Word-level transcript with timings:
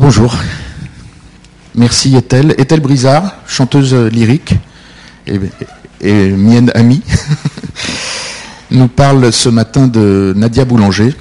Bonjour. 0.00 0.32
Merci 1.74 2.14
Ethel. 2.14 2.54
Ethel 2.56 2.78
Brizard, 2.78 3.34
chanteuse 3.48 3.92
lyrique 3.94 4.54
et, 5.26 6.30
mienne 6.30 6.70
amie, 6.76 7.02
nous 8.70 8.86
parle 8.86 9.32
ce 9.32 9.48
matin 9.48 9.88
de 9.88 10.32
Nadia 10.36 10.64
Boulanger. 10.64 11.12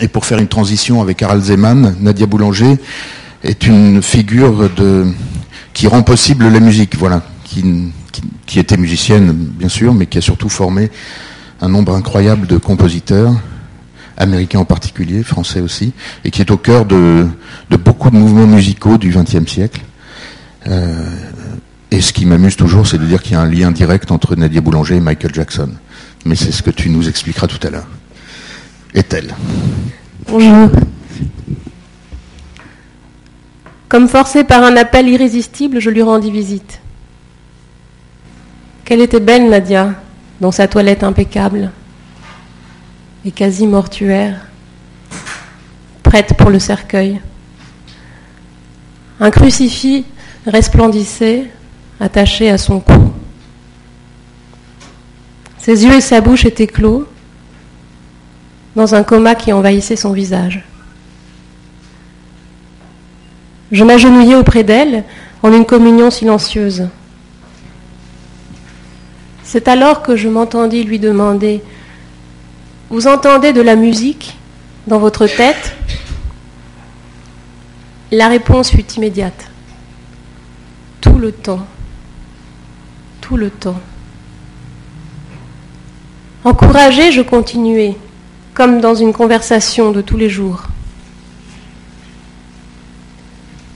Et 0.00 0.08
pour 0.08 0.26
faire 0.26 0.38
une 0.38 0.48
transition 0.48 1.00
avec 1.00 1.22
Harald 1.22 1.42
Zeman, 1.42 1.96
Nadia 1.98 2.26
Boulanger 2.26 2.76
est 3.42 3.66
une 3.66 4.02
figure 4.02 4.70
qui 5.72 5.86
rend 5.86 6.02
possible 6.02 6.46
la 6.48 6.60
musique, 6.60 6.94
voilà, 6.98 7.22
qui 7.46 8.58
était 8.58 8.76
musicienne 8.76 9.32
bien 9.32 9.70
sûr, 9.70 9.94
mais 9.94 10.04
qui 10.04 10.18
a 10.18 10.20
surtout 10.20 10.50
formé 10.50 10.90
un 11.62 11.70
nombre 11.70 11.94
incroyable 11.94 12.46
de 12.46 12.58
compositeurs, 12.58 13.32
américains 14.18 14.58
en 14.58 14.64
particulier, 14.64 15.22
français 15.22 15.60
aussi, 15.60 15.92
et 16.24 16.30
qui 16.30 16.42
est 16.42 16.50
au 16.50 16.58
cœur 16.58 16.84
de, 16.84 17.26
beaucoup 17.70 18.10
de 18.10 18.16
mouvements 18.16 18.46
musicaux 18.46 18.98
du 18.98 19.10
XXe 19.10 19.50
siècle. 19.50 19.80
Euh, 20.66 21.16
et 21.90 22.00
ce 22.00 22.12
qui 22.12 22.26
m'amuse 22.26 22.56
toujours, 22.56 22.86
c'est 22.86 22.98
de 22.98 23.06
dire 23.06 23.22
qu'il 23.22 23.32
y 23.32 23.36
a 23.36 23.40
un 23.40 23.50
lien 23.50 23.70
direct 23.70 24.10
entre 24.10 24.36
Nadia 24.36 24.60
Boulanger 24.60 24.96
et 24.96 25.00
Michael 25.00 25.34
Jackson. 25.34 25.70
Mais 26.26 26.34
c'est 26.34 26.52
ce 26.52 26.62
que 26.62 26.70
tu 26.70 26.90
nous 26.90 27.08
expliqueras 27.08 27.46
tout 27.46 27.64
à 27.66 27.70
l'heure. 27.70 27.86
Est-elle? 28.92 29.34
Bonjour. 30.28 30.68
Comme 33.88 34.08
forcé 34.08 34.44
par 34.44 34.64
un 34.64 34.76
appel 34.76 35.08
irrésistible, 35.08 35.80
je 35.80 35.88
lui 35.88 36.02
rendis 36.02 36.30
visite. 36.30 36.80
Qu'elle 38.84 39.00
était 39.00 39.20
belle, 39.20 39.48
Nadia, 39.48 39.94
dans 40.40 40.52
sa 40.52 40.68
toilette 40.68 41.04
impeccable 41.04 41.70
et 43.24 43.30
quasi 43.30 43.66
mortuaire, 43.66 44.46
prête 46.02 46.34
pour 46.34 46.50
le 46.50 46.58
cercueil. 46.58 47.20
Un 49.20 49.30
crucifix 49.30 50.04
resplendissait, 50.46 51.50
attaché 52.00 52.50
à 52.50 52.58
son 52.58 52.80
cou. 52.80 53.12
Ses 55.58 55.84
yeux 55.84 55.94
et 55.94 56.00
sa 56.00 56.20
bouche 56.20 56.44
étaient 56.44 56.66
clos, 56.66 57.06
dans 58.76 58.94
un 58.94 59.02
coma 59.02 59.34
qui 59.34 59.52
envahissait 59.52 59.96
son 59.96 60.12
visage. 60.12 60.64
Je 63.72 63.84
m'agenouillais 63.84 64.36
auprès 64.36 64.64
d'elle 64.64 65.04
en 65.42 65.52
une 65.52 65.66
communion 65.66 66.10
silencieuse. 66.10 66.88
C'est 69.42 69.68
alors 69.68 70.02
que 70.02 70.16
je 70.16 70.28
m'entendis 70.28 70.84
lui 70.84 70.98
demander 70.98 71.62
Vous 72.90 73.06
entendez 73.06 73.52
de 73.52 73.60
la 73.60 73.76
musique 73.76 74.36
dans 74.86 74.98
votre 74.98 75.26
tête? 75.26 75.76
La 78.10 78.28
réponse 78.28 78.70
fut 78.70 78.90
immédiate. 78.92 79.50
Tout 81.02 81.18
le 81.18 81.32
temps. 81.32 81.66
Tout 83.20 83.36
le 83.36 83.50
temps. 83.50 83.78
Encouragée, 86.44 87.12
je 87.12 87.20
continuais, 87.20 87.94
comme 88.54 88.80
dans 88.80 88.94
une 88.94 89.12
conversation 89.12 89.92
de 89.92 90.00
tous 90.00 90.16
les 90.16 90.30
jours. 90.30 90.62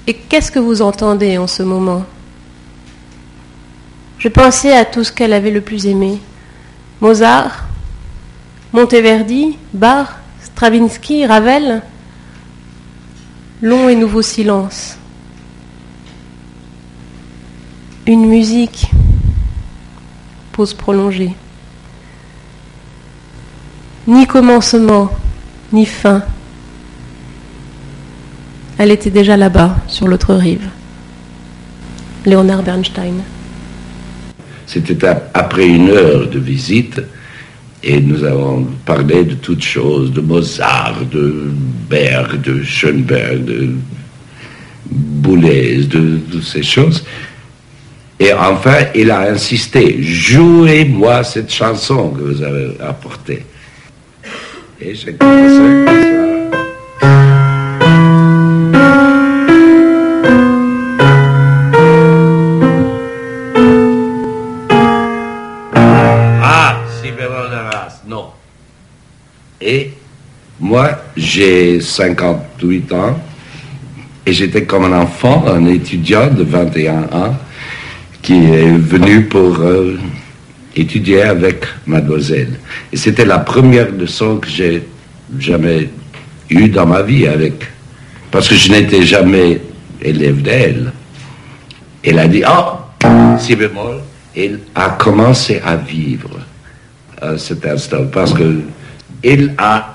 Et 0.07 0.15
qu'est-ce 0.15 0.51
que 0.51 0.59
vous 0.59 0.81
entendez 0.81 1.37
en 1.37 1.47
ce 1.47 1.63
moment? 1.63 2.07
Je 4.19 4.29
pensais 4.29 4.75
à 4.75 4.87
tout 4.87 5.05
ce 5.05 5.13
qu'elle 5.13 5.35
avait 5.35 5.51
le 5.51 5.61
plus 5.61 5.87
aimé. 5.87 6.19
Mozart, 7.03 7.67
Monteverdi, 8.73 9.59
Bach, 9.75 10.09
Stravinsky, 10.43 11.27
Ravel. 11.27 11.83
Long 13.61 13.89
et 13.89 13.95
nouveau 13.95 14.23
silence. 14.23 14.97
Une 18.07 18.27
musique. 18.27 18.91
Pause 20.53 20.73
prolongée. 20.75 21.33
Ni 24.07 24.27
commencement, 24.27 25.11
ni 25.73 25.87
fin. 25.87 26.23
Elle 28.79 28.91
était 28.91 29.11
déjà 29.11 29.37
là-bas, 29.37 29.77
sur 29.87 30.09
l'autre 30.09 30.35
rive. 30.35 30.69
Léonard 32.25 32.63
Bernstein. 32.63 33.23
C'était 34.67 35.07
après 35.35 35.69
une 35.69 35.91
heure 35.91 36.29
de 36.29 36.39
visite 36.39 37.01
et 37.85 38.01
nous 38.01 38.23
avons 38.25 38.67
parlé 38.85 39.25
de 39.25 39.35
toutes 39.35 39.63
choses, 39.63 40.13
de 40.13 40.21
Mozart, 40.21 41.05
de 41.11 41.51
Berg, 41.91 42.41
de 42.41 42.63
Schoenberg, 42.63 43.45
de 43.45 43.71
Boulez, 44.87 45.85
de 45.85 46.19
toutes 46.31 46.45
ces 46.45 46.63
choses. 46.63 47.05
Et 48.21 48.33
enfin, 48.33 48.87
il 48.95 49.11
a 49.11 49.31
insisté, 49.31 50.01
jouez-moi 50.01 51.25
cette 51.25 51.53
chanson 51.53 52.11
que 52.11 52.23
vous 52.23 52.43
avez 52.43 52.77
apportée. 52.81 53.45
Et 54.81 54.95
j'ai 54.95 55.15
commencé 55.15 56.32
j'ai 71.33 71.81
58 71.81 72.93
ans 72.93 73.19
et 74.27 74.33
j'étais 74.33 74.65
comme 74.65 74.85
un 74.85 75.01
enfant, 75.01 75.45
un 75.47 75.65
étudiant 75.67 76.29
de 76.29 76.45
21 76.45 77.05
ans 77.05 77.37
qui 78.21 78.35
est 78.35 78.77
venu 78.77 79.25
pour 79.25 79.61
euh, 79.61 79.99
étudier 80.77 81.23
avec 81.23 81.65
mademoiselle. 81.87 82.59
Et 82.93 82.97
c'était 82.99 83.25
la 83.25 83.39
première 83.39 83.91
leçon 83.91 84.37
que 84.37 84.49
j'ai 84.49 84.83
jamais 85.39 85.89
eue 86.51 86.69
dans 86.69 86.87
ma 86.87 87.03
vie 87.03 87.27
avec, 87.27 87.65
parce 88.31 88.49
que 88.49 88.55
je 88.55 88.71
n'étais 88.71 89.03
jamais 89.03 89.61
élève 90.03 90.43
d'elle. 90.43 90.93
Elle 92.05 92.19
a 92.19 92.29
dit, 92.29 92.43
oh, 92.47 93.09
si 93.39 93.57
bémol, 93.57 94.03
elle 94.37 94.61
a 94.75 94.91
commencé 94.91 95.63
à 95.65 95.77
vivre 95.77 96.41
à 97.21 97.39
cet 97.39 97.65
instant, 97.67 98.05
parce 98.13 98.35
que 98.35 98.61
elle 99.25 99.55
a 99.57 99.92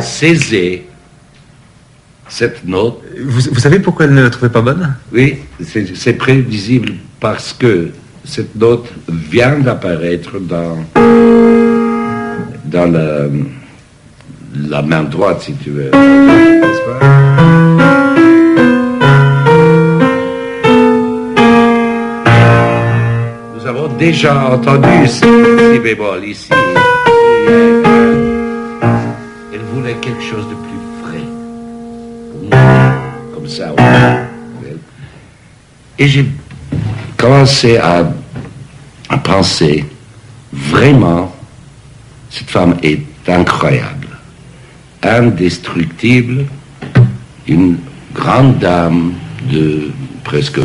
saisi 0.00 0.82
cette 2.28 2.64
note 2.66 3.02
Vous, 3.24 3.40
vous 3.52 3.60
savez 3.60 3.78
pourquoi 3.78 4.06
elle 4.06 4.14
ne 4.14 4.22
la 4.22 4.30
trouvait 4.30 4.48
pas 4.52 4.62
bonne? 4.62 4.94
Oui, 5.12 5.38
c'est 5.62 6.14
prévisible 6.14 6.94
parce 7.20 7.52
que 7.52 7.90
cette 8.24 8.54
note 8.56 8.88
vient 9.08 9.58
d'apparaître 9.58 10.38
dans, 10.40 10.78
dans 12.64 12.90
la, 12.90 13.26
la 14.68 14.82
main 14.82 15.02
droite, 15.02 15.42
si 15.42 15.54
tu 15.54 15.70
veux. 15.70 15.90
N'est-ce 15.90 16.80
pas? 16.88 18.12
Nous 23.54 23.66
avons 23.66 23.88
déjà 23.96 24.50
entendu 24.54 25.06
ce 25.06 25.24
si 25.74 25.78
bémol 25.80 26.24
ici. 26.24 26.48
Euh, 29.52 29.54
Elle 29.54 29.60
voulait 29.74 29.94
quelque 29.94 30.22
chose 30.22 30.48
de 30.48 30.54
plus 30.54 30.72
nous, 32.42 32.50
Comme 33.34 33.48
ça. 33.48 33.74
Et 35.98 36.08
j'ai 36.08 36.26
commencé 37.16 37.76
à, 37.76 38.12
penser, 39.22 39.84
vraiment, 40.52 41.34
cette 42.30 42.50
femme 42.50 42.76
est 42.82 43.02
incroyable, 43.28 44.08
indestructible, 45.02 46.46
une 47.46 47.76
grande 48.14 48.58
dame 48.58 49.12
de 49.50 49.90
presque, 50.24 50.60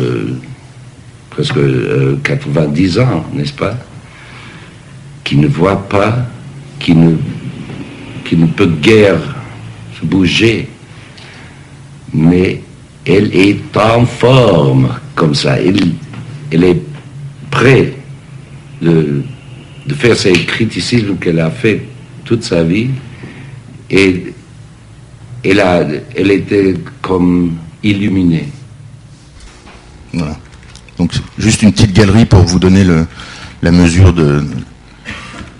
presque 1.30 1.58
euh, 1.58 2.18
90 2.24 2.98
ans, 3.00 3.24
n'est-ce 3.32 3.52
pas? 3.52 3.74
Qui 5.24 5.36
ne 5.36 5.46
voit 5.46 5.88
pas, 5.88 6.26
qui 6.80 6.94
ne, 6.94 7.16
qui 8.28 8.36
ne 8.36 8.46
peut 8.46 8.66
guère 8.66 9.20
se 9.98 10.04
bouger, 10.04 10.68
mais 12.12 12.60
elle 13.06 13.34
est 13.34 13.76
en 13.76 14.04
forme 14.04 14.94
comme 15.14 15.34
ça. 15.34 15.58
Elle, 15.58 15.92
elle 16.52 16.64
est 16.64 16.82
prête 17.50 17.94
de, 18.82 19.22
faire 19.94 20.16
ces 20.16 20.32
criticismes 20.32 21.16
qu'elle 21.16 21.40
a 21.40 21.50
fait 21.50 21.82
toute 22.24 22.44
sa 22.44 22.62
vie. 22.62 22.90
Et 23.90 24.34
elle, 25.42 25.60
a, 25.60 25.86
elle 26.14 26.30
était 26.30 26.74
comme 27.00 27.56
illuminée. 27.82 28.48
Voilà. 30.12 30.36
Donc 30.98 31.12
juste 31.38 31.62
une 31.62 31.72
petite 31.72 31.94
galerie 31.94 32.26
pour 32.26 32.40
vous 32.40 32.58
donner 32.58 32.84
le, 32.84 33.06
la 33.62 33.70
mesure 33.70 34.12
de, 34.12 34.44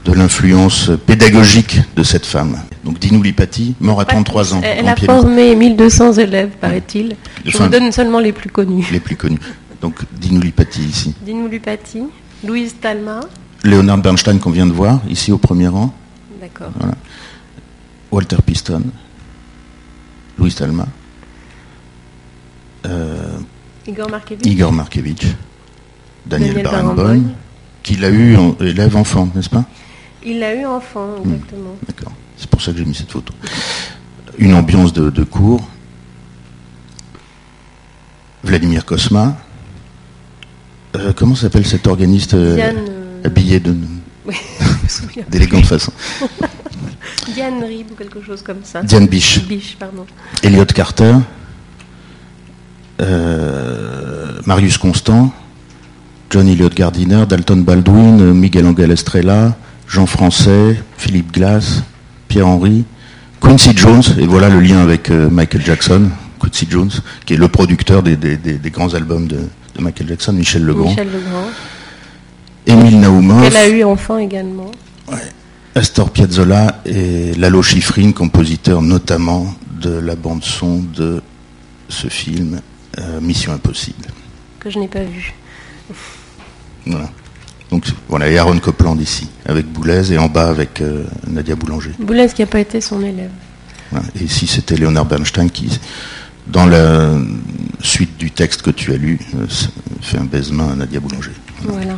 de 0.09 0.15
l'influence 0.15 0.91
pédagogique 1.07 1.81
de 1.95 2.03
cette 2.03 2.25
femme. 2.25 2.57
Donc 2.83 2.99
Dinou 2.99 3.23
Lipati, 3.23 3.75
mort 3.79 4.01
à 4.01 4.07
33 4.07 4.55
ans. 4.55 4.61
Elle 4.65 4.89
a 4.89 4.97
formé 4.97 5.55
1200 5.55 6.15
élèves, 6.15 6.51
paraît-il. 6.61 7.15
Je 7.45 7.51
Enfin, 7.55 7.65
vous 7.65 7.71
donne 7.71 7.93
seulement 7.93 8.19
les 8.19 8.33
plus 8.33 8.49
connus. 8.49 8.87
les 8.91 9.01
plus 9.01 9.17
connus. 9.17 9.39
Donc 9.83 9.97
Dinou 10.19 10.41
Lipati 10.41 10.81
ici. 10.81 11.15
Dinou 11.21 11.47
Lupati, 11.47 12.03
Louise 12.45 12.77
Talma. 12.81 13.21
Leonard 13.65 13.99
Bernstein 13.99 14.39
qu'on 14.39 14.51
vient 14.51 14.67
de 14.67 14.73
voir, 14.73 15.01
ici 15.11 15.31
au 15.31 15.39
premier 15.39 15.69
rang. 15.69 15.93
D'accord. 16.41 16.71
Walter 18.11 18.37
Piston. 18.45 18.83
Louis 20.39 20.53
Talma. 20.55 20.87
euh, 22.87 23.39
Igor 23.87 24.09
Markevitch. 24.11 24.47
Igor 24.47 24.73
Markevitch. 24.73 25.27
Daniel, 26.25 26.55
Daniel 26.55 26.65
Barenboim. 26.65 26.95
Barenboim. 26.95 27.23
Qu'il 27.83 28.05
a 28.05 28.09
eu 28.11 28.37
en 28.37 28.57
élève 28.61 28.97
enfant, 28.97 29.29
n'est-ce 29.35 29.51
pas? 29.51 29.65
Il 30.25 30.41
l'a 30.41 30.55
eu 30.55 30.65
enfant, 30.67 31.17
exactement. 31.25 31.77
D'accord. 31.87 32.13
C'est 32.37 32.49
pour 32.51 32.61
ça 32.61 32.73
que 32.73 32.79
j'ai 32.79 32.85
mis 32.85 32.95
cette 32.95 33.11
photo. 33.11 33.33
Une 34.39 34.55
ambiance 34.55 34.93
de, 34.93 35.11
de 35.11 35.25
cours. 35.25 35.67
Vladimir 38.45 38.85
Kosma. 38.85 39.37
Euh, 40.97 41.13
comment 41.15 41.35
s'appelle 41.35 41.67
cet 41.67 41.87
organiste 41.87 42.35
euh, 42.35 42.55
Diane, 42.55 42.77
euh, 42.89 43.21
habillé 43.25 43.61
de- 43.61 43.77
oui, 44.27 44.35
d'élégante 45.31 45.67
façon 45.67 45.93
Diane 47.35 47.63
Rib 47.63 47.91
ou 47.93 47.95
quelque 47.95 48.23
chose 48.23 48.43
comme 48.43 48.63
ça. 48.65 48.83
Diane 48.83 49.07
Biche. 49.07 49.45
Biche, 49.47 49.77
pardon. 49.79 50.07
Elliot 50.43 50.65
Carter. 50.67 51.15
Marius 54.47 54.79
Constant. 54.79 55.33
John 56.31 56.49
Elliott 56.49 56.75
Gardiner. 56.75 57.25
Dalton 57.27 57.59
Baldwin. 57.63 58.33
Miguel 58.35 58.67
Angel 58.67 58.91
Estrella. 58.91 59.57
Jean 59.89 60.07
Français. 60.07 60.81
Philippe 60.97 61.33
Glass. 61.33 61.83
Pierre-Henry. 62.29 62.85
Quincy 63.41 63.77
Jones. 63.77 64.03
Et 64.19 64.27
voilà 64.27 64.49
le 64.49 64.61
lien 64.61 64.81
avec 64.81 65.11
euh, 65.11 65.29
Michael 65.31 65.65
Jackson. 65.65 66.11
Quincy 66.41 66.67
Jones, 66.71 66.91
qui 67.27 67.35
est 67.35 67.37
le 67.37 67.49
producteur 67.49 68.03
des, 68.03 68.17
des- 68.17 68.37
des- 68.37 68.59
des 68.59 68.71
grands 68.71 68.95
albums 68.95 69.27
de, 69.27 69.39
de 69.77 69.83
Michael 69.83 70.09
Jackson. 70.09 70.33
Michel 70.33 70.65
Legrand. 70.65 70.89
Michel 70.91 71.09
Legrand. 71.11 71.49
Émile. 72.67 73.05
Elle 73.47 73.57
a 73.57 73.69
eu 73.69 73.83
enfant 73.85 74.19
également. 74.19 74.71
Astor 75.75 76.11
Piazzolla 76.11 76.83
et 76.85 77.33
Lalo 77.35 77.63
Schifrin, 77.63 78.13
compositeur 78.13 78.83
notamment 78.83 79.55
de 79.81 79.91
la 79.91 80.17
bande 80.17 80.43
son 80.45 80.81
de 80.95 81.23
ce 81.89 82.09
film 82.09 82.61
euh, 82.99 83.21
Mission 83.21 83.53
Impossible. 83.53 84.05
que 84.61 84.69
je 84.71 84.79
n'ai 84.79 84.89
pas 84.89 85.03
vu. 85.05 85.33
Voilà. 86.85 87.11
Donc 87.71 87.85
voilà, 88.09 88.29
et 88.31 88.39
Aaron 88.39 88.59
Copland 88.59 88.99
ici, 89.01 89.29
avec 89.47 89.67
Boulez, 89.67 90.13
et 90.13 90.19
en 90.19 90.29
bas 90.29 90.49
avec 90.49 90.81
euh, 90.81 91.05
Nadia 91.27 91.55
Boulanger. 91.55 91.91
Boulez 91.99 92.27
qui 92.29 92.41
n'a 92.43 92.47
pas 92.47 92.61
été 92.61 92.81
son 92.81 93.03
élève. 93.03 93.31
Et 94.19 94.25
ici 94.25 94.47
c'était 94.47 94.77
Leonard 94.77 95.05
Bernstein 95.07 95.51
qui, 95.51 95.79
dans 96.47 96.67
la 96.67 97.11
suite 97.81 98.17
du 98.19 98.31
texte 98.31 98.63
que 98.63 98.71
tu 98.71 98.93
as 98.93 98.97
lu, 98.97 99.19
euh, 99.37 99.47
fait 100.01 100.19
un 100.19 100.25
baisement 100.25 100.71
à 100.71 100.75
Nadia 100.77 100.99
Boulanger. 101.01 101.33
Voilà. 101.63 101.95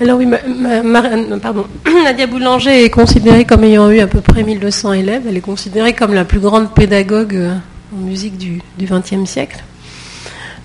Alors 0.00 0.18
oui, 0.18 0.26
ma- 0.26 0.42
ma- 0.48 0.82
ma- 0.82 1.04
euh, 1.06 1.38
pardon. 1.38 1.66
Nadia 2.04 2.26
Boulanger 2.26 2.84
est 2.84 2.90
considérée 2.90 3.44
comme 3.44 3.62
ayant 3.62 3.90
eu 3.90 4.00
à 4.00 4.08
peu 4.08 4.20
près 4.20 4.42
1200 4.42 4.92
élèves. 4.94 5.22
Elle 5.28 5.36
est 5.36 5.40
considérée 5.40 5.92
comme 5.92 6.14
la 6.14 6.24
plus 6.24 6.40
grande 6.40 6.74
pédagogue 6.74 7.38
en 7.94 7.98
musique 7.98 8.36
du 8.36 8.60
XXe 8.80 9.24
siècle. 9.24 9.62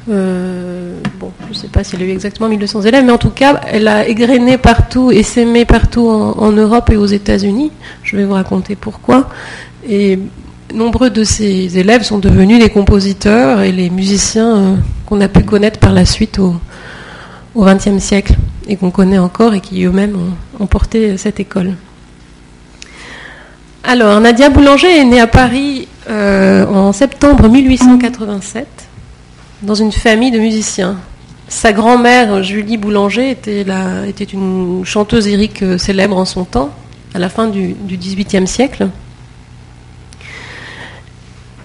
Euh, 0.10 1.00
bon, 1.20 1.32
je 1.46 1.50
ne 1.50 1.54
sais 1.54 1.68
pas 1.68 1.84
si 1.84 1.96
elle 1.96 2.02
a 2.02 2.06
eu 2.06 2.12
exactement 2.12 2.50
1200 2.50 2.82
élèves, 2.82 3.06
mais 3.06 3.12
en 3.12 3.18
tout 3.18 3.30
cas, 3.30 3.62
elle 3.68 3.88
a 3.88 4.08
égrené 4.08 4.58
partout 4.58 5.12
et 5.12 5.24
s'aimé 5.24 5.66
partout 5.66 6.08
en, 6.08 6.52
Europe 6.52 6.90
et 6.90 6.98
aux 6.98 7.06
États-Unis. 7.06 7.72
Je 8.04 8.18
vais 8.18 8.26
vous 8.26 8.34
raconter 8.34 8.76
pourquoi. 8.76 9.30
Et 9.88 10.20
nombreux 10.74 11.10
de 11.10 11.24
ses 11.24 11.78
élèves 11.78 12.04
sont 12.04 12.20
devenus 12.20 12.60
des 12.60 12.70
compositeurs 12.70 13.62
et 13.62 13.72
les 13.72 13.90
musiciens 13.90 14.56
euh, 14.58 14.76
qu'on 15.06 15.22
a 15.22 15.28
pu 15.28 15.44
connaître 15.44 15.80
par 15.80 15.94
la 15.94 16.06
suite 16.06 16.40
au 16.40 16.56
XXe 17.58 18.00
siècle 18.00 18.34
et 18.68 18.76
qu'on 18.76 18.92
connaît 18.92 19.18
encore 19.18 19.54
et 19.54 19.62
qui 19.62 19.84
eux-mêmes 19.84 20.16
ont, 20.16 20.64
ont 20.64 20.68
porté 20.68 21.18
cette 21.18 21.40
école. 21.40 21.74
Alors, 23.84 24.20
Nadia 24.20 24.50
Boulanger 24.50 25.00
est 25.00 25.06
née 25.06 25.22
à 25.22 25.28
Paris 25.28 25.88
euh, 26.10 26.66
en 26.68 26.92
septembre 26.92 27.48
1887 27.48 28.89
dans 29.62 29.76
une 29.76 29.92
famille 29.92 30.32
de 30.32 30.40
musiciens. 30.40 30.98
Sa 31.48 31.74
grand-mère, 31.74 32.44
Julie 32.44 32.78
Boulanger, 32.78 33.32
était, 33.32 33.64
une 34.34 34.84
chanteuse 34.86 35.28
lyrique 35.28 35.64
euh, 35.64 35.78
célèbre 35.78 36.18
en 36.18 36.26
son 36.26 36.46
temps, 36.46 36.70
à 37.14 37.20
la 37.20 37.28
fin 37.28 37.48
du, 37.48 37.76
XVIIIe 37.88 38.48
siècle. 38.48 38.90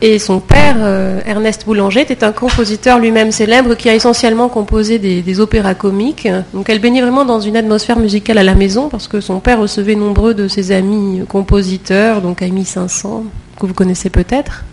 Et 0.00 0.19
son 0.19 0.41
père, 0.41 0.76
euh, 0.79 1.20
Ernest 1.26 1.64
Boulanger, 1.67 2.00
était 2.00 2.25
un 2.25 2.32
compositeur 2.32 2.99
lui-même 2.99 3.31
célèbre 3.31 3.75
qui 3.75 3.88
a 3.88 3.94
essentiellement 3.94 4.49
composé 4.49 4.99
des, 4.99 5.23
des 5.23 5.41
opéras 5.41 5.75
comiques. 5.75 6.29
Donc 6.52 6.69
elle 6.70 6.81
baignait 6.81 7.02
vraiment 7.02 7.25
dans 7.25 7.41
une 7.41 7.56
atmosphère 7.56 7.99
musicale 7.99 8.38
à 8.38 8.43
la 8.43 8.55
maison 8.55 8.88
parce 8.88 9.06
que 9.06 9.20
son 9.20 9.38
père 9.38 9.61
recevait 9.61 9.94
nombreux 9.94 10.35
de 10.35 10.49
ses 10.49 10.73
amis 10.73 11.23
compositeurs, 11.29 12.23
donc 12.23 12.43
Amy 12.43 12.64
500, 12.64 13.25
que 13.61 13.67
vous 13.67 13.75
connaissez 13.75 14.11
peut-être. 14.11 14.64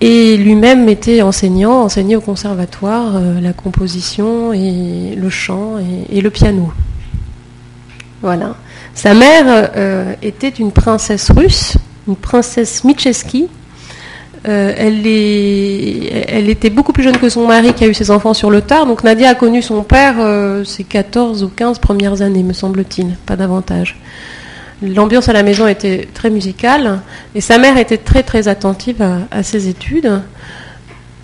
Et 0.00 0.36
lui-même 0.36 0.88
était 0.88 1.22
enseignant, 1.22 1.84
enseignait 1.84 2.16
au 2.16 2.20
conservatoire 2.20 3.16
euh, 3.16 3.40
la 3.40 3.54
composition 3.54 4.52
et 4.52 5.14
le 5.16 5.30
chant 5.30 5.76
et, 6.10 6.20
le 6.20 6.30
piano. 6.30 6.70
Voilà. 8.20 8.56
Sa 8.94 9.14
mère 9.14 9.44
euh, 9.48 10.12
était 10.22 10.50
une 10.50 10.70
princesse 10.70 11.30
russe, 11.30 11.78
une 12.08 12.16
princesse 12.16 12.84
Mitcheski. 12.84 13.48
Euh, 14.46 14.72
elle, 14.76 15.06
elle 15.06 16.50
était 16.50 16.70
beaucoup 16.70 16.92
plus 16.92 17.02
jeune 17.02 17.16
que 17.16 17.28
son 17.30 17.46
mari 17.46 17.72
qui 17.72 17.82
a 17.84 17.88
eu 17.88 17.94
ses 17.94 18.10
enfants 18.10 18.34
sur 18.34 18.50
le 18.50 18.60
tard. 18.60 18.84
Donc 18.84 19.02
Nadia 19.02 19.30
a 19.30 19.34
connu 19.34 19.62
son 19.62 19.82
père 19.82 20.16
ses 20.66 20.84
14 20.84 21.42
ou 21.42 21.48
15 21.48 21.78
premières 21.78 22.20
années, 22.20 22.42
me 22.42 22.52
semble-t-il, 22.52 23.16
pas 23.24 23.36
davantage. 23.36 23.98
L'ambiance 24.82 25.28
à 25.28 25.32
la 25.32 25.42
maison 25.42 25.66
était 25.66 26.06
très 26.12 26.28
musicale 26.28 27.00
et 27.34 27.40
sa 27.40 27.56
mère 27.58 27.78
était 27.78 27.96
très 27.96 28.22
très 28.22 28.46
attentive 28.48 29.02
à, 29.30 29.42
ses 29.42 29.68
études 29.68 30.20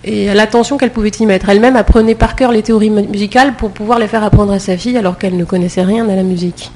et 0.03 0.27
à 0.29 0.33
l'attention 0.33 0.77
qu'elle 0.77 0.89
pouvait 0.89 1.11
y 1.19 1.25
mettre. 1.27 1.49
Elle-même 1.49 1.75
apprenait 1.75 2.15
par 2.15 2.35
cœur 2.35 2.51
les 2.51 2.63
théories 2.63 2.89
mu- 2.89 3.07
musicales 3.07 3.53
pour 3.55 3.69
pouvoir 3.69 3.99
les 3.99 4.07
faire 4.07 4.23
apprendre 4.23 4.51
à 4.53 4.59
sa 4.59 4.75
fille 4.75 4.97
alors 4.97 5.19
qu'elle 5.19 5.37
ne 5.37 5.45
connaissait 5.45 5.83
rien 5.83 6.09
à 6.09 6.15
la 6.15 6.23
musique. 6.23 6.71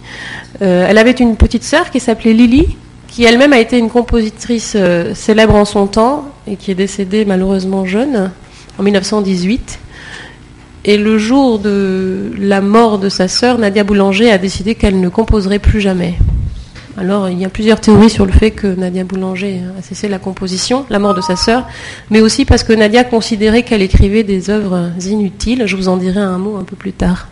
Euh, 0.61 0.85
elle 0.87 0.99
avait 0.99 1.11
une 1.11 1.35
petite 1.35 1.63
sœur 1.63 1.89
qui 1.89 1.99
s'appelait 1.99 2.33
Lily, 2.33 2.77
qui 3.07 3.23
elle-même 3.23 3.53
a 3.53 3.59
été 3.59 3.79
une 3.79 3.89
compositrice 3.89 4.73
euh, 4.75 5.15
célèbre 5.15 5.55
en 5.55 5.65
son 5.65 5.87
temps 5.87 6.25
et 6.47 6.57
qui 6.57 6.69
est 6.69 6.75
décédée 6.75 7.25
malheureusement 7.25 7.85
jeune, 7.87 8.29
en 8.77 8.83
1918. 8.83 9.79
Et 10.85 10.97
le 10.97 11.17
jour 11.17 11.57
de 11.57 12.31
la 12.37 12.61
mort 12.61 12.99
de 12.99 13.09
sa 13.09 13.27
sœur, 13.27 13.57
Nadia 13.57 13.83
Boulanger 13.83 14.31
a 14.31 14.37
décidé 14.37 14.75
qu'elle 14.75 14.99
ne 15.01 15.09
composerait 15.09 15.59
plus 15.59 15.81
jamais. 15.81 16.13
Alors, 16.99 17.29
il 17.29 17.37
y 17.37 17.45
a 17.45 17.49
plusieurs 17.49 17.79
théories 17.79 18.09
sur 18.09 18.25
le 18.25 18.31
fait 18.31 18.49
que 18.51 18.65
Nadia 18.67 19.03
Boulanger 19.03 19.61
a 19.77 19.81
cessé 19.83 20.07
la 20.07 20.17
composition, 20.17 20.85
la 20.89 20.97
mort 20.97 21.13
de 21.13 21.21
sa 21.21 21.35
sœur, 21.35 21.67
mais 22.09 22.21
aussi 22.21 22.43
parce 22.43 22.63
que 22.63 22.73
Nadia 22.73 23.03
considérait 23.03 23.61
qu'elle 23.61 23.83
écrivait 23.83 24.23
des 24.23 24.49
œuvres 24.49 24.89
inutiles. 25.05 25.63
Je 25.67 25.75
vous 25.75 25.89
en 25.89 25.97
dirai 25.97 26.19
un 26.19 26.39
mot 26.39 26.57
un 26.57 26.63
peu 26.63 26.75
plus 26.75 26.93
tard. 26.93 27.27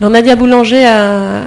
Alors, 0.00 0.10
Nadia 0.10 0.36
Boulanger, 0.36 0.84
a- 0.86 1.44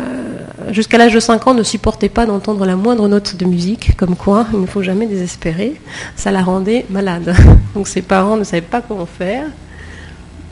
jusqu'à 0.71 0.97
l'âge 0.97 1.13
de 1.13 1.19
5 1.19 1.45
ans, 1.47 1.53
ne 1.53 1.61
supportait 1.63 2.09
pas 2.09 2.25
d'entendre 2.25 2.65
la 2.65 2.75
moindre 2.75 3.07
note 3.07 3.35
de 3.35 3.45
musique, 3.45 3.95
comme 3.97 4.15
quoi 4.15 4.47
il 4.51 4.59
ne 4.61 4.65
faut 4.65 4.81
jamais 4.81 5.05
désespérer. 5.05 5.79
Ça 6.15 6.31
la 6.31 6.41
rendait 6.41 6.85
malade. 6.89 7.35
Donc, 7.75 7.87
ses 7.87 8.01
parents 8.01 8.35
ne 8.35 8.43
savaient 8.43 8.61
pas 8.61 8.81
comment 8.81 9.05
faire. 9.05 9.43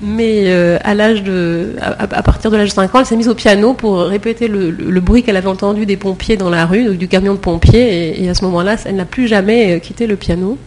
Mais 0.01 0.43
euh, 0.45 0.77
à 0.83 0.93
l'âge 0.93 1.23
de, 1.23 1.75
à, 1.81 2.07
partir 2.23 2.49
de 2.51 2.57
l'âge 2.57 2.69
de 2.69 2.73
5 2.73 2.95
ans, 2.95 2.99
elle 2.99 3.05
s'est 3.05 3.17
mise 3.17 3.27
au 3.27 3.35
piano 3.35 3.73
pour 3.73 3.97
répéter 3.99 4.47
le, 4.47 4.71
bruit 5.01 5.23
qu'elle 5.23 5.35
avait 5.35 5.47
entendu 5.47 5.85
des 5.85 5.97
pompiers 5.97 6.37
dans 6.37 6.49
la 6.49 6.65
rue, 6.65 6.95
du 6.95 7.07
camion 7.07 7.33
de 7.33 7.39
pompiers. 7.39 8.23
Et, 8.23 8.29
à 8.29 8.33
ce 8.33 8.45
moment-là, 8.45 8.77
elle 8.85 8.95
n'a 8.95 9.05
plus 9.05 9.27
jamais 9.27 9.75
euh, 9.75 9.79
quitté 9.79 10.07
le 10.07 10.15
piano. 10.15 10.57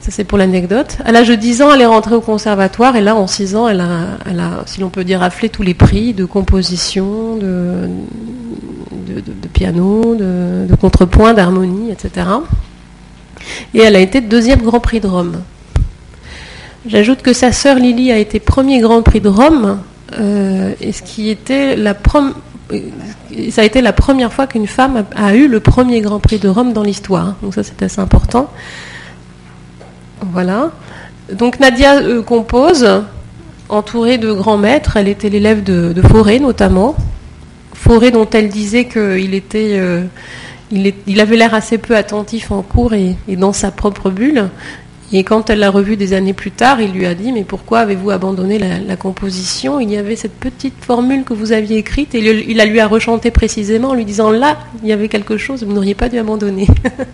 Ça, 0.00 0.10
c'est 0.10 0.24
pour 0.24 0.38
l'anecdote. 0.38 0.98
À 1.04 1.12
l'âge 1.12 1.28
de 1.28 1.34
10 1.34 1.62
ans, 1.62 1.74
elle 1.74 1.80
est 1.80 1.86
rentrée 1.86 2.14
au 2.14 2.20
conservatoire. 2.20 2.94
Et 2.94 3.00
là, 3.00 3.16
en 3.16 3.26
6 3.26 3.56
ans, 3.56 3.68
elle 3.68 3.80
a, 3.80 4.18
elle 4.30 4.38
a, 4.38 4.62
si 4.66 4.80
l'on 4.80 4.90
peut 4.90 5.04
dire, 5.04 5.20
raflé 5.20 5.48
tous 5.48 5.62
les 5.62 5.74
prix 5.74 6.14
de 6.14 6.24
composition, 6.24 7.36
de, 7.36 7.88
de, 9.08 9.48
piano, 9.52 10.14
de 10.14 10.74
contrepoint, 10.76 11.34
d'harmonie, 11.34 11.90
etc. 11.90 12.26
Et 13.74 13.80
elle 13.80 13.96
a 13.96 14.00
été 14.00 14.20
deuxième 14.20 14.62
Grand 14.62 14.80
Prix 14.80 15.00
de 15.00 15.08
Rome. 15.08 15.42
J'ajoute 16.86 17.22
que 17.22 17.32
sa 17.32 17.52
sœur 17.52 17.76
Lily 17.76 18.10
a 18.10 18.18
été 18.18 18.40
premier 18.40 18.80
Grand 18.80 19.02
Prix 19.02 19.20
de 19.20 19.28
Rome, 19.28 19.80
euh, 20.18 20.72
et 20.80 20.92
ce 20.92 21.02
qui 21.02 21.28
était 21.28 21.76
la 21.76 21.94
prom- 21.94 22.34
euh, 22.72 22.80
ça 23.50 23.62
a 23.62 23.64
été 23.64 23.80
la 23.80 23.92
première 23.92 24.32
fois 24.32 24.46
qu'une 24.46 24.66
femme 24.66 25.04
a, 25.14 25.34
eu 25.34 25.48
le 25.48 25.60
premier 25.60 26.00
Grand 26.00 26.20
Prix 26.20 26.38
de 26.38 26.48
Rome 26.48 26.72
dans 26.72 26.82
l'histoire. 26.82 27.34
Donc 27.42 27.54
ça 27.54 27.62
c'est 27.62 27.82
assez 27.82 28.00
important. 28.00 28.50
Voilà. 30.32 30.70
Donc 31.32 31.60
Nadia 31.60 31.96
euh, 31.96 32.22
compose, 32.22 32.88
entourée 33.68 34.18
de 34.18 34.32
grands 34.32 34.58
maîtres. 34.58 34.96
Elle 34.96 35.08
était 35.08 35.28
l'élève 35.28 35.62
de, 35.62 35.92
de 35.92 36.38
notamment. 36.38 36.96
Fauré 37.74 38.10
dont 38.10 38.28
elle 38.30 38.48
disait 38.48 38.86
qu'il 38.86 39.34
était, 39.34 39.76
euh, 39.78 40.04
il, 40.70 41.20
avait 41.20 41.36
l'air 41.36 41.54
assez 41.54 41.78
peu 41.78 41.96
attentif 41.96 42.50
en 42.52 42.62
cours 42.62 42.92
et, 42.94 43.16
dans 43.28 43.52
sa 43.52 43.70
propre 43.70 44.10
bulle. 44.10 44.48
Et 45.12 45.24
quand 45.24 45.50
elle 45.50 45.58
l'a 45.58 45.70
revu 45.70 45.96
des 45.96 46.12
années 46.12 46.32
plus 46.32 46.52
tard, 46.52 46.80
il 46.80 46.92
lui 46.92 47.04
a 47.04 47.14
dit 47.14 47.32
Mais 47.32 47.42
pourquoi 47.42 47.80
avez-vous 47.80 48.10
abandonné 48.10 48.58
la, 48.58 48.96
composition? 48.96 49.80
Il 49.80 49.90
y 49.90 49.96
avait 49.96 50.14
cette 50.14 50.38
petite 50.38 50.84
formule 50.84 51.24
que 51.24 51.34
vous 51.34 51.50
aviez 51.52 51.78
écrite, 51.78 52.14
et 52.14 52.18
il, 52.18 52.56
la 52.56 52.64
lui 52.64 52.78
a 52.78 52.86
rechanté 52.86 53.32
précisément 53.32 53.88
en 53.88 53.94
lui 53.94 54.04
disant 54.04 54.30
Là, 54.30 54.58
il 54.82 54.88
y 54.88 54.92
avait 54.92 55.08
quelque 55.08 55.36
chose, 55.36 55.64
vous 55.64 55.72
n'auriez 55.72 55.94
pas 55.94 56.08
dû 56.08 56.18
abandonner. 56.18 56.68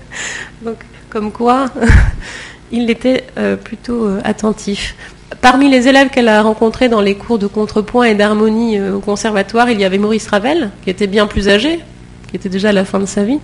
Donc, 0.62 0.76
comme 1.08 1.32
quoi, 1.32 1.66
il 2.72 2.90
était 2.90 3.24
euh, 3.38 3.56
plutôt 3.56 4.04
euh, 4.04 4.20
attentif. 4.24 4.94
Parmi 5.40 5.70
les 5.70 5.88
élèves 5.88 6.10
qu'elle 6.10 6.28
a 6.28 6.42
rencontrés 6.42 6.88
dans 6.90 7.00
les 7.00 7.14
cours 7.14 7.38
de 7.38 7.46
contrepoint 7.46 8.04
et 8.04 8.14
d'harmonie 8.14 8.78
euh, 8.78 8.96
au 8.96 9.00
conservatoire, 9.00 9.70
il 9.70 9.80
y 9.80 9.84
avait 9.84 9.98
Maurice 9.98 10.28
Ravel, 10.28 10.70
qui 10.84 10.90
était 10.90 11.06
bien 11.06 11.26
plus 11.26 11.48
âgé, 11.48 11.80
qui 12.28 12.36
était 12.36 12.50
déjà 12.50 12.68
à 12.68 12.72
la 12.72 12.84
fin 12.84 12.98
de 12.98 13.06
sa 13.06 13.24
vie. 13.24 13.38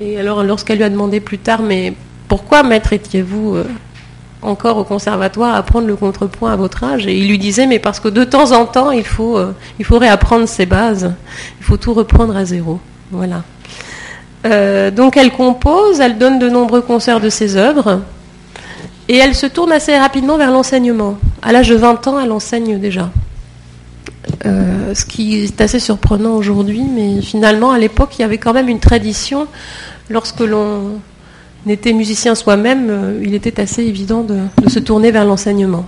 Et 0.00 0.18
alors, 0.18 0.42
lorsqu'elle 0.42 0.78
lui 0.78 0.84
a 0.84 0.90
demandé 0.90 1.20
plus 1.20 1.38
tard, 1.38 1.60
mais 1.60 1.92
pourquoi, 2.32 2.62
maître, 2.62 2.94
étiez-vous 2.94 3.56
euh, 3.56 3.64
encore 4.40 4.78
au 4.78 4.84
conservatoire 4.84 5.54
à 5.54 5.58
apprendre 5.58 5.86
le 5.86 5.96
contrepoint 5.96 6.50
à 6.50 6.56
votre 6.56 6.82
âge? 6.82 7.06
Et 7.06 7.14
il 7.14 7.28
lui 7.28 7.36
disait, 7.36 7.66
mais 7.66 7.78
parce 7.78 8.00
que 8.00 8.08
de 8.08 8.24
temps 8.24 8.52
en 8.52 8.64
temps, 8.64 8.90
il 8.90 9.04
faut, 9.04 9.36
euh, 9.36 9.54
il 9.78 9.84
faut 9.84 9.98
réapprendre 9.98 10.48
ses 10.48 10.64
bases, 10.64 11.12
il 11.60 11.64
faut 11.66 11.76
tout 11.76 11.92
reprendre 11.92 12.34
à 12.34 12.46
zéro. 12.46 12.80
Voilà. 13.10 13.42
donc 14.92 15.18
elle 15.18 15.30
compose, 15.30 16.00
elle 16.00 16.16
donne 16.16 16.38
de 16.38 16.48
nombreux 16.48 16.80
concerts 16.80 17.20
de 17.20 17.28
ses 17.28 17.56
œuvres. 17.56 18.00
Et 19.10 19.18
elle 19.18 19.34
se 19.34 19.44
tourne 19.44 19.70
assez 19.70 19.94
rapidement 19.98 20.38
vers 20.38 20.52
l'enseignement. 20.52 21.18
À 21.42 21.52
l'âge 21.52 21.68
de 21.68 21.76
20 21.76 22.06
ans, 22.06 22.18
elle 22.18 22.32
enseigne 22.32 22.78
déjà. 22.78 23.10
Euh, 24.46 24.94
ce 24.94 25.04
qui 25.04 25.36
est 25.36 25.60
assez 25.60 25.80
surprenant 25.80 26.32
aujourd'hui, 26.32 26.82
mais 26.82 27.20
finalement, 27.20 27.72
à 27.72 27.78
l'époque, 27.78 28.18
il 28.18 28.22
y 28.22 28.24
avait 28.24 28.38
quand 28.38 28.54
même 28.54 28.70
une 28.70 28.80
tradition. 28.80 29.48
Lorsque 30.08 30.40
l'on 30.40 30.98
était 31.70 31.92
musicien 31.92 32.34
soi-même, 32.34 32.88
euh, 32.90 33.20
il 33.22 33.34
était 33.34 33.60
assez 33.60 33.82
évident 33.82 34.22
de, 34.22 34.38
se 34.68 34.78
tourner 34.78 35.10
vers 35.10 35.24
l'enseignement. 35.24 35.86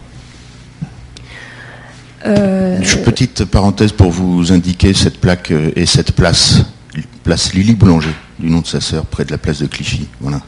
Euh, 2.26 2.78
petite 3.04 3.44
parenthèse 3.44 3.92
pour 3.92 4.10
vous 4.10 4.52
indiquer 4.52 4.94
cette 4.94 5.20
plaque 5.20 5.52
et 5.76 5.84
cette 5.84 6.12
place, 6.12 6.64
place 7.22 7.52
Lily 7.52 7.74
Boulanger, 7.74 8.14
du 8.38 8.50
nom 8.50 8.60
de 8.60 8.66
sa 8.66 8.80
sœur, 8.80 9.04
près 9.04 9.24
de 9.24 9.30
la 9.30 9.38
place 9.38 9.60
de 9.60 9.66
Clichy. 9.66 10.08
Voilà 10.20 10.40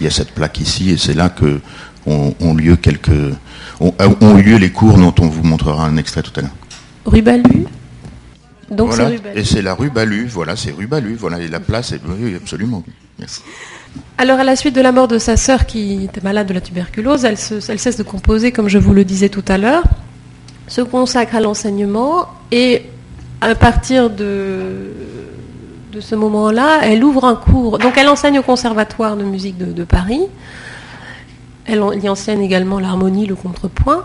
il 0.00 0.04
y 0.04 0.06
a 0.06 0.10
cette 0.10 0.32
plaque 0.32 0.60
ici 0.60 0.90
et 0.90 0.96
c'est 0.96 1.14
là 1.14 1.28
que 1.28 1.60
ont, 2.06 2.54
lieu 2.54 2.76
quelques 2.76 3.10
ont, 3.80 4.34
lieu 4.36 4.56
les 4.56 4.70
cours 4.70 4.96
dont 4.96 5.14
on 5.20 5.26
vous 5.26 5.42
montrera 5.42 5.84
un 5.84 5.98
extrait 5.98 6.22
tout 6.22 6.32
à 6.36 6.40
l'heure. 6.40 6.54
Rue 7.04 7.20
Balu. 7.20 7.66
Donc 8.70 8.92
voilà. 8.92 9.10
Et 9.34 9.44
c'est 9.44 9.60
la 9.60 9.74
rue 9.74 9.90
Balu, 9.90 10.26
voilà, 10.26 10.56
c'est 10.56 10.70
rue 10.70 10.86
Balu, 10.86 11.16
voilà, 11.16 11.38
et 11.38 11.48
la 11.48 11.60
place 11.60 11.92
est 11.92 12.00
oui, 12.06 12.34
absolument. 12.34 12.82
Merci. 13.18 13.42
Alors, 14.16 14.40
à 14.40 14.44
la 14.44 14.56
suite 14.56 14.74
de 14.74 14.80
la 14.80 14.92
mort 14.92 15.08
de 15.08 15.18
sa 15.18 15.36
sœur 15.36 15.66
qui 15.66 16.04
était 16.04 16.20
malade 16.20 16.46
de 16.46 16.54
la 16.54 16.60
tuberculose, 16.60 17.24
elle, 17.24 17.36
elle 17.68 17.78
cesse 17.78 17.96
de 17.96 18.02
composer, 18.02 18.52
comme 18.52 18.68
je 18.68 18.78
vous 18.78 18.92
le 18.92 19.04
disais 19.04 19.28
tout 19.28 19.44
à 19.48 19.58
l'heure, 19.58 19.84
se 20.66 20.80
consacre 20.80 21.36
à 21.36 21.40
l'enseignement 21.40 22.26
et 22.50 22.82
à 23.40 23.54
partir 23.54 24.10
de 24.10 24.92
de 25.98 26.00
ce 26.00 26.14
moment-là, 26.14 26.80
elle 26.82 27.02
ouvre 27.02 27.24
un 27.24 27.34
cours. 27.34 27.78
Donc 27.78 27.96
elle 27.96 28.08
enseigne 28.08 28.38
au 28.38 28.42
Conservatoire 28.42 29.16
de 29.16 29.24
musique 29.24 29.58
de, 29.58 29.84
Paris. 29.84 30.22
Elle 31.66 31.82
y 32.02 32.08
enseigne 32.08 32.42
également 32.42 32.78
l'harmonie, 32.78 33.26
le 33.26 33.34
contrepoint. 33.34 34.04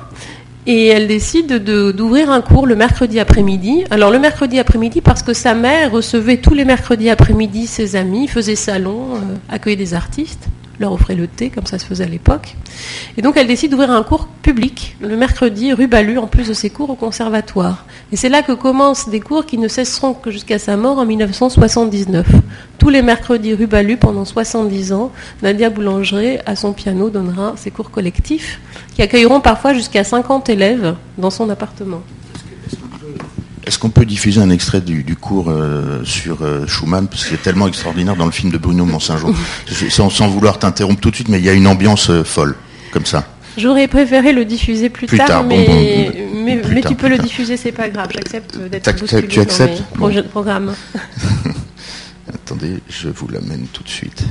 Et 0.65 0.87
elle 0.87 1.07
décide 1.07 1.63
d'ouvrir 1.63 2.31
un 2.31 2.41
cours 2.41 2.65
le 2.65 2.75
mercredi 2.75 3.19
après-midi. 3.19 3.83
Alors 3.89 4.11
le 4.11 4.19
mercredi 4.19 4.59
après-midi 4.59 5.01
parce 5.01 5.21
que 5.21 5.33
sa 5.33 5.53
mère 5.53 5.91
recevait 5.91 6.37
tous 6.37 6.53
les 6.53 6.63
mercredis 6.63 7.09
après-midi 7.09 7.67
ses 7.67 7.95
amis, 7.95 8.27
faisait 8.27 8.55
salon, 8.55 9.15
euh, 9.15 9.35
accueillait 9.49 9.75
des 9.75 9.93
artistes 9.93 10.47
leur 10.79 10.91
offrait 10.91 11.15
le 11.15 11.27
thé, 11.27 11.49
comme 11.49 11.65
ça 11.65 11.79
se 11.79 11.85
faisait 11.85 12.03
à 12.03 12.07
l'époque. 12.07 12.55
Et 13.17 13.21
donc 13.21 13.37
elle 13.37 13.47
décide 13.47 13.71
d'ouvrir 13.71 13.91
un 13.91 14.03
cours 14.03 14.27
public 14.27 14.95
le 15.01 15.15
mercredi 15.15 15.73
rue 15.73 15.87
Balu, 15.87 16.17
en 16.17 16.27
plus 16.27 16.47
de 16.47 16.53
ses 16.53 16.69
cours 16.69 16.89
au 16.89 16.95
conservatoire. 16.95 17.85
Et 18.11 18.15
c'est 18.15 18.29
là 18.29 18.41
que 18.41 18.51
commencent 18.51 19.09
des 19.09 19.19
cours 19.19 19.45
qui 19.45 19.57
ne 19.57 19.67
cesseront 19.67 20.13
que 20.13 20.31
jusqu'à 20.31 20.59
sa 20.59 20.77
mort 20.77 20.97
en 20.97 21.05
1979. 21.05 22.27
Tous 22.77 22.89
les 22.89 23.01
mercredis 23.01 23.53
rue 23.53 23.67
Balu 23.67 23.97
pendant 23.97 24.25
70 24.25 24.93
ans, 24.93 25.11
Nadia 25.41 25.69
Boulanger, 25.69 26.39
à 26.45 26.55
son 26.55 26.73
piano, 26.73 27.09
donnera 27.09 27.53
ses 27.55 27.71
cours 27.71 27.91
collectifs 27.91 28.59
qui 28.93 29.01
accueilleront 29.01 29.41
parfois 29.41 29.73
jusqu'à 29.73 30.03
50 30.03 30.49
élèves 30.49 30.95
dans 31.17 31.29
son 31.29 31.49
appartement. 31.49 32.01
Est-ce 33.65 33.79
qu'on 33.79 33.89
peut 33.89 34.05
diffuser 34.05 34.41
un 34.41 34.49
extrait 34.49 34.81
du, 34.81 35.15
cours 35.15 35.49
euh, 35.49 36.03
sur 36.03 36.39
euh, 36.41 36.67
Schumann? 36.67 37.07
Parce 37.07 37.23
que 37.23 37.29
c'est 37.29 37.41
tellement 37.41 37.67
extraordinaire 37.67 38.15
dans 38.15 38.25
le 38.25 38.31
film 38.31 38.51
de 38.51 38.57
Bruno 38.57 38.85
Monsingeau. 38.85 39.33
sans, 39.89 40.09
sans, 40.09 40.27
vouloir 40.27 40.59
t'interrompre 40.59 40.99
tout 40.99 41.11
de 41.11 41.15
suite, 41.15 41.29
mais 41.29 41.39
il 41.39 41.45
y 41.45 41.49
a 41.49 41.53
une 41.53 41.67
ambiance 41.67 42.09
euh, 42.09 42.23
folle, 42.23 42.55
comme 42.91 43.05
ça. 43.05 43.25
J'aurais 43.57 43.87
préféré 43.87 44.33
le 44.33 44.45
diffuser 44.45 44.89
plus, 44.89 45.07
tard, 45.07 45.43
mais, 45.43 46.11
mais, 46.33 46.81
tu 46.81 46.95
peux 46.95 47.07
le 47.07 47.17
diffuser, 47.17 47.55
c'est 47.55 47.71
pas 47.71 47.87
grave. 47.87 48.09
J'accepte 48.13 48.57
d'être 48.57 48.99
bousculé 48.99 49.27
tu 49.27 49.39
acceptes? 49.39 49.83
dans 49.97 50.07
mes 50.07 50.23
programmes. 50.23 50.73
Attendez, 52.33 52.79
je 52.89 53.09
vous 53.09 53.27
l'amène 53.27 53.67
tout 53.71 53.83
de 53.83 53.89
suite. 53.89 54.25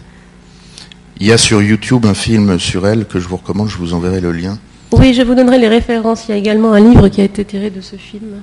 Il 1.21 1.27
y 1.27 1.33
a 1.33 1.39
sur 1.39 1.62
YouTube 1.62 2.05
un 2.05 2.15
film 2.15 2.59
sur 2.59 2.87
elle 2.87 3.07
que 3.07 3.21
je 3.21 3.29
vous 3.29 3.37
recommande, 3.37 3.69
je 3.69 3.77
vous 3.77 3.95
enverrai 3.95 4.21
le 4.21 4.33
lien. 4.33 4.59
Oui, 4.91 5.15
je 5.15 5.23
vous 5.23 5.35
donnerai 5.35 5.59
les 5.59 5.69
références. 5.69 6.25
Il 6.29 6.33
y 6.33 6.35
a 6.35 6.37
également 6.37 6.73
un 6.73 6.81
livre 6.81 7.09
qui 7.09 7.21
a 7.21 7.25
été 7.25 7.45
tiré 7.45 7.71
de 7.71 7.81
ce 7.81 7.97
film. 7.97 8.43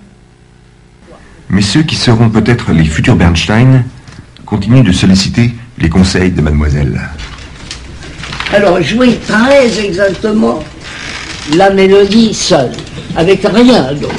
Mais 1.50 1.62
ceux 1.62 1.84
qui 1.84 1.96
seront 1.96 2.29
peut-être 2.29 2.72
les 2.72 2.86
futurs 2.86 3.15
Bernstein 3.15 3.84
continuent 4.46 4.84
de 4.84 4.91
solliciter 4.91 5.51
les 5.77 5.89
conseils 5.89 6.32
de 6.32 6.41
mademoiselle. 6.41 7.00
Alors, 8.53 8.82
jouer 8.82 9.20
très 9.27 9.79
exactement 9.79 10.63
la 11.56 11.70
mélodie 11.70 12.34
seule, 12.34 12.72
avec 13.15 13.41
rien 13.44 13.94
d'autre. 13.94 14.15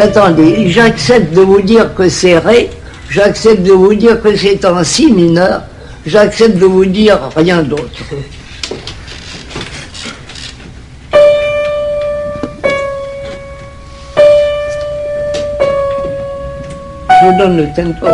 Attendez, 0.00 0.70
j'accepte 0.70 1.32
de 1.34 1.40
vous 1.40 1.62
dire 1.62 1.94
que 1.94 2.08
c'est 2.08 2.38
Ré, 2.38 2.70
j'accepte 3.08 3.62
de 3.62 3.72
vous 3.72 3.94
dire 3.94 4.20
que 4.20 4.36
c'est 4.36 4.64
en 4.64 4.82
Si 4.82 5.12
mineur, 5.12 5.62
j'accepte 6.04 6.58
de 6.58 6.66
vous 6.66 6.84
dire 6.84 7.18
rien 7.36 7.62
d'autre. 7.62 8.02
Vous 17.24 17.38
donne 17.38 17.56
le 17.56 17.66
tempo. 17.72 18.06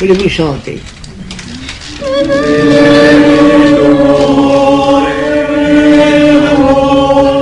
Voulez-vous 0.00 0.28
chanter? 0.28 0.80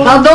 Pardon? 0.05 0.29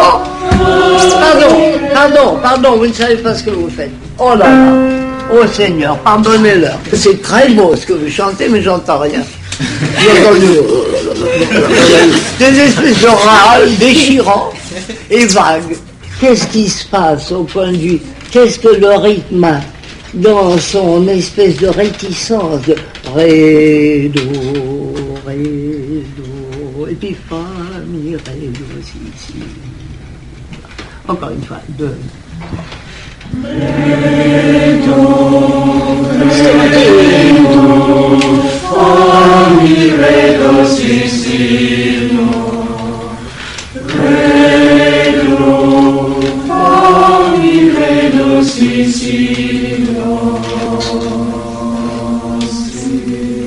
Pardon, 1.21 1.57
pardon, 1.93 2.39
pardon, 2.43 2.77
vous 2.77 2.87
ne 2.87 2.93
savez 2.93 3.17
pas 3.17 3.35
ce 3.35 3.45
que 3.45 3.51
vous 3.51 3.69
faites. 3.69 3.93
Oh 4.19 4.35
là 4.35 4.47
là 4.47 4.98
Oh 5.31 5.47
Seigneur, 5.47 5.99
pardonnez-leur. 5.99 6.79
C'est 6.93 7.21
très 7.21 7.51
beau 7.51 7.77
ce 7.77 7.85
que 7.87 7.93
vous 7.93 8.09
chantez, 8.11 8.49
mais 8.49 8.63
j'entends 8.63 9.01
rien. 9.01 9.23
des 12.39 12.61
espèces 12.61 13.01
de 13.03 13.09
râles 13.09 13.77
déchirants 13.77 14.51
et 15.11 15.27
vagues. 15.27 15.77
Qu'est-ce 16.21 16.47
qui 16.47 16.69
se 16.69 16.87
passe 16.87 17.31
au 17.33 17.45
point 17.45 17.73
de 17.73 17.77
vue? 17.77 18.01
Qu'est-ce 18.31 18.59
que 18.59 18.69
le 18.69 18.95
rythme 18.97 19.61
dans 20.15 20.57
son 20.59 21.07
espèce 21.09 21.57
de 21.59 21.69
réticence? 21.69 22.63
De 22.67 22.77
ré, 23.15 24.11
do, 24.15 24.21
ré, 25.27 25.37
do, 26.17 26.87
et 26.89 26.95
puis 26.95 27.17
fa, 27.29 27.37
mi, 27.87 28.17
ré, 28.17 28.49
do, 28.49 28.65
si, 28.83 28.99
si. 29.17 29.35
Encore 31.07 31.31
une 31.31 31.43
fois, 31.43 31.61
deux. 31.71 31.97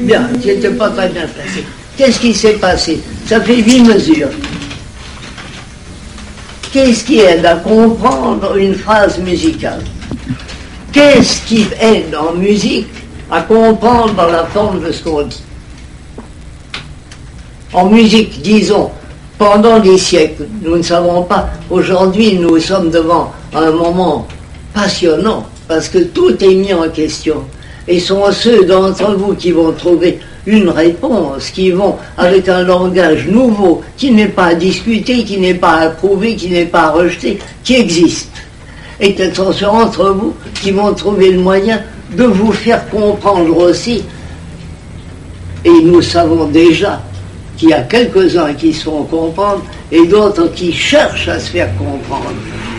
Bien, 0.03 0.27
tu 0.41 0.47
n'étais 0.47 0.69
pas 0.71 0.89
très 0.89 1.09
bien 1.09 1.21
placé. 1.21 1.63
Qu'est-ce 1.97 2.19
qui 2.19 2.33
s'est 2.33 2.53
passé? 2.53 3.01
Ça 3.25 3.39
fait 3.39 3.61
huit 3.61 3.81
mesures. 3.81 4.29
Qu'est-ce 6.71 7.03
qui 7.03 7.19
aide 7.19 7.45
à 7.45 7.55
comprendre 7.55 8.55
une 8.55 8.75
phrase 8.75 9.19
musicale? 9.19 9.81
Qu'est-ce 10.93 11.41
qui 11.45 11.67
aide 11.81 12.15
en 12.15 12.33
musique 12.33 12.87
à 13.29 13.41
comprendre 13.41 14.15
la 14.31 14.45
forme 14.45 14.81
de 14.81 14.89
ce 14.89 15.03
qu'on 15.03 15.23
dit? 15.23 15.43
En 17.73 17.87
musique, 17.87 18.41
disons, 18.41 18.89
pendant 19.37 19.79
des 19.79 19.97
siècles, 19.97 20.47
nous 20.61 20.77
ne 20.77 20.81
savons 20.81 21.23
pas. 21.23 21.49
Aujourd'hui, 21.69 22.37
nous 22.37 22.57
sommes 22.59 22.89
devant 22.89 23.33
un 23.53 23.71
moment 23.71 24.25
passionnant 24.73 25.45
parce 25.67 25.89
que 25.89 25.99
tout 25.99 26.41
est 26.41 26.55
mis 26.55 26.73
en 26.73 26.87
question. 26.89 27.43
Et 27.87 27.99
sont 27.99 28.31
ceux 28.31 28.63
d'entre 28.63 29.13
vous 29.15 29.33
qui 29.33 29.51
vont 29.51 29.73
trouver 29.73 30.19
une 30.45 30.69
réponse, 30.69 31.49
qui 31.49 31.71
vont 31.71 31.97
avec 32.17 32.49
un 32.49 32.63
langage 32.63 33.27
nouveau, 33.27 33.81
qui 33.97 34.11
n'est 34.11 34.27
pas 34.27 34.55
discuté, 34.55 35.23
qui 35.23 35.37
n'est 35.37 35.53
pas 35.53 35.77
approuvé, 35.77 36.35
qui 36.35 36.49
n'est 36.49 36.65
pas 36.65 36.89
rejeté, 36.89 37.39
qui 37.63 37.75
existe. 37.75 38.31
Et 38.99 39.15
ce 39.17 39.51
sont 39.51 39.65
entre 39.65 40.09
vous 40.11 40.35
qui 40.61 40.71
vont 40.71 40.93
trouver 40.93 41.31
le 41.31 41.39
moyen 41.39 41.81
de 42.15 42.23
vous 42.23 42.51
faire 42.51 42.87
comprendre 42.89 43.57
aussi. 43.57 44.03
Et 45.65 45.69
nous 45.83 46.01
savons 46.01 46.45
déjà 46.45 47.01
qu'il 47.57 47.69
y 47.69 47.73
a 47.73 47.81
quelques-uns 47.81 48.53
qui 48.53 48.73
se 48.73 48.83
font 48.85 49.03
comprendre 49.03 49.63
et 49.91 50.05
d'autres 50.07 50.51
qui 50.53 50.71
cherchent 50.71 51.27
à 51.27 51.39
se 51.39 51.51
faire 51.51 51.69
comprendre. 51.77 52.33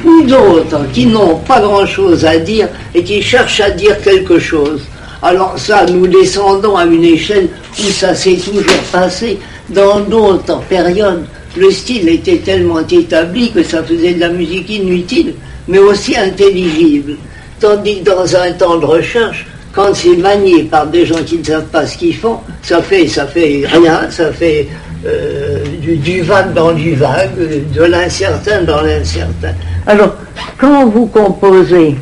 Ou 0.04 0.22
d'autres 0.22 0.84
qui 0.92 1.06
n'ont 1.06 1.36
pas 1.36 1.60
grand-chose 1.60 2.24
à 2.24 2.38
dire 2.38 2.68
et 2.94 3.02
qui 3.04 3.22
cherchent 3.22 3.60
à 3.60 3.70
dire 3.70 4.00
quelque 4.02 4.38
chose. 4.38 4.82
Alors 5.22 5.54
ça, 5.56 5.86
nous 5.86 6.08
descendons 6.08 6.76
à 6.76 6.84
une 6.84 7.04
échelle 7.04 7.48
où 7.78 7.90
ça 7.90 8.14
s'est 8.14 8.36
toujours 8.36 8.82
passé. 8.90 9.38
Dans 9.68 10.00
d'autres 10.00 10.60
périodes, 10.62 11.24
le 11.56 11.70
style 11.70 12.08
était 12.08 12.38
tellement 12.38 12.80
établi 12.80 13.52
que 13.52 13.62
ça 13.62 13.82
faisait 13.84 14.14
de 14.14 14.20
la 14.20 14.30
musique 14.30 14.68
inutile, 14.68 15.34
mais 15.68 15.78
aussi 15.78 16.16
intelligible. 16.16 17.16
Tandis 17.60 18.00
que 18.00 18.10
dans 18.10 18.36
un 18.36 18.52
temps 18.52 18.76
de 18.78 18.84
recherche, 18.84 19.46
quand 19.72 19.94
c'est 19.94 20.16
manié 20.16 20.64
par 20.64 20.86
des 20.86 21.06
gens 21.06 21.22
qui 21.24 21.38
ne 21.38 21.44
savent 21.44 21.66
pas 21.66 21.86
ce 21.86 21.96
qu'ils 21.96 22.16
font, 22.16 22.38
ça 22.62 22.82
fait, 22.82 23.06
ça 23.06 23.26
fait 23.26 23.64
rien, 23.72 24.10
ça 24.10 24.32
fait 24.32 24.66
euh, 25.06 25.64
du, 25.80 25.96
du, 25.96 26.22
vague 26.22 26.52
dans 26.52 26.72
du 26.72 26.94
vague, 26.94 27.30
de 27.72 27.82
l'incertain 27.84 28.62
dans 28.62 28.82
l'incertain. 28.82 29.54
Alors, 29.86 30.16
quand 30.58 30.86
vous 30.88 31.06
composez, 31.06 31.94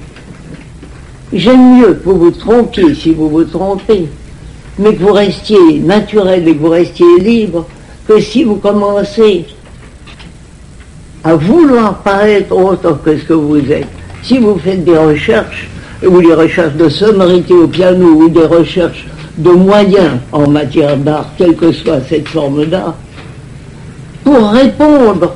j'aime 1.32 1.78
mieux 1.78 1.94
que 1.94 2.08
vous 2.08 2.18
vous 2.18 2.30
trompiez 2.30 2.94
si 2.94 3.12
vous 3.12 3.28
vous 3.28 3.44
trompez, 3.44 4.08
mais 4.78 4.94
que 4.94 5.02
vous 5.02 5.12
restiez 5.12 5.80
naturel 5.80 6.46
et 6.48 6.54
que 6.54 6.60
vous 6.60 6.70
restiez 6.70 7.18
libre, 7.20 7.66
que 8.08 8.20
si 8.20 8.44
vous 8.44 8.56
commencez 8.56 9.44
à 11.22 11.34
vouloir 11.34 11.98
paraître 12.02 12.56
autre 12.56 12.98
que 13.04 13.18
ce 13.18 13.24
que 13.24 13.34
vous 13.34 13.70
êtes, 13.70 13.86
si 14.22 14.38
vous 14.38 14.58
faites 14.58 14.84
des 14.84 14.96
recherches, 14.96 15.68
ou 16.02 16.20
des 16.20 16.32
recherches 16.32 16.74
de 16.74 16.88
sonorité 16.88 17.52
au 17.52 17.68
piano, 17.68 18.06
ou 18.06 18.28
des 18.28 18.46
recherches 18.46 19.06
de 19.36 19.50
moyens 19.50 20.18
en 20.32 20.48
matière 20.48 20.96
d'art, 20.96 21.30
quelle 21.36 21.56
que 21.56 21.72
soit 21.72 22.00
cette 22.08 22.28
forme 22.28 22.64
d'art, 22.66 22.94
pour 24.24 24.50
répondre 24.50 25.34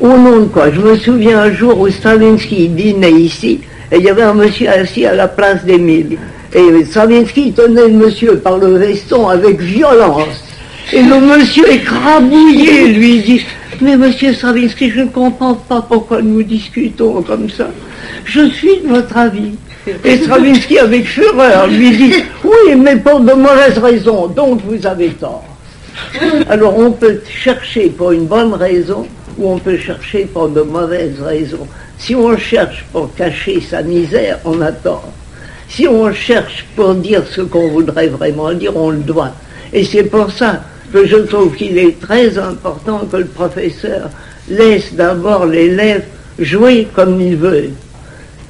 au 0.00 0.08
nom 0.08 0.40
de 0.40 0.44
quoi. 0.46 0.70
Je 0.70 0.80
me 0.80 0.96
souviens 0.96 1.40
un 1.40 1.52
jour 1.52 1.78
où 1.78 1.88
Stravinsky 1.88 2.68
dînait 2.68 3.12
ici, 3.12 3.60
et 3.94 3.98
il 3.98 4.04
y 4.04 4.10
avait 4.10 4.22
un 4.22 4.34
monsieur 4.34 4.68
assis 4.68 5.06
à 5.06 5.14
la 5.14 5.28
place 5.28 5.64
d'Émile. 5.64 6.18
Et 6.52 6.84
Stravinsky 6.84 7.52
tenait 7.52 7.88
le 7.88 7.94
monsieur 7.94 8.38
par 8.38 8.58
le 8.58 8.76
veston 8.76 9.28
avec 9.28 9.60
violence. 9.60 10.42
Et 10.92 11.00
le 11.02 11.20
monsieur 11.20 11.70
écrabouillé 11.72 12.88
lui 12.88 13.20
dit 13.20 13.44
Mais 13.80 13.96
monsieur 13.96 14.34
Stravinsky, 14.34 14.90
je 14.90 15.00
ne 15.02 15.08
comprends 15.08 15.54
pas 15.54 15.80
pourquoi 15.88 16.22
nous 16.22 16.42
discutons 16.42 17.22
comme 17.22 17.48
ça. 17.48 17.68
Je 18.24 18.48
suis 18.50 18.80
de 18.80 18.88
votre 18.88 19.16
avis. 19.16 19.52
Et 20.04 20.16
Stravinsky, 20.16 20.78
avec 20.78 21.06
fureur, 21.06 21.68
lui 21.68 21.96
dit 21.96 22.14
Oui, 22.42 22.74
mais 22.76 22.96
pour 22.96 23.20
de 23.20 23.32
mauvaises 23.32 23.78
raisons, 23.78 24.26
donc 24.26 24.60
vous 24.66 24.84
avez 24.84 25.10
tort. 25.10 25.44
Alors 26.48 26.76
on 26.76 26.90
peut 26.90 27.20
chercher 27.28 27.90
pour 27.90 28.10
une 28.10 28.26
bonne 28.26 28.54
raison 28.54 29.06
ou 29.38 29.50
on 29.50 29.58
peut 29.58 29.76
chercher 29.76 30.24
pour 30.24 30.48
de 30.48 30.62
mauvaises 30.62 31.20
raisons. 31.20 31.66
Si 31.98 32.14
on 32.14 32.36
cherche 32.36 32.84
pour 32.92 33.14
cacher 33.14 33.60
sa 33.60 33.82
misère, 33.82 34.38
on 34.44 34.60
a 34.60 34.72
tort. 34.72 35.12
Si 35.68 35.88
on 35.88 36.12
cherche 36.12 36.66
pour 36.76 36.94
dire 36.94 37.22
ce 37.30 37.40
qu'on 37.40 37.68
voudrait 37.68 38.08
vraiment 38.08 38.52
dire, 38.52 38.76
on 38.76 38.90
le 38.90 38.98
doit. 38.98 39.32
Et 39.72 39.84
c'est 39.84 40.04
pour 40.04 40.30
ça 40.30 40.62
que 40.92 41.06
je 41.06 41.16
trouve 41.16 41.54
qu'il 41.56 41.76
est 41.78 42.00
très 42.00 42.38
important 42.38 43.00
que 43.10 43.16
le 43.16 43.26
professeur 43.26 44.10
laisse 44.48 44.94
d'abord 44.94 45.46
l'élève 45.46 46.04
jouer 46.38 46.86
comme 46.94 47.20
il 47.20 47.36
veut, 47.36 47.70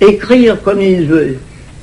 écrire 0.01 0.61
comme 0.62 0.81
il 0.81 1.07
veut, 1.07 1.37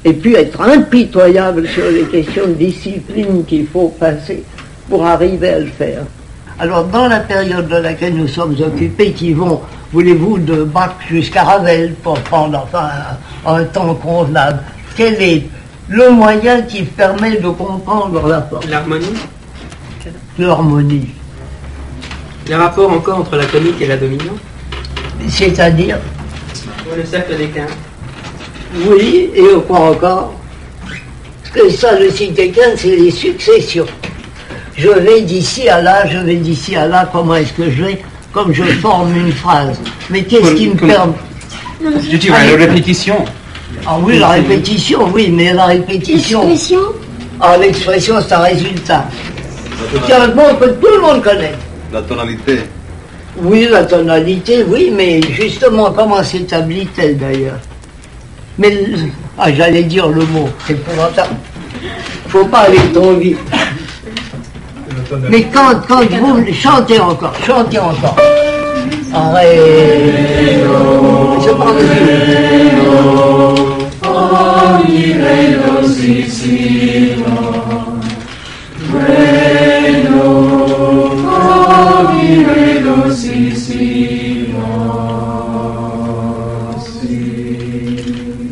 et 0.04 0.14
puis 0.14 0.36
être 0.36 0.62
impitoyable 0.62 1.68
sur 1.68 1.90
les 1.90 2.04
questions 2.04 2.48
de 2.48 2.54
discipline 2.54 3.46
qu'il 3.46 3.68
faut 3.68 3.90
passer 3.90 4.44
pour 4.90 5.06
arriver 5.06 5.50
à 5.50 5.60
le 5.60 5.68
faire. 5.68 6.04
Alors, 6.62 6.84
dans 6.84 7.08
la 7.08 7.22
période 7.22 7.68
de 7.68 7.78
laquelle 7.78 8.14
nous 8.14 8.28
sommes 8.28 8.56
occupés, 8.62 9.14
qui 9.14 9.34
vont, 9.34 9.62
voulez-vous, 9.92 10.38
de 10.38 10.64
Bach 10.64 10.92
jusqu'à 11.10 11.44
Ravel, 11.44 11.96
pour 12.04 12.20
prendre 12.20 12.56
enfin 12.56 12.88
un, 13.48 13.56
un, 13.56 13.64
temps 13.64 13.96
convenable, 13.96 14.60
quel 14.96 15.20
est 15.24 15.50
le 15.90 16.12
moyen 16.12 16.62
qui 16.62 16.84
permet 16.84 17.38
de 17.38 17.50
comprendre 17.50 18.28
la 18.28 18.44
forme? 18.44 18.70
L'harmonie 18.70 19.08
L'harmonie. 20.38 21.10
Le 22.48 22.56
rapport 22.56 22.92
encore 22.92 23.18
entre 23.18 23.38
la 23.38 23.46
tonique 23.46 23.82
et 23.82 23.88
la 23.88 23.98
dominante 23.98 24.38
C'est-à-dire? 25.30 25.98
Le 26.96 27.04
cercle 27.04 27.38
des 27.38 27.48
quintes. 27.48 27.76
Oui, 28.88 29.32
et 29.34 29.44
quoi 29.68 29.80
encore 29.80 30.36
Parce 30.86 31.50
que 31.56 31.72
ça, 31.72 31.98
le 32.00 32.12
cycle 32.12 32.36
des 32.36 32.52
quintes, 32.52 32.78
c'est 32.78 32.96
les 32.96 33.10
successions. 33.10 33.88
Je 34.78 34.90
vais 34.90 35.22
d'ici 35.22 35.68
à 35.70 35.82
là, 35.82 36.08
je 36.08 36.18
vais 36.20 36.36
d'ici 36.36 36.76
à 36.76 36.88
là, 36.88 37.10
comment 37.12 37.36
est-ce 37.36 37.54
que 37.54 37.70
je 37.70 37.84
vais 37.84 38.02
Comme 38.32 38.54
je 38.54 38.64
forme 38.64 39.16
une 39.16 39.32
phrase. 39.32 39.80
Mais 40.10 40.24
qu'est-ce 40.24 40.54
qui 40.54 40.70
me 40.70 40.76
permet 40.76 41.14
Je 41.82 42.18
dirais 42.18 42.52
la 42.52 42.66
répétition. 42.66 43.26
Ah 43.86 43.98
oui, 44.02 44.20
la 44.20 44.30
répétition, 44.30 45.10
oui, 45.14 45.30
mais 45.32 45.54
la 45.54 45.66
répétition. 45.66 46.48
L'expression 46.48 46.82
Ah, 47.40 47.58
l'expression, 47.58 48.16
c'est 48.22 48.34
un 48.34 48.40
résultat. 48.40 49.06
C'est 50.06 50.14
un 50.14 50.28
mot 50.28 50.56
que 50.60 50.66
tout 50.70 50.88
le 50.94 51.02
monde 51.02 51.24
connaît. 51.24 51.54
La 51.92 52.02
tonalité. 52.02 52.60
Oui, 53.38 53.68
la 53.70 53.84
tonalité, 53.86 54.64
oui, 54.68 54.92
mais 54.96 55.22
justement, 55.22 55.92
comment 55.92 56.24
s'établit-elle 56.24 57.18
d'ailleurs? 57.18 57.60
Mais, 58.58 58.86
ah, 59.38 59.52
j'allais 59.52 59.84
dire 59.84 60.08
le 60.08 60.26
mot, 60.26 60.50
c'est 60.66 60.74
épouvantable. 60.74 61.36
Faut 62.28 62.46
pas 62.46 62.60
aller 62.60 62.78
trop 62.94 63.14
vite. 63.14 63.40
Mais 65.30 65.44
quand, 65.54 65.82
quand 65.88 66.02
vous 66.06 66.54
chantez 66.54 67.00
encore, 67.00 67.34
chantez 67.46 67.80
encore. 67.80 68.16
Arrête. 69.14 69.60
Je 71.44 71.52
parle 71.52 71.78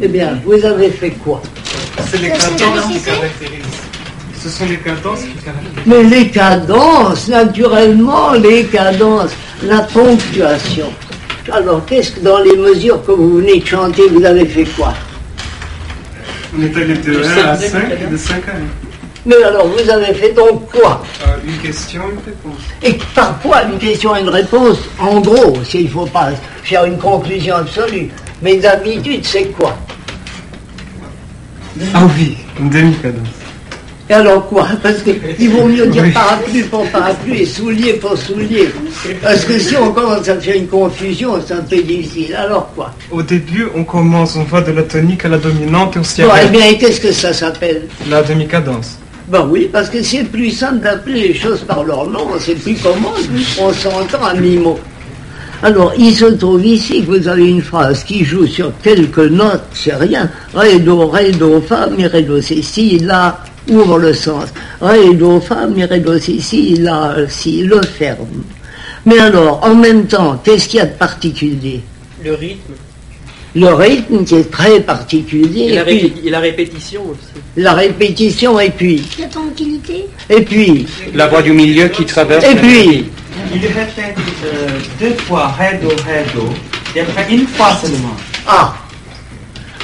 Eh 0.02 0.08
bien, 0.08 0.40
vous 0.46 0.66
avez 0.66 0.90
fait 0.90 1.12
quoi? 1.12 1.42
C'est 2.10 2.22
les 2.22 2.30
cadences 2.30 2.88
qui 2.92 3.02
caractérisent. 3.02 3.89
Ce 4.42 4.50
sont 4.50 4.66
les 4.66 4.78
cadences 4.78 5.20
qui 5.22 5.34
caractérisent. 5.44 5.86
Mais 5.86 6.04
les 6.04 6.30
cadences, 6.30 7.28
naturellement, 7.28 8.32
les 8.34 8.64
cadences, 8.66 9.32
la 9.64 9.80
ponctuation. 9.80 10.88
Alors, 11.52 11.86
qu'est-ce 11.86 12.12
que 12.12 12.20
dans 12.22 12.40
les 12.40 12.56
mesures 12.56 13.04
que 13.06 13.12
vous 13.12 13.38
venez 13.38 13.60
de 13.60 13.66
chanter, 13.66 14.04
vous 14.10 14.24
avez 14.24 14.46
fait 14.46 14.66
quoi? 14.66 14.94
On 16.58 16.62
est 16.62 16.76
allé 16.76 16.96
de 16.96 17.24
1 17.24 17.48
à 17.48 17.56
5 17.58 17.84
et 18.02 18.12
de 18.12 18.18
5 18.18 18.36
à 18.48 18.52
1. 18.52 18.56
Mais 19.26 19.44
alors, 19.44 19.68
vous 19.68 19.90
avez 19.90 20.14
fait 20.14 20.32
donc 20.32 20.72
quoi? 20.72 21.04
Euh, 21.28 21.36
une 21.46 21.58
question, 21.58 22.02
une 22.10 22.20
réponse. 22.26 22.62
Et 22.82 22.98
parfois, 23.14 23.64
une 23.64 23.78
question 23.78 24.16
et 24.16 24.22
une 24.22 24.30
réponse, 24.30 24.78
en 25.00 25.20
gros, 25.20 25.58
s'il 25.66 25.86
ne 25.86 25.90
faut 25.90 26.06
pas 26.06 26.30
faire 26.64 26.86
une 26.86 26.98
conclusion 26.98 27.56
absolue. 27.56 28.10
Mais 28.42 28.56
d'habitude, 28.56 29.26
c'est 29.26 29.48
quoi? 29.48 29.78
Ah 31.94 32.08
oui, 32.18 32.38
une 32.60 32.70
demi-cadence. 32.70 33.39
Et 34.10 34.14
alors 34.14 34.48
quoi? 34.48 34.68
Parce 34.82 35.04
qu'il 35.04 35.50
vaut 35.52 35.68
mieux 35.68 35.86
dire 35.86 36.04
parapluie 36.12 36.64
pour 36.64 36.84
parapluie 36.88 37.42
et 37.42 37.46
soulier 37.46 37.94
pour 37.94 38.18
soulier. 38.18 38.70
Parce 39.22 39.46
que 39.46 39.60
si 39.60 39.78
on 39.78 39.92
commence 39.92 40.28
à 40.28 40.40
faire 40.40 40.56
une 40.56 40.68
confusion, 40.68 41.40
c'est 41.46 41.54
un 41.54 41.62
peu 41.62 41.78
difficile. 41.78 42.34
Alors 42.36 42.72
quoi? 42.74 42.92
Au 43.12 43.22
début, 43.22 43.68
on 43.76 43.84
commence, 43.84 44.36
on 44.36 44.44
va 44.44 44.62
de 44.62 44.72
la 44.72 44.82
tonique 44.84 45.26
à 45.26 45.30
la 45.30 45.38
dominante 45.38 45.96
et 45.96 46.00
on 46.00 46.04
s'y 46.04 46.24
Bon, 46.24 46.30
eh 46.44 46.48
bien, 46.48 46.74
qu'est-ce 46.74 47.00
que 47.00 47.12
ça 47.12 47.34
s'appelle? 47.34 47.84
La 48.10 48.24
demi-cadence. 48.24 48.98
Ben 49.28 49.48
oui, 49.48 49.70
parce 49.72 49.92
que 49.92 50.02
c'est 50.02 50.24
plus 50.24 50.50
simple 50.50 50.80
d'appeler 50.80 51.28
les 51.28 51.34
choses 51.36 51.60
par 51.60 51.84
leur 51.84 52.10
nom, 52.10 52.30
c'est 52.40 52.56
plus 52.56 52.74
commode. 52.82 53.30
On 53.62 53.72
s'entend 53.72 54.24
à 54.24 54.34
mi-mot. 54.34 54.80
Alors, 55.62 55.94
il 55.98 56.16
se 56.16 56.26
trouve 56.26 56.66
ici 56.66 57.02
que 57.02 57.12
vous 57.12 57.28
avez 57.28 57.48
une 57.48 57.62
phrase 57.62 58.04
qui 58.04 58.24
joue 58.24 58.48
sur 58.48 58.72
quelques 58.82 59.20
notes, 59.20 59.66
c'est 59.74 59.94
rien. 59.94 60.32
Ré, 60.56 60.80
do, 60.80 61.06
ré, 61.06 61.32
do, 61.32 61.62
fa, 61.62 61.88
mi, 61.88 62.08
ré, 62.08 62.24
do, 62.24 62.42
si, 62.42 62.64
si, 62.64 62.98
la, 62.98 63.38
ouvre 63.70 63.98
le 63.98 64.14
sens. 64.14 64.46
Mi, 64.82 65.84
ré, 65.86 66.00
do, 66.00 66.18
si, 66.20 66.42
si, 66.42 66.76
la, 66.76 67.16
si, 67.28 67.64
le 67.64 67.82
ferme. 67.82 68.44
Mais 69.06 69.20
alors, 69.20 69.62
en 69.64 69.76
même 69.76 70.06
temps, 70.08 70.40
qu'est-ce 70.44 70.68
qu'il 70.68 70.80
y 70.80 70.82
a 70.82 70.86
de 70.86 70.94
particulier? 70.98 71.82
Le 72.24 72.34
rythme. 72.34 72.74
Le 73.56 73.74
rythme 73.74 74.24
qui 74.26 74.36
est 74.36 74.52
très 74.52 74.80
particulier. 74.82 75.68
Et 75.72 75.76
la, 75.76 75.82
et 75.90 75.98
puis, 76.10 76.14
et 76.26 76.30
la 76.30 76.40
répétition 76.40 77.02
aussi. 77.10 77.42
la 77.58 77.74
répétition, 77.74 78.60
et 78.60 78.70
puis, 78.70 79.02
La 79.20 79.26
tranquillité. 79.28 80.06
et 80.30 80.42
puis, 80.42 80.86
La 81.16 81.28
voix 81.28 81.42
du 81.42 81.52
milieu 81.54 81.88
qui 81.88 82.06
traverse. 82.06 82.46
et 82.46 82.56
puis. 82.56 83.06
Il 83.54 83.62
répète 83.62 84.16
euh, 84.46 84.68
deux 85.00 85.14
fois 85.24 85.48
ré, 85.58 85.80
do, 85.82 85.88
ré, 85.88 86.26
do, 86.36 86.44
et 86.96 87.02
après 87.02 87.26
une 87.34 87.48
fois 87.48 87.72
seulement. 87.82 88.16
ah. 88.46 88.76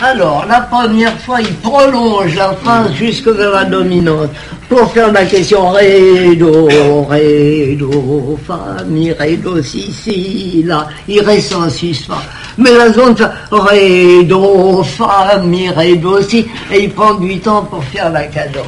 Alors, 0.02 0.46
la 0.46 0.60
première 0.60 1.18
fois, 1.22 1.40
il 1.40 1.54
prolonge 1.56 2.36
la 2.36 2.52
phrase 2.52 2.92
jusque 2.94 3.28
vers 3.28 3.52
la 3.52 3.64
dominante 3.64 4.30
pour 4.68 4.92
faire 4.92 5.12
la 5.12 5.24
question 5.26 5.70
ré, 5.70 6.36
do, 6.36 7.06
ré, 7.06 7.78
do, 7.80 8.38
fa, 8.46 8.84
mi, 8.86 9.14
ré, 9.14 9.38
do, 9.38 9.62
si, 9.64 9.90
si, 9.94 10.64
la. 10.64 10.88
Il 11.08 11.22
reste 11.22 11.56
en 11.56 11.70
suspens. 11.70 12.22
Mais 12.58 12.74
la 12.74 12.92
zone 12.92 13.16
ré, 13.52 14.24
do, 14.26 14.84
fa, 14.84 15.38
mi, 15.42 15.70
ré, 15.70 15.96
do, 15.96 16.22
si, 16.22 16.46
et 16.74 16.84
il 16.84 16.90
prend 16.92 17.14
du 17.14 17.40
temps 17.40 17.64
pour 17.64 17.84
faire 17.86 18.12
la 18.12 18.24
cadence. 18.24 18.66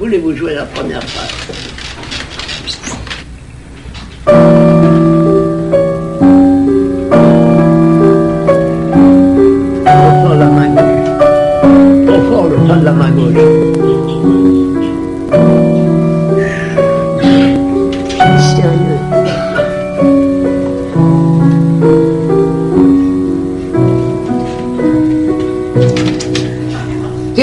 Voulez-vous 0.00 0.34
jouer 0.34 0.54
la 0.54 0.64
première 0.64 1.02
phrase? 1.04 1.53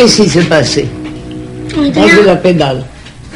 Qu'est-ce 0.01 0.23
qui 0.23 0.29
s'est 0.29 0.41
passé 0.45 0.87
On 1.77 2.07
joue 2.07 2.23
la 2.25 2.35
pédale. 2.35 2.83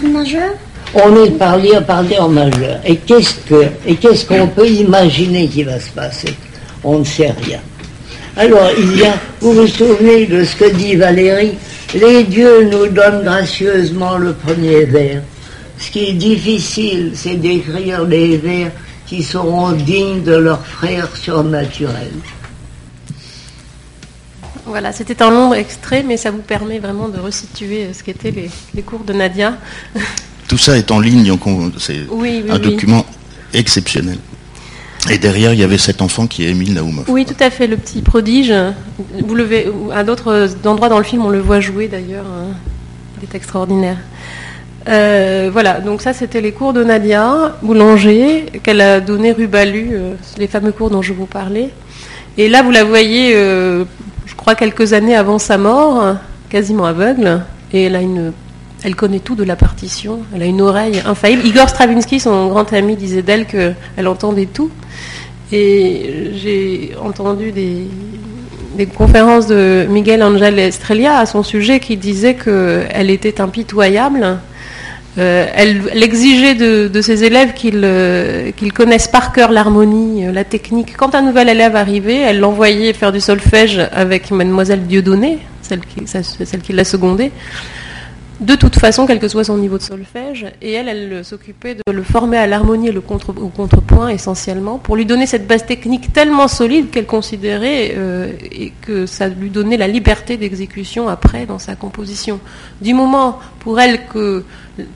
en 0.03 0.07
majeur. 0.07 0.49
On 0.95 1.23
est 1.23 1.29
parlé 1.37 1.75
à 1.75 1.81
parler 1.81 2.17
en 2.17 2.27
majeur. 2.27 2.79
Et 2.83 2.95
qu'est-ce 2.95 3.35
que 3.47 3.65
et 3.85 3.93
qu'est-ce 3.93 4.25
qu'on 4.25 4.47
peut 4.47 4.67
imaginer 4.67 5.47
qui 5.47 5.61
va 5.61 5.79
se 5.79 5.91
passer 5.91 6.33
On 6.83 6.97
ne 6.97 7.03
sait 7.03 7.35
rien. 7.43 7.59
Alors 8.35 8.67
il 8.79 8.97
y 8.97 9.03
a, 9.03 9.13
vous 9.41 9.53
vous 9.53 9.67
souvenez 9.67 10.25
de 10.25 10.43
ce 10.43 10.55
que 10.55 10.71
dit 10.71 10.95
Valérie 10.95 11.53
Les 11.93 12.23
dieux 12.23 12.63
nous 12.63 12.87
donnent 12.87 13.23
gracieusement 13.23 14.17
le 14.17 14.33
premier 14.33 14.85
vers. 14.85 15.21
Ce 15.77 15.91
qui 15.91 16.09
est 16.09 16.13
difficile, 16.13 17.11
c'est 17.13 17.35
d'écrire 17.35 18.07
des 18.07 18.37
vers 18.37 18.71
qui 19.05 19.21
seront 19.21 19.73
dignes 19.73 20.23
de 20.23 20.35
leurs 20.35 20.65
frères 20.65 21.15
surnaturels. 21.15 22.09
Voilà, 24.65 24.91
c'était 24.91 25.21
un 25.21 25.29
long 25.29 25.53
extrait, 25.53 26.03
mais 26.07 26.17
ça 26.17 26.31
vous 26.31 26.39
permet 26.41 26.79
vraiment 26.79 27.07
de 27.07 27.19
resituer 27.19 27.85
euh, 27.85 27.93
ce 27.93 28.03
qu'étaient 28.03 28.31
les, 28.31 28.49
les 28.73 28.81
cours 28.81 29.03
de 29.03 29.13
Nadia. 29.13 29.57
Tout 30.47 30.57
ça 30.57 30.77
est 30.77 30.91
en 30.91 30.99
ligne, 30.99 31.31
c'est 31.79 32.01
Oui, 32.09 32.41
oui, 32.43 32.51
un 32.51 32.55
oui. 32.55 32.59
document 32.61 33.05
exceptionnel. 33.53 34.17
Et 35.09 35.17
derrière, 35.19 35.53
il 35.53 35.59
y 35.59 35.63
avait 35.63 35.77
cet 35.77 36.01
enfant 36.01 36.25
qui 36.25 36.43
est 36.45 36.49
Émile 36.49 36.73
Naoumov. 36.73 37.05
Oui, 37.09 37.25
tout 37.25 37.35
à 37.39 37.49
fait, 37.51 37.67
le 37.67 37.77
petit 37.77 38.01
prodige. 38.01 38.53
Vous 39.23 39.35
le 39.35 39.43
verrez- 39.43 39.71
à 39.93 40.03
d'autres 40.03 40.55
endroits 40.65 40.89
dans 40.89 40.97
le 40.97 41.03
film, 41.03 41.23
on 41.25 41.29
le 41.29 41.39
voit 41.39 41.59
jouer 41.59 41.87
d'ailleurs. 41.87 42.25
hein. 42.25 42.53
Il 43.21 43.27
est 43.29 43.35
extraordinaire. 43.35 43.97
Euh, 44.87 45.49
voilà, 45.51 45.79
donc 45.79 46.01
ça 46.03 46.13
c'était 46.13 46.41
les 46.41 46.51
cours 46.51 46.73
de 46.73 46.83
Nadia 46.83 47.55
Boulanger, 47.63 48.45
qu'elle 48.61 48.81
a 48.81 48.99
donné 48.99 49.31
rue 49.31 49.47
Balu, 49.47 49.89
euh, 49.93 50.13
les 50.37 50.47
fameux 50.47 50.71
cours 50.71 50.91
dont 50.91 51.01
je 51.01 51.13
vous 51.13 51.25
parlais. 51.25 51.69
Et 52.37 52.49
là, 52.49 52.61
vous 52.61 52.69
la 52.71 52.83
voyez, 52.83 53.31
euh, 53.35 53.85
je 54.25 54.35
crois, 54.35 54.55
quelques 54.55 54.93
années 54.93 55.15
avant 55.15 55.39
sa 55.39 55.57
mort, 55.57 56.15
quasiment 56.49 56.85
aveugle. 56.85 57.41
Et 57.71 57.83
elle 57.83 57.95
a 57.95 58.01
une. 58.01 58.33
Elle 58.83 58.95
connaît 58.95 59.19
tout 59.19 59.35
de 59.35 59.43
la 59.43 59.55
partition, 59.55 60.19
elle 60.35 60.43
a 60.43 60.45
une 60.45 60.61
oreille 60.61 61.01
infaillible. 61.05 61.47
Igor 61.47 61.69
Stravinsky, 61.69 62.19
son 62.19 62.49
grand 62.49 62.71
ami, 62.71 62.95
disait 62.95 63.23
d'elle 63.23 63.47
qu'elle 63.47 64.07
entendait 64.07 64.45
tout. 64.45 64.69
Et 65.51 66.31
j'ai 66.35 66.91
entendu 67.03 67.51
des, 67.51 67.87
des 68.77 68.85
conférences 68.85 69.47
de 69.47 69.87
Miguel 69.89 70.21
Angel 70.21 70.59
Estrella 70.59 71.17
à 71.17 71.25
son 71.25 71.41
sujet 71.41 71.79
qui 71.79 71.97
disait 71.97 72.35
qu'elle 72.35 73.09
était 73.09 73.41
impitoyable. 73.41 74.37
Euh, 75.17 75.47
elle, 75.53 76.03
exigeait 76.03 76.55
de, 76.55 77.01
ses 77.01 77.23
élèves 77.23 77.53
qu'ils 77.53 77.81
euh, 77.83 78.51
connaissent 78.73 79.07
par 79.07 79.31
cœur 79.31 79.51
l'harmonie, 79.51 80.27
euh, 80.27 80.31
la 80.31 80.43
technique. 80.43 80.97
Quand 80.97 81.15
un 81.15 81.21
nouvel 81.21 81.47
élève 81.47 81.75
arrivait, 81.75 82.17
elle 82.17 82.39
l'envoyait 82.39 82.91
faire 82.91 83.13
du 83.13 83.21
solfège 83.21 83.79
avec 83.93 84.31
mademoiselle 84.31 84.85
Dieudonné, 84.85 85.39
celle 85.61 85.81
qui 86.61 86.73
l'a 86.73 86.83
secondée 86.83 87.31
de 88.39 88.55
toute 88.55 88.77
façon, 88.77 89.05
quel 89.05 89.19
que 89.19 89.27
soit 89.27 89.45
son 89.45 89.57
niveau 89.57 89.77
de 89.77 89.83
solfège, 89.83 90.45
et 90.61 90.73
elle, 90.73 90.89
elle 90.89 91.23
s'occupait 91.23 91.75
de 91.75 91.91
le 91.91 92.03
former 92.03 92.37
à 92.37 92.47
l'harmonie 92.47 92.89
et 92.89 92.97
au 92.97 93.01
contrepoint 93.01 94.09
essentiellement, 94.09 94.77
pour 94.77 94.97
lui 94.97 95.05
donner 95.05 95.25
cette 95.25 95.47
base 95.47 95.65
technique 95.65 96.11
tellement 96.11 96.47
solide 96.47 96.89
qu'elle 96.89 97.05
considérait 97.05 97.93
euh, 97.95 98.31
et 98.51 98.73
que 98.81 99.05
ça 99.05 99.29
lui 99.29 99.49
donnait 99.49 99.77
la 99.77 99.87
liberté 99.87 100.35
d'exécution 100.35 101.07
après 101.07 101.45
dans 101.45 101.59
sa 101.59 101.75
composition. 101.75 102.39
Du 102.81 102.93
moment 102.93 103.39
pour 103.59 103.79
elle 103.79 104.05
que 104.07 104.43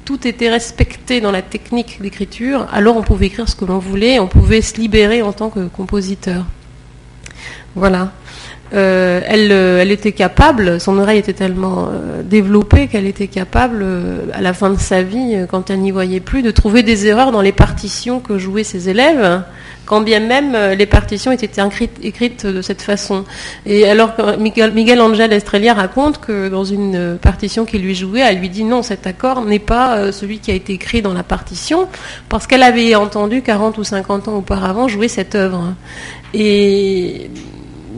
tout 0.04 0.28
était 0.28 0.50
respecté 0.50 1.22
dans 1.22 1.32
la 1.32 1.42
technique 1.42 2.02
d'écriture, 2.02 2.68
alors 2.74 2.98
on 2.98 3.04
pouvait 3.04 3.28
écrire 3.28 3.48
ce 3.48 3.56
que 3.56 3.66
l'on 3.66 3.80
voulait, 3.80 4.20
on 4.20 4.28
pouvait 4.28 4.62
se 4.62 4.76
libérer 4.78 5.22
en 5.22 5.32
tant 5.32 5.50
que 5.50 5.68
compositeur. 5.68 6.46
Voilà. 7.76 8.12
Euh, 8.74 9.22
elle, 9.26 9.52
euh, 9.52 9.82
elle 9.82 9.92
était 9.92 10.12
capable, 10.12 10.80
son 10.80 11.00
oreille 11.00 11.18
était 11.18 11.34
tellement 11.34 11.88
euh, 11.88 12.22
développée 12.22 12.88
qu'elle 12.88 13.08
était 13.08 13.28
capable, 13.28 13.80
euh, 13.82 14.26
à 14.32 14.42
la 14.42 14.54
fin 14.54 14.70
de 14.70 14.78
sa 14.78 15.02
vie, 15.02 15.34
euh, 15.34 15.46
quand 15.48 15.72
elle 15.72 15.80
n'y 15.80 15.90
voyait 15.90 16.20
plus, 16.20 16.44
de 16.44 16.52
trouver 16.52 16.84
des 16.84 17.08
erreurs 17.08 17.32
dans 17.32 17.42
les 17.42 17.52
partitions 17.52 18.20
que 18.20 18.38
jouaient 18.38 18.64
ses 18.64 18.88
élèves, 18.90 19.42
quand 19.88 20.02
bien 20.02 20.20
même 20.20 20.54
euh, 20.54 20.76
les 20.76 20.86
partitions 20.86 21.32
étaient 21.32 21.50
écrites, 21.66 21.98
écrites 22.04 22.46
de 22.46 22.62
cette 22.62 22.84
façon. 22.84 23.26
Et 23.66 23.90
alors, 23.90 24.16
quand 24.16 24.38
Miguel, 24.38 24.72
Miguel 24.72 25.02
Angel 25.02 25.34
Estrella 25.34 25.74
raconte 25.74 26.20
que 26.20 26.48
dans 26.48 26.64
une 26.64 27.18
partition 27.20 27.66
qu'il 27.66 27.82
lui 27.82 27.96
jouait, 27.96 28.20
elle 28.20 28.38
lui 28.38 28.50
dit 28.50 28.64
non, 28.64 28.84
cet 28.84 29.08
accord 29.08 29.42
n'est 29.46 29.58
pas 29.58 30.12
celui 30.12 30.38
qui 30.38 30.52
a 30.52 30.54
été 30.54 30.74
écrit 30.74 31.02
dans 31.02 31.14
la 31.14 31.24
partition, 31.24 31.88
parce 32.30 32.46
qu'elle 32.46 32.64
avait 32.64 32.94
entendu 32.94 33.42
40 33.42 33.80
ou 33.80 33.84
50 33.84 34.28
ans 34.28 34.36
auparavant 34.38 34.88
jouer 34.88 35.08
cette 35.08 35.34
œuvre. 35.34 35.74
Et 36.36 37.32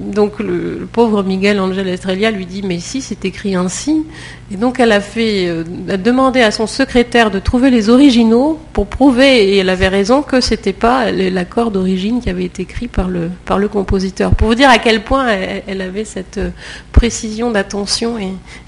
donc 0.02 0.40
le, 0.40 0.88
pauvre 0.92 1.24
Miguel 1.24 1.60
Angel 1.60 1.88
Estrella 1.88 2.32
lui 2.32 2.46
dit 2.46 2.62
mais 2.64 2.80
si 2.80 3.02
c'est 3.02 3.24
écrit 3.26 3.56
ainsi 3.56 4.06
et 4.52 4.58
donc 4.58 4.80
elle 4.80 4.92
a 4.92 5.02
fait 5.02 5.48
euh, 5.48 5.64
demandé 5.98 6.42
à 6.42 6.52
son 6.52 6.68
secrétaire 6.68 7.32
de 7.32 7.40
trouver 7.40 7.70
les 7.70 7.90
originaux 7.90 8.60
pour 8.74 8.88
prouver 8.88 9.50
et 9.50 9.58
elle 9.58 9.70
avait 9.70 9.88
raison 9.88 10.22
que 10.22 10.42
c'était 10.42 10.74
pas 10.74 11.12
l'accord 11.12 11.72
d'origine 11.72 12.22
qui 12.22 12.30
avait 12.30 12.46
été 12.46 12.64
écrit 12.64 12.88
par 12.88 13.10
le 13.10 13.68
compositeur 13.68 14.36
pour 14.36 14.48
vous 14.48 14.56
dire 14.56 14.70
à 14.70 14.78
quel 14.78 15.04
point 15.04 15.28
elle, 15.68 15.82
avait 15.82 16.06
cette 16.06 16.38
euh, 16.38 16.50
précision 16.92 17.52
d'attention 17.52 18.18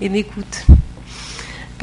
et 0.01 0.09
d'écoute. 0.09 0.65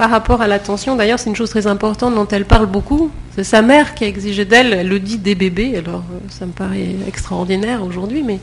Par 0.00 0.08
rapport 0.08 0.40
à 0.40 0.48
l'attention, 0.48 0.96
d'ailleurs, 0.96 1.18
c'est 1.18 1.28
une 1.28 1.36
chose 1.36 1.50
très 1.50 1.66
importante 1.66 2.14
dont 2.14 2.26
elle 2.28 2.46
parle 2.46 2.64
beaucoup. 2.64 3.10
C'est 3.36 3.44
sa 3.44 3.60
mère 3.60 3.92
qui 3.94 4.04
a 4.04 4.06
exigé 4.06 4.46
d'elle, 4.46 4.72
elle 4.72 4.88
le 4.88 4.98
dit 4.98 5.18
dès 5.18 5.34
bébé, 5.34 5.76
alors 5.76 6.04
euh, 6.14 6.18
ça 6.30 6.46
me 6.46 6.52
paraît 6.52 6.96
extraordinaire 7.06 7.84
aujourd'hui, 7.84 8.22
mais 8.22 8.38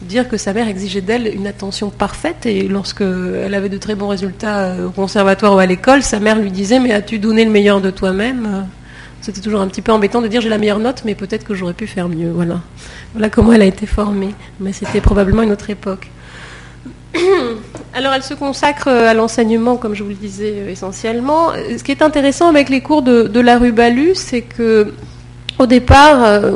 dire 0.00 0.26
que 0.26 0.38
sa 0.38 0.54
mère 0.54 0.68
exigeait 0.68 1.02
d'elle 1.02 1.26
une 1.26 1.46
attention 1.46 1.90
parfaite 1.90 2.46
et 2.46 2.66
lorsque 2.66 3.02
elle 3.02 3.52
avait 3.52 3.68
de 3.68 3.76
très 3.76 3.94
bons 3.94 4.08
résultats 4.08 4.60
euh, 4.60 4.86
au 4.86 4.90
conservatoire 4.90 5.54
ou 5.54 5.58
à 5.58 5.66
l'école, 5.66 6.02
sa 6.02 6.18
mère 6.18 6.38
lui 6.38 6.50
disait 6.50 6.80
mais 6.80 6.94
as-tu 6.94 7.18
donné 7.18 7.44
le 7.44 7.50
meilleur 7.50 7.82
de 7.82 7.90
toi-même 7.90 8.46
Euh, 8.46 8.62
C'était 9.20 9.42
toujours 9.42 9.60
un 9.60 9.68
petit 9.68 9.82
peu 9.82 9.92
embêtant 9.92 10.22
de 10.22 10.28
dire 10.28 10.40
j'ai 10.40 10.48
la 10.48 10.56
meilleure 10.56 10.78
note, 10.78 11.02
mais 11.04 11.14
peut-être 11.14 11.44
que 11.44 11.54
j'aurais 11.54 11.74
pu 11.74 11.86
faire 11.86 12.08
mieux. 12.08 12.32
Voilà 12.32 13.28
comment 13.28 13.52
elle 13.52 13.60
a 13.60 13.66
été 13.66 13.84
formée. 13.84 14.34
Mais 14.60 14.72
c'était 14.72 15.02
probablement 15.02 15.42
une 15.42 15.52
autre 15.52 15.68
époque. 15.68 16.08
Alors 17.94 18.14
elle 18.14 18.22
se 18.22 18.32
consacre 18.32 18.88
euh, 18.88 19.06
à 19.08 19.12
l'enseignement, 19.12 19.76
comme 19.76 19.94
je 19.94 20.02
vous 20.02 20.08
le 20.08 20.14
disais 20.14 20.54
euh, 20.56 20.70
essentiellement. 20.70 21.50
Euh, 21.50 21.76
Ce 21.76 21.84
qui 21.84 21.90
est 21.90 22.00
intéressant 22.00 22.48
avec 22.48 22.70
les 22.70 22.80
cours 22.80 23.02
de, 23.02 23.40
la 23.40 23.58
rue 23.58 23.72
Balu, 23.72 24.12
c'est 24.14 24.40
que 24.42 24.94
au 25.58 25.66
départ, 25.66 26.50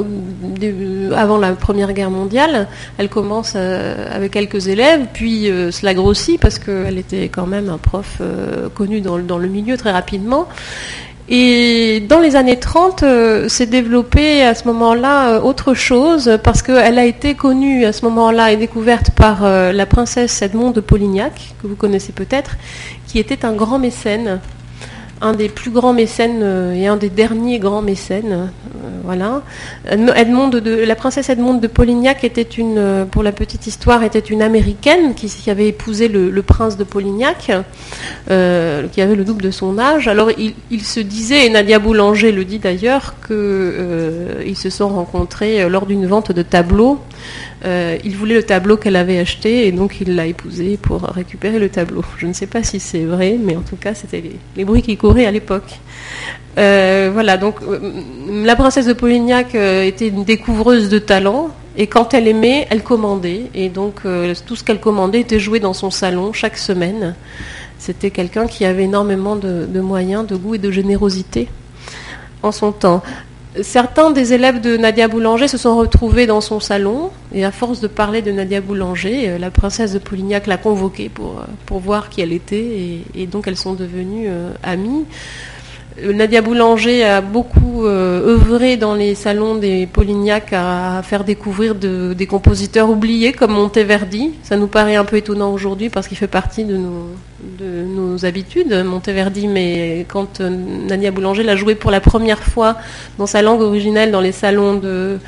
avant 1.14 1.38
la 1.38 1.52
Première 1.52 1.92
Guerre 1.92 2.10
mondiale, 2.10 2.66
elle 2.98 3.08
commence 3.08 3.54
avec 3.54 4.32
quelques 4.32 4.66
élèves, 4.66 5.06
puis 5.12 5.44
cela 5.70 5.94
grossit 5.94 6.40
parce 6.40 6.58
qu'elle 6.58 6.98
était 6.98 7.28
quand 7.28 7.46
même 7.46 7.68
un 7.68 7.78
prof 7.78 8.20
connu 8.74 9.02
dans 9.02 9.38
le 9.38 9.48
milieu 9.48 9.76
très 9.76 9.92
rapidement. 9.92 10.48
Et 11.28 12.04
dans 12.08 12.20
les 12.20 12.36
années 12.36 12.58
30, 12.58 13.02
euh, 13.02 13.48
s'est 13.48 13.66
développé 13.66 14.42
à 14.42 14.54
ce 14.54 14.64
moment-là 14.68 15.30
euh, 15.30 15.40
autre 15.40 15.74
chose, 15.74 16.38
parce 16.44 16.62
qu'elle 16.62 16.98
a 16.98 17.04
été 17.04 17.34
connue 17.34 17.84
à 17.84 17.92
ce 17.92 18.04
moment-là 18.04 18.52
et 18.52 18.56
découverte 18.56 19.10
par 19.10 19.44
euh, 19.44 19.72
la 19.72 19.86
princesse 19.86 20.40
Edmond 20.40 20.70
de 20.70 20.80
Polignac, 20.80 21.54
que 21.60 21.66
vous 21.66 21.74
connaissez 21.74 22.12
peut-être, 22.12 22.56
qui 23.08 23.18
était 23.18 23.44
un 23.44 23.54
grand 23.54 23.80
mécène, 23.80 24.38
un 25.20 25.32
des 25.32 25.48
plus 25.48 25.70
grands 25.70 25.92
mécènes 25.92 26.40
euh, 26.42 26.74
et 26.74 26.86
un 26.86 26.96
des 26.96 27.08
derniers 27.08 27.58
grands 27.58 27.82
mécènes. 27.82 28.32
euh, 28.32 28.88
voilà. 29.04 29.42
La 29.86 30.94
princesse 30.94 31.30
Edmonde 31.30 31.60
de 31.60 31.66
Polignac 31.68 32.24
était 32.24 32.42
une, 32.42 32.78
euh, 32.78 33.04
pour 33.04 33.22
la 33.22 33.32
petite 33.32 33.66
histoire, 33.66 34.02
était 34.02 34.18
une 34.18 34.42
américaine 34.42 35.14
qui, 35.14 35.50
avait 35.50 35.68
épousé 35.68 36.08
le, 36.08 36.42
prince 36.42 36.76
de 36.76 36.84
Polignac, 36.84 37.46
qui 37.46 39.00
avait 39.00 39.14
le 39.14 39.24
double 39.24 39.42
de 39.42 39.50
son 39.50 39.78
âge. 39.78 40.08
Alors 40.08 40.30
il, 40.36 40.82
se 40.82 41.00
disait, 41.00 41.46
et 41.46 41.50
Nadia 41.50 41.78
Boulanger 41.78 42.32
le 42.32 42.44
dit 42.44 42.58
d'ailleurs, 42.58 43.14
qu'ils 43.26 44.56
se 44.56 44.70
sont 44.70 44.88
rencontrés 44.88 45.68
lors 45.68 45.86
d'une 45.86 46.06
vente 46.06 46.32
de 46.32 46.42
tableaux. 46.42 46.98
Euh, 47.66 47.96
il 48.04 48.16
voulait 48.16 48.34
le 48.34 48.42
tableau 48.42 48.76
qu'elle 48.76 48.96
avait 48.96 49.18
acheté 49.18 49.66
et 49.66 49.72
donc 49.72 50.00
il 50.00 50.14
l'a 50.14 50.26
épousé 50.26 50.76
pour 50.76 51.02
récupérer 51.02 51.58
le 51.58 51.68
tableau. 51.68 52.04
Je 52.16 52.26
ne 52.26 52.32
sais 52.32 52.46
pas 52.46 52.62
si 52.62 52.78
c'est 52.78 53.04
vrai, 53.04 53.36
mais 53.40 53.56
en 53.56 53.62
tout 53.62 53.76
cas 53.76 53.94
c'était 53.94 54.22
les, 54.56 54.64
bruits 54.64 54.82
qui 54.82 54.96
couraient 54.96 55.26
à 55.26 55.30
l'époque. 55.32 55.80
Euh, 56.58 57.10
voilà, 57.12 57.36
donc 57.36 57.56
euh, 57.62 58.02
la 58.44 58.54
princesse 58.54 58.86
de 58.86 58.92
Polignac 58.92 59.54
était 59.54 60.08
une 60.08 60.24
découvreuse 60.24 60.88
de 60.88 60.98
talent 60.98 61.50
et 61.76 61.88
quand 61.88 62.14
elle 62.14 62.28
aimait, 62.28 62.66
elle 62.70 62.82
commandait 62.82 63.46
et 63.54 63.68
donc 63.68 64.02
tout 64.46 64.56
ce 64.56 64.64
qu'elle 64.64 64.80
commandait 64.80 65.20
était 65.20 65.40
joué 65.40 65.58
dans 65.58 65.74
son 65.74 65.90
salon 65.90 66.32
chaque 66.32 66.56
semaine. 66.58 67.14
C'était 67.78 68.10
quelqu'un 68.10 68.46
qui 68.46 68.64
avait 68.64 68.84
énormément 68.84 69.36
de 69.36 69.80
moyens, 69.80 70.26
de 70.26 70.36
goût 70.36 70.54
et 70.54 70.58
de 70.58 70.70
générosité 70.70 71.48
en 72.42 72.52
son 72.52 72.72
temps. 72.72 73.02
Certains 73.62 74.10
des 74.10 74.32
élèves 74.32 74.60
de 74.60 74.76
Nadia 74.76 75.08
Boulanger 75.08 75.48
se 75.48 75.56
sont 75.56 75.76
retrouvés 75.76 76.26
dans 76.26 76.40
son 76.40 76.60
salon 76.60 77.10
et 77.32 77.44
à 77.44 77.52
force 77.52 77.80
de 77.80 77.86
parler 77.86 78.22
de 78.22 78.30
Nadia 78.32 78.60
Boulanger, 78.60 79.30
euh, 79.30 79.38
la 79.38 79.50
princesse 79.50 79.92
de 79.92 79.98
Polignac 79.98 80.46
l'a 80.46 80.56
convoquée 80.56 81.08
pour, 81.08 81.40
euh, 81.40 81.78
voir 81.78 82.10
qui 82.10 82.20
elle 82.20 82.32
était 82.32 82.56
et, 82.56 83.02
et 83.14 83.26
donc 83.26 83.46
elles 83.46 83.56
sont 83.56 83.74
devenues 83.74 84.26
euh, 84.28 84.50
amies. 84.62 85.04
Nadia 86.02 86.42
Boulanger 86.42 87.04
a 87.04 87.20
beaucoup 87.22 87.86
euh, 87.86 88.34
œuvré 88.34 88.76
dans 88.76 88.94
les 88.94 89.14
salons 89.14 89.54
des 89.54 89.86
Polignac 89.86 90.52
à 90.52 91.00
faire 91.02 91.24
découvrir 91.24 91.74
de- 91.74 92.12
des 92.12 92.26
compositeurs 92.26 92.90
oubliés 92.90 93.32
comme 93.32 93.52
Monteverdi. 93.52 94.32
Ça 94.42 94.56
nous 94.58 94.66
paraît 94.66 94.96
un 94.96 95.06
peu 95.06 95.16
étonnant 95.16 95.52
aujourd'hui 95.54 95.88
parce 95.88 96.06
qu'il 96.06 96.18
fait 96.18 96.26
partie 96.26 96.64
de 96.64 96.76
nos, 96.76 97.06
de 97.58 97.82
nos 97.84 98.26
habitudes, 98.26 98.74
Monteverdi, 98.84 99.48
mais 99.48 100.04
quand 100.08 100.42
euh, 100.42 100.50
Nadia 100.50 101.10
Boulanger 101.10 101.42
l'a 101.44 101.56
joué 101.56 101.74
pour 101.74 101.90
la 101.90 102.00
première 102.00 102.42
fois 102.42 102.76
dans 103.16 103.26
sa 103.26 103.40
langue 103.40 103.62
originelle 103.62 104.10
dans 104.10 104.20
les 104.20 104.32
salons 104.32 104.74
de, 104.74 105.18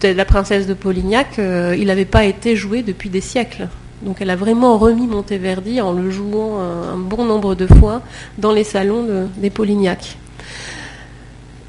de 0.00 0.08
la 0.08 0.24
princesse 0.24 0.66
de 0.66 0.74
Polignac, 0.74 1.38
euh, 1.38 1.76
il 1.78 1.86
n'avait 1.86 2.06
pas 2.06 2.24
été 2.24 2.56
joué 2.56 2.82
depuis 2.82 3.08
des 3.08 3.20
siècles. 3.20 3.68
Donc 4.02 4.16
elle 4.20 4.30
a 4.30 4.36
vraiment 4.36 4.78
remis 4.78 5.06
Monteverdi 5.06 5.80
en 5.80 5.92
le 5.92 6.10
jouant 6.10 6.58
un, 6.60 6.94
un 6.94 6.98
bon 6.98 7.24
nombre 7.24 7.54
de 7.54 7.66
fois 7.66 8.02
dans 8.38 8.52
les 8.52 8.64
salons 8.64 9.04
de- 9.04 9.26
des 9.38 9.50
Polignac. 9.50 10.16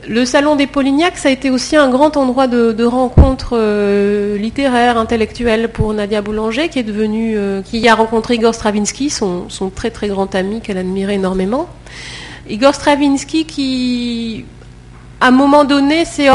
Le 0.09 0.25
salon 0.25 0.57
des 0.57 0.67
Polignac, 0.67 1.17
ça 1.17 1.29
a 1.29 1.31
été 1.31 1.49
aussi 1.49 1.77
un 1.77 1.89
grand 1.89 2.17
endroit 2.17 2.47
de, 2.47 2.83
rencontre 2.83 3.51
euh, 3.53 4.37
littéraire, 4.37 4.97
intellectuelle 4.97 5.69
pour 5.69 5.93
Nadia 5.93 6.21
Boulanger, 6.21 6.67
qui 6.67 6.79
est 6.79 6.83
devenue, 6.83 7.37
euh, 7.37 7.61
qui 7.61 7.87
a 7.87 7.95
rencontré 7.95 8.33
Igor 8.35 8.53
Stravinsky, 8.53 9.09
son 9.09 9.47
très 9.73 9.91
très 9.91 10.09
grand 10.09 10.35
ami 10.35 10.59
qu'elle 10.59 10.77
admirait 10.77 11.15
énormément. 11.15 11.69
Igor 12.49 12.75
Stravinsky, 12.75 13.45
qui 13.45 14.43
à 15.23 15.27
un 15.27 15.31
moment 15.31 15.63
donné, 15.63 16.03
c'est 16.03 16.27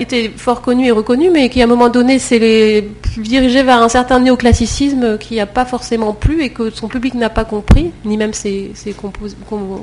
été 0.00 0.28
fort 0.36 0.62
connu 0.62 0.88
et 0.88 0.90
reconnu, 0.90 1.30
mais 1.30 1.48
qui 1.48 1.60
à 1.60 1.64
un 1.64 1.68
moment 1.68 1.88
donné 1.88 2.18
s'est 2.18 2.88
dirigé 3.16 3.62
vers 3.62 3.80
un 3.80 3.88
certain 3.88 4.18
néoclassicisme 4.18 5.16
qui 5.16 5.36
n'a 5.36 5.46
pas 5.46 5.64
forcément 5.64 6.12
plu 6.12 6.42
et 6.42 6.50
que 6.50 6.68
son 6.70 6.88
public 6.88 7.14
n'a 7.14 7.30
pas 7.30 7.44
compris, 7.44 7.92
ni 8.04 8.16
même 8.16 8.32
ses, 8.32 8.72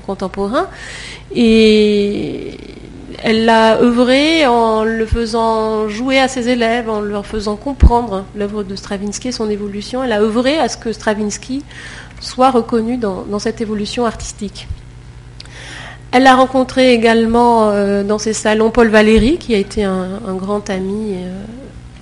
contemporains. 0.05 0.67
Et 1.33 2.57
elle 3.23 3.45
l'a 3.45 3.79
œuvré 3.79 4.45
en 4.45 4.83
le 4.83 5.05
faisant 5.05 5.87
jouer 5.87 6.19
à 6.19 6.27
ses 6.27 6.49
élèves, 6.49 6.89
en 6.89 6.99
leur 6.99 7.25
faisant 7.25 7.55
comprendre 7.55 8.25
l'œuvre 8.35 8.63
de 8.63 8.75
Stravinsky 8.75 9.29
et 9.29 9.31
son 9.31 9.49
évolution. 9.49 10.03
Elle 10.03 10.11
a 10.11 10.19
œuvré 10.19 10.59
à 10.59 10.67
ce 10.67 10.75
que 10.75 10.91
Stravinsky 10.91 11.63
soit 12.19 12.51
reconnu 12.51 12.97
dans 12.97 13.39
cette 13.39 13.61
évolution 13.61 14.05
artistique. 14.05 14.67
Elle 16.11 16.25
a 16.25 16.35
rencontré 16.35 16.93
également 16.93 17.69
euh, 17.69 18.03
dans 18.03 18.17
ses 18.17 18.33
salons 18.33 18.71
Paul 18.71 18.87
Valéry, 18.87 19.37
qui 19.37 19.53
a 19.53 19.57
été 19.57 19.83
un, 19.83 20.07
grand 20.35 20.67
ami 20.71 21.13
euh, 21.13 21.43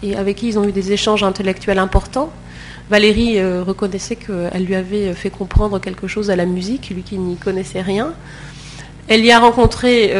et 0.02 0.16
avec 0.16 0.38
qui 0.38 0.48
ils 0.48 0.58
ont 0.58 0.64
eu 0.64 0.72
des 0.72 0.94
échanges 0.94 1.24
intellectuels 1.24 1.80
importants. 1.80 2.30
Valéry 2.90 3.38
euh, 3.38 3.64
reconnaissait 3.64 4.16
qu'elle 4.16 4.64
lui 4.64 4.76
avait 4.76 5.14
fait 5.14 5.30
comprendre 5.30 5.80
quelque 5.82 6.08
chose 6.08 6.30
à 6.30 6.38
la 6.38 6.46
musique, 6.46 6.90
lui 6.90 7.04
qui 7.04 7.18
n'y 7.18 7.36
connaissait 7.36 7.82
rien. 7.82 8.14
Elle 9.10 9.26
y 9.26 9.32
a 9.32 9.40
rencontré 9.40 10.14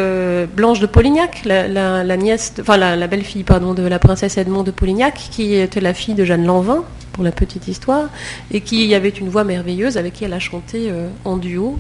Blanche 0.56 0.80
de 0.80 0.86
Polignac, 0.86 1.44
la, 1.44 2.16
nièce, 2.16 2.54
enfin 2.62 2.78
la, 2.78 3.08
belle-fille 3.08 3.44
pardon 3.44 3.74
de 3.74 3.84
la 3.84 4.00
princesse 4.00 4.38
Edmond 4.38 4.64
de 4.64 4.72
Polignac, 4.72 5.28
qui 5.30 5.56
était 5.56 5.82
la 5.82 5.94
fille 5.94 6.16
de 6.16 6.24
Jeanne 6.24 6.46
Lanvin, 6.46 6.86
pour 7.12 7.26
la 7.26 7.34
petite 7.34 7.68
histoire, 7.68 8.08
et 8.50 8.62
qui 8.62 8.96
avait 8.96 9.10
une 9.10 9.28
voix 9.28 9.44
merveilleuse 9.44 9.98
avec 9.98 10.14
qui 10.14 10.24
elle 10.24 10.32
a 10.32 10.40
chanté 10.40 10.90
en 11.26 11.36
duo. 11.36 11.78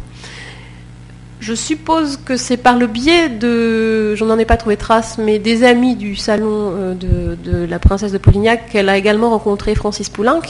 Je 1.39 1.53
suppose 1.53 2.17
que 2.17 2.35
c'est 2.35 2.57
par 2.57 2.77
le 2.77 2.87
biais 2.87 3.29
de, 3.29 4.15
je 4.15 4.23
n'en 4.25 4.39
ai 4.39 4.45
pas 4.45 4.57
trouvé 4.57 4.75
trace, 4.75 5.19
mais 5.19 5.37
des 5.37 5.63
amis 5.63 5.95
du 5.95 6.15
salon 6.15 6.73
euh, 6.75 6.95
de, 6.95 7.65
la 7.65 7.77
princesse 7.77 8.11
de 8.11 8.17
Polignac 8.17 8.69
qu'elle 8.69 8.89
a 8.89 8.97
également 8.97 9.29
rencontré 9.29 9.75
Francis 9.75 10.09
Poulenc. 10.09 10.41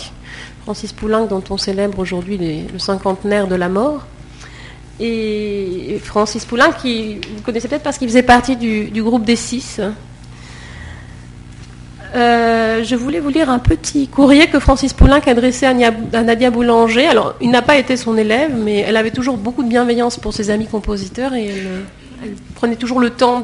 Francis 0.64 0.94
Poulenc 0.94 1.26
dont 1.26 1.44
on 1.50 1.58
célèbre 1.58 2.00
aujourd'hui 2.00 2.38
le 2.72 2.80
cinquantenaire 2.80 3.48
de 3.48 3.56
la 3.56 3.68
mort. 3.68 4.06
Et 5.00 6.00
Francis 6.04 6.46
Poulenc, 6.46 6.72
qui 6.82 7.16
vous 7.16 7.42
connaissez 7.44 7.68
peut-être 7.68 7.84
parce 7.84 7.98
qu'il 7.98 8.08
faisait 8.08 8.24
partie 8.24 8.56
du, 8.56 8.86
du 8.86 9.04
groupe 9.04 9.26
des 9.26 9.36
six. 9.36 9.82
Euh, 12.18 12.84
je 12.84 12.96
voulais 12.96 13.20
vous 13.20 13.30
lire 13.30 13.52
un 13.52 13.60
petit 13.60 14.08
courrier 14.08 14.48
que 14.48 14.60
Francis 14.60 14.92
Poulenc 14.92 15.22
a 15.28 15.30
adressé 15.30 15.68
à, 15.68 15.70
à 16.14 16.24
Nadia 16.24 16.50
Boulanger. 16.50 17.06
Alors, 17.06 17.36
il 17.42 17.52
n'a 17.52 17.62
pas 17.62 17.78
été 17.78 17.96
son 17.96 18.18
élève, 18.18 18.52
mais 18.58 18.80
elle 18.80 18.98
avait 18.98 19.12
toujours 19.12 19.38
beaucoup 19.38 19.62
de 19.62 19.70
bienveillance 19.70 20.18
pour 20.18 20.34
ses 20.34 20.50
amis 20.50 20.66
compositeurs 20.66 21.36
et 21.36 21.48
elle, 21.48 22.34
prenait 22.56 22.76
toujours 22.76 23.00
le 23.00 23.12
temps 23.12 23.44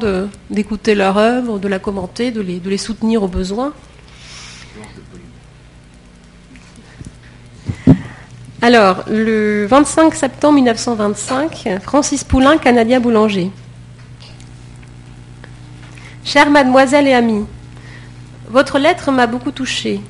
d'écouter 0.50 0.96
leur 0.96 1.16
œuvre, 1.16 1.60
de 1.60 1.68
la 1.68 1.78
commenter, 1.78 2.32
de 2.32 2.40
les, 2.40 2.58
de 2.58 2.68
les 2.68 2.78
soutenir 2.78 3.22
au 3.22 3.28
besoin. 3.28 3.72
Alors, 8.60 9.04
le 9.08 9.66
25 9.66 10.12
septembre 10.16 10.54
1925, 10.54 11.78
Francis 11.80 12.24
Poulenc 12.24 12.58
à 12.64 12.72
Nadia 12.72 12.98
Boulanger. 12.98 13.52
Chère 16.24 16.50
mademoiselle 16.50 17.06
et 17.06 17.12
amie, 17.12 17.44
votre 18.54 18.78
lettre 18.78 19.10
m'a 19.10 19.26
beaucoup 19.26 19.50
touchée. 19.50 20.00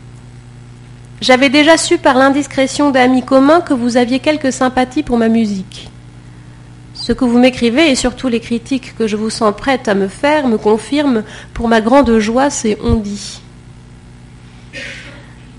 J'avais 1.22 1.48
déjà 1.48 1.78
su 1.78 1.96
par 1.96 2.18
l'indiscrétion 2.18 2.90
d'amis 2.90 3.22
communs 3.22 3.62
que 3.62 3.72
vous 3.72 3.96
aviez 3.96 4.18
quelques 4.18 4.52
sympathies 4.52 5.02
pour 5.02 5.16
ma 5.16 5.30
musique. 5.30 5.88
Ce 6.92 7.14
que 7.14 7.24
vous 7.24 7.38
m'écrivez 7.38 7.90
et 7.90 7.94
surtout 7.94 8.28
les 8.28 8.40
critiques 8.40 8.94
que 8.98 9.06
je 9.06 9.16
vous 9.16 9.30
sens 9.30 9.54
prête 9.56 9.88
à 9.88 9.94
me 9.94 10.08
faire 10.08 10.46
me 10.46 10.58
confirment 10.58 11.22
pour 11.54 11.68
ma 11.68 11.80
grande 11.80 12.18
joie 12.18 12.50
ces 12.50 12.76
on 12.84 12.96
dit. 12.96 13.40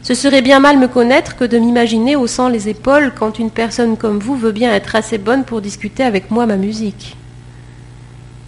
Ce 0.04 0.14
serait 0.14 0.44
bien 0.44 0.60
mal 0.60 0.78
me 0.78 0.88
connaître 0.88 1.36
que 1.36 1.46
de 1.46 1.58
m'imaginer 1.58 2.16
haussant 2.16 2.50
les 2.50 2.70
épaules 2.70 3.14
quand 3.18 3.40
une 3.40 3.50
personne 3.50 3.98
comme 3.98 4.20
vous 4.20 4.36
veut 4.36 4.52
bien 4.52 4.72
être 4.72 4.96
assez 4.96 5.18
bonne 5.18 5.44
pour 5.44 5.60
discuter 5.60 6.04
avec 6.04 6.30
moi 6.30 6.46
ma 6.46 6.56
musique. 6.56 7.18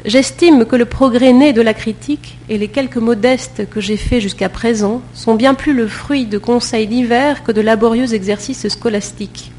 J'estime 0.05 0.65
que 0.65 0.75
le 0.75 0.85
progrès 0.85 1.33
né 1.33 1.53
de 1.53 1.61
la 1.61 1.73
critique 1.73 2.37
et 2.49 2.57
les 2.57 2.67
quelques 2.67 2.97
modestes 2.97 3.67
que 3.69 3.81
j'ai 3.81 3.97
faits 3.97 4.21
jusqu'à 4.21 4.47
présent 4.47 5.01
sont 5.13 5.35
bien 5.35 5.53
plus 5.53 5.73
le 5.73 5.87
fruit 5.87 6.25
de 6.25 6.37
conseils 6.37 6.87
divers 6.87 7.43
que 7.43 7.51
de 7.51 7.61
laborieux 7.61 8.13
exercices 8.13 8.67
scolastiques. 8.67 9.51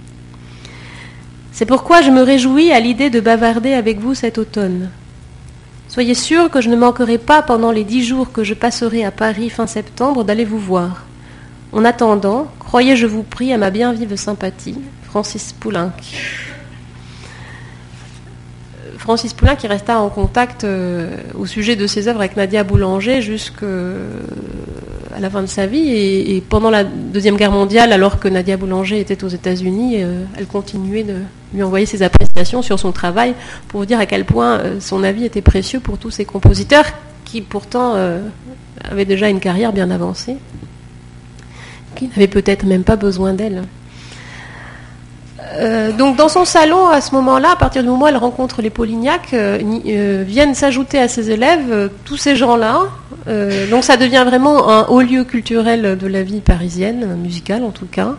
C'est 1.53 1.66
pourquoi 1.66 2.03
je 2.03 2.11
me 2.11 2.22
réjouis 2.22 2.70
à 2.70 2.79
l'idée 2.79 3.11
de 3.11 3.18
bavarder 3.18 3.72
avec 3.72 3.98
vous 3.98 4.14
cet 4.14 4.38
automne. 4.38 4.90
Soyez 5.88 6.14
sûr 6.14 6.51
que 6.51 6.61
je 6.61 6.68
ne 6.68 6.77
manquerai 6.77 7.18
pas 7.18 7.42
pendant 7.42 7.72
les 7.72 7.83
dix 7.83 8.05
jours 8.05 8.31
que 8.31 8.44
je 8.44 8.55
passerai 8.55 9.05
à 9.05 9.11
Paris 9.11 9.51
fin 9.51 9.66
septembre 9.66 10.22
d'aller 10.22 10.44
vous 10.44 10.61
voir. 10.61 11.05
En 11.72 11.85
attendant, 11.85 12.46
croyez, 12.61 12.94
je 12.94 13.07
vous 13.07 13.24
prie, 13.24 13.53
à 13.53 13.59
ma 13.59 13.70
bien 13.70 13.92
vive 13.92 14.14
sympathie, 14.14 14.79
Francis 15.03 15.53
Poulenc. 15.53 15.90
Francis 19.09 19.33
Poulenc 19.33 19.57
qui 19.57 19.66
resta 19.66 20.01
en 20.01 20.11
contact 20.11 20.64
euh, 20.64 21.16
au 21.35 21.47
sujet 21.47 21.77
de 21.77 21.87
ses 21.87 22.09
œuvres 22.09 22.18
avec 22.21 22.37
Nadia 22.37 22.62
Boulanger 22.62 23.23
jusqu'à 23.23 23.64
la 25.18 25.31
fin 25.31 25.40
de 25.40 25.47
sa 25.47 25.64
vie. 25.66 25.88
Et, 25.88 26.42
pendant 26.47 26.68
la 26.68 26.85
Deuxième 26.85 27.38
Guerre 27.38 27.51
mondiale, 27.51 27.94
alors 27.94 28.21
que 28.21 28.29
Nadia 28.29 28.59
Boulanger 28.59 29.01
était 29.01 29.25
aux 29.25 29.29
États-Unis, 29.29 30.03
euh, 30.03 30.25
elle 30.37 30.44
continuait 30.44 31.05
de, 31.05 31.14
lui 31.55 31.62
envoyer 31.62 31.87
ses 31.87 32.03
appréciations 32.03 32.61
sur 32.61 32.79
son 32.79 32.92
travail 32.92 33.33
pour 33.68 33.87
dire 33.87 33.99
à 33.99 34.05
quel 34.05 34.27
point 34.27 34.59
euh, 34.59 34.77
son 34.79 35.03
avis 35.03 35.25
était 35.25 35.40
précieux 35.40 35.81
pour 35.81 35.97
tous 35.97 36.11
ces 36.11 36.27
compositeurs 36.27 36.85
qui 37.25 37.40
pourtant 37.40 37.94
euh, 37.94 38.21
avaient 38.90 39.07
déjà 39.07 39.31
une 39.31 39.40
carrière 39.40 39.73
bien 39.73 39.90
avancée, 39.90 40.37
qui 41.94 42.09
n'avaient 42.09 42.29
peut-être 42.29 42.66
même 42.66 42.85
pas 42.85 42.97
besoin 42.97 43.33
d'elle. 43.33 43.62
Euh, 45.55 45.93
donc 45.93 46.17
dans 46.17 46.29
son 46.29 46.45
salon, 46.45 46.89
à 46.89 47.01
ce 47.01 47.15
moment-là, 47.15 47.53
à 47.53 47.57
partir 47.57 47.83
du 47.83 47.89
moment 47.89 48.05
où 48.05 48.09
elle 48.09 48.17
rencontre 48.17 48.63
les 48.63 48.71
Polignac, 48.71 49.33
euh, 49.33 49.59
euh, 49.87 50.25
viennent 50.27 50.55
s'ajouter 50.55 50.99
à 50.99 51.09
ses 51.09 51.31
élèves 51.31 51.91
tous 52.05 52.17
ces 52.17 52.37
gens-là. 52.37 52.83
Donc 53.71 53.85
ça 53.85 53.99
devient 53.99 54.25
vraiment 54.27 54.71
un 54.71 54.87
haut 54.87 55.03
lieu 55.03 55.25
culturel 55.25 55.99
de 55.99 56.07
la 56.07 56.23
vie 56.23 56.41
parisienne, 56.41 57.17
musicale 57.17 57.63
en 57.63 57.71
tout 57.71 57.87
cas. 57.87 58.15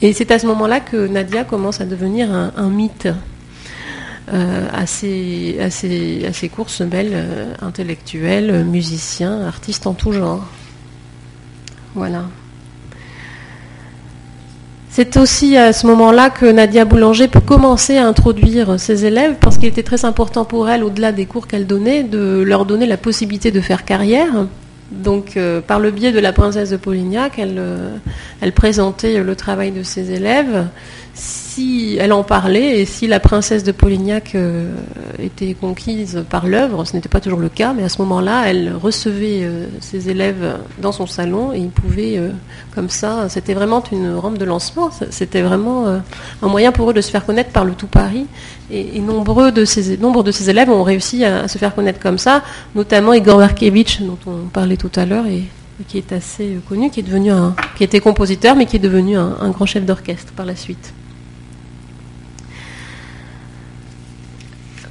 Et 0.00 0.14
c'est 0.14 0.30
à 0.30 0.38
ce 0.38 0.46
moment-là 0.46 0.80
que 0.80 1.06
Nadia 1.08 1.44
commence 1.44 1.82
à 1.82 1.84
devenir 1.84 2.32
un, 2.32 2.70
mythe. 2.70 3.08
À, 4.32 4.86
ses, 4.86 5.56
à, 5.60 5.70
ses, 5.70 6.26
à 6.26 6.32
ses 6.32 6.48
cours 6.48 6.68
semelles 6.68 7.14
intellectuels, 7.62 8.50
euh, 8.50 8.64
musiciens, 8.64 9.46
artistes 9.46 9.86
en 9.86 9.94
tout 9.94 10.10
genre. 10.10 10.44
Voilà. 11.94 12.24
C'est 14.96 15.18
aussi 15.18 15.58
à 15.58 15.74
ce 15.74 15.86
moment-là 15.88 16.30
que 16.30 16.46
Nadia 16.46 16.86
Boulanger 16.86 17.28
peut 17.28 17.40
commencer 17.40 17.98
à 17.98 18.06
introduire 18.06 18.80
ses 18.80 19.04
élèves 19.04 19.34
parce 19.38 19.58
qu'il 19.58 19.68
était 19.68 19.82
très 19.82 20.06
important 20.06 20.46
pour 20.46 20.70
elle, 20.70 20.82
au-delà 20.82 21.12
des 21.12 21.26
cours 21.26 21.46
qu'elle 21.46 21.66
donnait, 21.66 22.02
de 22.02 22.40
leur 22.40 22.64
donner 22.64 22.86
la 22.86 22.96
possibilité 22.96 23.50
de 23.50 23.60
faire 23.60 23.84
carrière. 23.84 24.46
Donc, 24.90 25.36
euh, 25.36 25.60
par 25.60 25.80
le 25.80 25.90
biais 25.90 26.12
de 26.12 26.18
la 26.18 26.32
princesse 26.32 26.70
de 26.70 26.78
Polignac, 26.78 27.38
elle, 27.38 27.56
euh, 27.58 27.94
elle 28.40 28.52
présentait 28.52 29.22
le 29.22 29.36
travail 29.36 29.70
de 29.70 29.82
ses 29.82 30.12
élèves. 30.12 30.64
Si 31.16 31.96
elle 31.98 32.12
en 32.12 32.22
parlait 32.22 32.80
et 32.80 32.84
si 32.84 33.06
la 33.06 33.20
princesse 33.20 33.64
de 33.64 33.72
Polignac 33.72 34.34
euh, 34.34 34.70
était 35.18 35.54
conquise 35.54 36.22
par 36.28 36.46
l'œuvre, 36.46 36.84
ce 36.84 36.94
n'était 36.94 37.08
pas 37.08 37.20
toujours 37.20 37.38
le 37.38 37.48
cas, 37.48 37.72
mais 37.72 37.84
à 37.84 37.88
ce 37.88 38.02
moment-là, 38.02 38.42
elle 38.48 38.74
recevait 38.74 39.40
euh, 39.44 39.66
ses 39.80 40.10
élèves 40.10 40.58
dans 40.82 40.92
son 40.92 41.06
salon 41.06 41.54
et 41.54 41.58
ils 41.58 41.70
pouvaient, 41.70 42.18
euh, 42.18 42.32
comme 42.74 42.90
ça, 42.90 43.30
c'était 43.30 43.54
vraiment 43.54 43.82
une 43.90 44.14
rampe 44.14 44.36
de 44.36 44.44
lancement. 44.44 44.90
C'était 45.08 45.40
vraiment 45.40 45.86
un 46.42 46.48
moyen 46.48 46.70
pour 46.70 46.90
eux 46.90 46.92
de 46.92 47.00
se 47.00 47.10
faire 47.10 47.24
connaître 47.24 47.50
par 47.50 47.64
le 47.64 47.72
tout 47.72 47.86
Paris. 47.86 48.26
Et, 48.70 48.98
et 48.98 49.00
nombreux 49.00 49.52
de 49.52 49.64
ces, 49.64 49.96
nombre 49.96 50.22
de 50.22 50.32
élèves 50.50 50.68
ont 50.68 50.82
réussi 50.82 51.24
à, 51.24 51.48
se 51.48 51.56
faire 51.56 51.74
connaître 51.74 51.98
comme 51.98 52.18
ça, 52.18 52.42
notamment 52.74 53.14
Igor 53.14 53.38
Markevitch, 53.38 54.02
dont 54.02 54.18
on 54.26 54.48
parlait 54.52 54.76
tout 54.76 54.92
à 54.96 55.06
l'heure, 55.06 55.26
et, 55.26 55.44
qui 55.88 55.96
est 55.96 56.12
assez 56.12 56.58
connu, 56.68 56.90
qui 56.90 57.00
est 57.00 57.02
devenu 57.02 57.30
qui 57.78 57.84
était 57.84 58.00
compositeur, 58.00 58.54
mais 58.54 58.66
qui 58.66 58.76
est 58.76 58.80
devenu 58.80 59.16
un 59.16 59.48
grand 59.48 59.64
chef 59.64 59.86
d'orchestre 59.86 60.34
par 60.34 60.44
la 60.44 60.56
suite. 60.56 60.92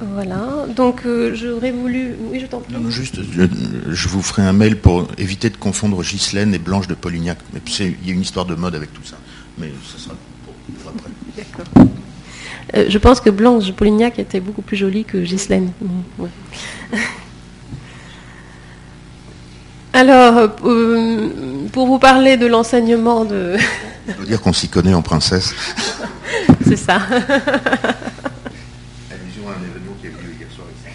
Voilà, 0.00 0.66
donc 0.74 1.06
euh, 1.06 1.34
j'aurais 1.34 1.72
voulu. 1.72 2.14
Oui, 2.30 2.40
je 2.40 2.46
t'en 2.46 2.60
prie. 2.60 2.74
Non, 2.74 2.90
juste, 2.90 3.20
je, 3.32 3.44
je 3.88 4.08
vous 4.08 4.22
ferai 4.22 4.42
un 4.42 4.52
mail 4.52 4.76
pour 4.76 5.08
éviter 5.16 5.48
de 5.48 5.56
confondre 5.56 6.02
Ghislaine 6.02 6.54
et 6.54 6.58
Blanche 6.58 6.86
de 6.86 6.94
Polignac. 6.94 7.38
Mais 7.54 7.60
il 7.80 8.06
y 8.06 8.10
a 8.10 8.14
une 8.14 8.20
histoire 8.20 8.44
de 8.46 8.54
mode 8.54 8.74
avec 8.74 8.92
tout 8.92 9.04
ça. 9.04 9.16
Mais 9.58 9.72
ça 9.90 9.98
sera 9.98 10.14
pour, 10.44 10.54
après. 10.90 11.10
D'accord. 11.36 11.86
Euh, 12.74 12.86
je 12.88 12.98
pense 12.98 13.20
que 13.20 13.30
Blanche 13.30 13.72
Polignac 13.72 14.18
était 14.18 14.40
beaucoup 14.40 14.62
plus 14.62 14.76
jolie 14.76 15.04
que 15.04 15.18
Ghislaine. 15.18 15.70
Ouais. 16.18 16.28
Alors, 19.92 20.50
euh, 20.64 21.28
pour 21.72 21.86
vous 21.86 21.98
parler 21.98 22.36
de 22.36 22.46
l'enseignement 22.46 23.24
de. 23.24 23.56
Il 24.08 24.14
faut 24.14 24.24
dire 24.24 24.42
qu'on 24.42 24.52
s'y 24.52 24.68
connaît 24.68 24.92
en 24.92 25.00
princesse. 25.00 25.54
C'est 26.66 26.76
ça. 26.76 26.96
Allusion 27.10 27.32
à 29.48 29.52
un 29.52 29.62
événement 29.64 29.94
qui 30.00 30.08
a 30.08 30.10
eu 30.10 30.12
lieu 30.12 30.34
hier 30.38 30.48
soir 30.54 30.66
ici. 30.76 30.90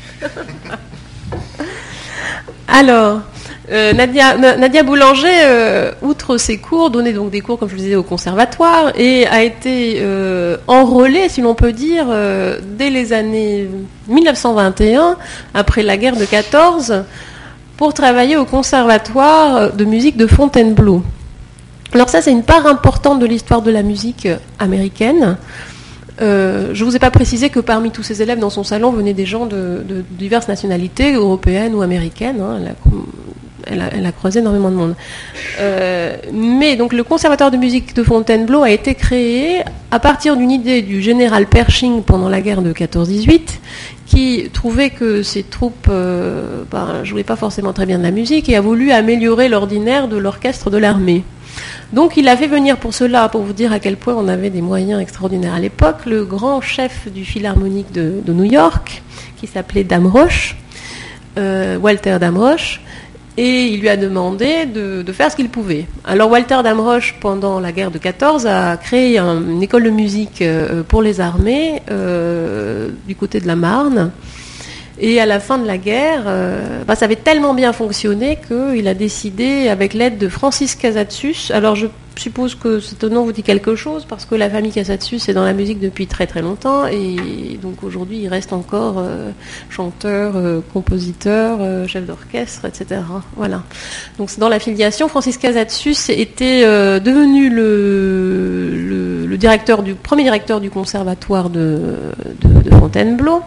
Alors, 2.74 3.20
euh, 3.72 3.92
Nadia, 3.94 4.38
Na- 4.38 4.56
Nadia 4.56 4.84
Boulanger, 4.84 5.28
euh, 5.44 5.92
outre 6.02 6.38
ses 6.38 6.58
cours, 6.58 6.90
donnait 6.90 7.12
donc 7.12 7.30
des 7.30 7.42
cours, 7.42 7.60
comme 7.60 7.68
je 7.70 7.76
le 7.76 7.82
disais, 7.82 7.96
au 7.96 8.04
conservatoire 8.04 8.94
et 8.98 9.28
a 9.28 9.44
été 9.44 9.98
euh, 10.00 10.56
enrôlée, 10.68 11.28
si 11.28 11.42
l'on 11.42 11.54
peut 11.54 11.74
dire, 11.74 12.06
dès 12.78 12.90
les 12.90 13.12
années 13.14 13.68
1921, 14.08 15.18
après 15.54 15.84
la 15.84 15.98
guerre 15.98 16.16
de 16.16 16.26
14, 16.26 17.04
pour 17.76 17.94
travailler 17.94 18.38
au 18.38 18.46
conservatoire 18.46 19.74
de 19.74 19.84
musique 19.86 20.16
de 20.16 20.28
Fontainebleau. 20.28 21.04
Alors 21.94 22.08
ça, 22.08 22.22
c'est 22.22 22.32
une 22.32 22.44
part 22.44 22.68
importante 22.68 23.20
de 23.20 23.26
l'histoire 23.26 23.62
de 23.62 23.72
la 23.72 23.84
musique 23.84 24.28
américaine. 24.60 25.36
Euh, 26.22 26.72
je 26.74 26.84
ne 26.84 26.90
vous 26.90 26.96
ai 26.96 27.00
pas 27.00 27.12
précisé 27.12 27.50
que 27.50 27.60
parmi 27.60 27.92
tous 27.92 28.04
ces 28.04 28.22
élèves 28.22 28.40
dans 28.40 28.50
son 28.50 28.64
salon 28.64 28.92
venaient 28.92 29.14
des 29.14 29.26
gens 29.26 29.46
de, 29.46 29.84
diverses 30.12 30.48
nationalités, 30.48 31.14
européennes 31.14 31.74
ou 31.74 31.82
américaines. 31.82 32.42
hein. 32.42 32.60
Elle 33.68 34.06
a 34.06 34.12
croisé 34.12 34.40
énormément 34.40 34.72
de 34.72 34.76
monde. 34.76 34.96
Euh, 35.60 36.18
mais 36.34 36.76
donc 36.76 36.94
le 36.94 37.04
conservatoire 37.04 37.52
de 37.52 37.58
musique 37.58 37.96
de 37.96 38.04
Fontainebleau 38.04 38.64
a 38.64 38.72
été 38.72 38.96
créé 38.96 39.62
à 39.92 40.00
partir 40.00 40.36
d'une 40.36 40.52
idée 40.52 40.82
du 40.82 41.02
général 41.02 41.46
Pershing 41.46 42.04
pendant 42.04 42.30
la 42.30 42.42
guerre 42.42 42.62
de 42.62 42.74
14-18, 42.74 43.60
qui 44.06 44.50
trouvait 44.52 44.90
que 44.90 45.24
ses 45.24 45.44
troupes 45.44 45.88
euh, 45.90 46.64
ben, 46.70 47.04
jouaient 47.04 47.24
pas 47.24 47.36
forcément 47.36 47.74
très 47.74 47.86
bien 47.86 47.98
de 47.98 48.04
la 48.04 48.12
musique 48.12 48.50
et 48.50 48.56
a 48.56 48.62
voulu 48.62 48.92
améliorer 48.92 49.48
l'ordinaire 49.48 50.08
de 50.08 50.18
l'orchestre 50.18 50.70
de 50.70 50.78
l'armée. 50.78 51.24
Donc 51.94 52.18
il 52.18 52.28
a 52.28 52.38
fait 52.38 52.48
venir 52.48 52.78
pour 52.78 52.94
cela, 52.94 53.28
pour 53.30 53.42
vous 53.42 53.54
dire 53.54 53.72
à 53.74 53.80
quel 53.80 53.98
point 53.98 54.14
on 54.16 54.28
avait 54.28 54.50
des 54.50 54.62
moyens 54.62 55.02
extraordinaires 55.02 55.54
à 55.56 55.60
l'époque, 55.60 56.06
le 56.06 56.24
grand 56.26 56.62
chef 56.62 57.08
du 57.12 57.26
Philharmonique 57.26 57.92
de, 57.92 58.22
New 58.32 58.46
York, 58.46 59.02
qui 59.38 59.48
s'appelait 59.48 59.84
Damroche, 59.84 60.56
euh, 61.38 61.78
Walter 61.78 62.18
Damroche, 62.20 62.82
et 63.38 63.66
il 63.68 63.80
lui 63.80 63.90
a 63.90 63.98
demandé 63.98 64.66
de, 64.66 65.04
faire 65.12 65.32
ce 65.32 65.36
qu'il 65.36 65.50
pouvait. 65.50 65.86
Alors 66.04 66.30
Walter 66.30 66.60
Damroche, 66.64 67.16
pendant 67.20 67.60
la 67.60 67.72
guerre 67.72 67.92
de 67.92 67.98
14, 67.98 68.46
a 68.48 68.78
créé 68.78 69.18
un- 69.18 69.42
une 69.42 69.64
école 69.64 69.84
de 69.84 69.90
musique 69.90 70.42
euh, 70.42 70.84
pour 70.84 71.02
les 71.02 71.22
armées 71.22 71.82
euh, 71.90 72.90
du 73.08 73.16
côté 73.16 73.40
de 73.40 73.48
la 73.48 73.56
Marne. 73.56 74.12
Et 75.04 75.20
à 75.20 75.26
la 75.26 75.40
fin 75.40 75.58
de 75.58 75.66
la 75.66 75.80
guerre, 75.80 76.26
euh, 76.28 76.84
bah, 76.86 76.96
ça 76.96 77.06
avait 77.06 77.16
tellement 77.16 77.56
bien 77.56 77.74
fonctionné 77.74 78.38
qu'il 78.48 78.88
a 78.88 78.94
décidé, 78.94 79.68
avec 79.68 79.96
l'aide 79.96 80.20
de 80.20 80.30
Francis 80.30 80.76
Casatsus, 80.76 81.50
alors 81.52 81.76
je 81.76 81.88
suppose 82.16 82.54
que 82.54 82.80
ce 82.80 83.08
nom 83.08 83.24
vous 83.24 83.32
dit 83.32 83.42
quelque 83.42 83.76
chose, 83.76 84.06
parce 84.08 84.26
que 84.26 84.36
la 84.36 84.48
famille 84.48 84.72
Casatsus 84.72 85.20
est 85.28 85.34
dans 85.34 85.44
la 85.44 85.54
musique 85.54 85.80
depuis 85.80 86.06
très 86.06 86.28
très 86.28 86.44
longtemps, 86.44 86.86
et 86.86 87.58
donc 87.60 87.82
aujourd'hui 87.82 88.20
il 88.20 88.28
reste 88.28 88.54
encore 88.54 89.00
euh, 89.00 89.32
chanteur, 89.72 90.34
euh, 90.36 90.62
compositeur, 90.72 91.58
chef 91.88 92.06
d'orchestre, 92.06 92.66
etc. 92.66 93.02
Voilà. 93.36 93.64
Donc 94.20 94.30
c'est 94.30 94.40
dans 94.40 94.50
la 94.50 94.60
filiation. 94.60 95.08
Francis 95.08 95.40
Casatsus 95.40 96.12
était 96.12 96.62
devenu 96.62 97.50
le, 97.50 99.26
le, 99.26 99.38
directeur 99.38 99.82
du 99.82 99.96
premier 99.96 100.22
directeur 100.22 100.62
du 100.62 100.70
conservatoire 100.70 101.50
de 101.50 101.80
Fontainebleau. 102.70 103.42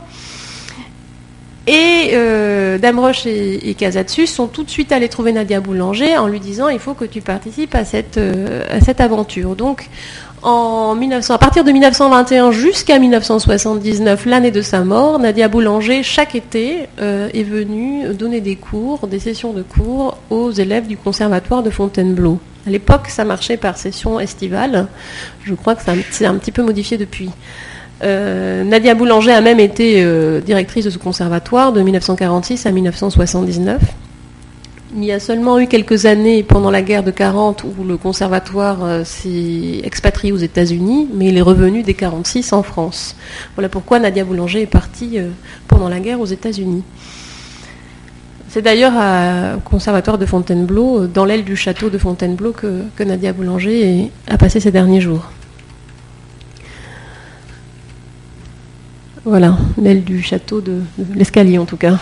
Et 1.67 2.11
euh, 2.13 2.77
Damroche 2.77 3.25
et, 3.25 3.71
et 3.71 3.75
Casatsus 3.75 4.27
sont 4.27 4.49
tout 4.49 4.65
de 4.65 4.71
suite 4.71 4.93
allés 4.93 5.09
trouver 5.09 5.33
Nadia 5.33 5.61
Boulanger 5.61 6.19
en 6.19 6.27
lui 6.27 6.41
disant 6.41 6.69
il 6.69 6.79
faut 6.79 6.93
que 6.93 7.07
tu 7.07 7.23
participes 7.23 7.75
à 7.75 7.85
cette, 7.85 8.19
euh, 8.19 8.63
aventure. 8.99 9.57
Donc 9.57 9.89
en 10.43 10.95
1900, 10.95 11.35
à 11.35 11.39
partir 11.39 11.65
de 11.65 11.73
1921 11.73 12.53
jusqu'à 12.53 12.99
1979, 12.99 14.27
l'année 14.27 14.51
de 14.51 14.61
sa 14.61 14.85
mort, 14.85 15.19
Nadia 15.19 15.49
Boulanger, 15.49 16.03
chaque 16.03 16.35
été, 16.35 16.81
euh, 17.01 17.31
est 17.33 17.45
venue 17.45 18.13
donner 18.13 18.43
des 18.43 18.57
cours, 18.57 19.07
des 19.07 19.19
sessions 19.19 19.55
de 19.55 19.63
cours 19.63 20.19
aux 20.29 20.51
élèves 20.51 20.87
du 20.87 20.99
conservatoire 20.99 21.63
de 21.63 21.71
Fontainebleau. 21.71 22.41
À 22.67 22.71
l'époque, 22.71 23.09
ça 23.09 23.25
marchait 23.25 23.57
par 23.57 23.79
session 23.79 24.21
estivale. 24.21 24.87
Je 25.45 25.55
crois 25.55 25.75
que 25.75 25.83
ça 25.83 25.95
s'est 26.11 26.27
un 26.27 26.35
petit 26.35 26.53
peu 26.53 26.63
modifié 26.63 26.99
depuis. 26.99 27.31
Euh, 28.05 28.65
Nadia 28.65 28.95
Boulanger 28.95 29.33
a 29.33 29.41
même 29.41 29.61
été 29.61 30.05
euh, 30.05 30.41
directrice 30.41 30.85
de 30.85 30.91
ce 30.91 30.99
conservatoire 30.99 31.73
de 31.73 31.81
1946 31.81 32.67
à 32.67 32.71
1979. 32.71 33.81
Il 34.97 35.05
y 35.05 35.11
a 35.11 35.19
seulement 35.19 35.59
eu 35.59 35.67
quelques 35.67 36.07
années 36.07 36.43
pendant 36.43 36.71
la 36.71 36.83
guerre 36.83 37.03
de 37.03 37.11
40 37.11 37.65
où 37.65 37.83
le 37.83 37.97
conservatoire 37.97 38.85
euh, 38.85 39.05
s'est 39.05 39.81
expatrié 39.83 40.33
aux 40.33 40.39
États-Unis, 40.39 41.09
mais 41.15 41.29
il 41.29 41.39
est 41.39 41.43
revenu 41.43 41.83
dès 41.83 41.95
46 41.95 42.53
en 42.53 42.63
France. 42.63 43.17
Voilà 43.57 43.69
pourquoi 43.69 43.99
Nadia 43.99 44.25
Boulanger 44.25 44.63
est 44.63 44.67
partie 44.67 45.19
pendant 45.67 45.89
la 45.89 45.99
guerre 45.99 46.21
aux 46.21 46.27
États-Unis. 46.27 46.83
C'est 48.51 48.63
d'ailleurs 48.63 48.93
au 49.57 49.61
conservatoire 49.61 50.17
de 50.17 50.27
Fontainebleau, 50.27 51.09
dans 51.09 51.25
l'aile 51.25 51.43
du 51.43 51.57
château 51.57 51.91
de 51.91 51.99
Fontainebleau, 51.99 52.53
que, 52.53 53.03
Nadia 53.03 53.33
Boulanger 53.33 54.13
a 54.29 54.39
passé 54.39 54.61
ses 54.61 54.71
derniers 54.71 55.01
jours. 55.01 55.29
Voilà, 59.25 59.57
l'aile 59.81 60.05
du 60.05 60.23
château 60.23 60.61
de, 60.61 60.81
l'escalier 61.15 61.59
en 61.59 61.65
tout 61.65 61.77
cas. 61.77 61.99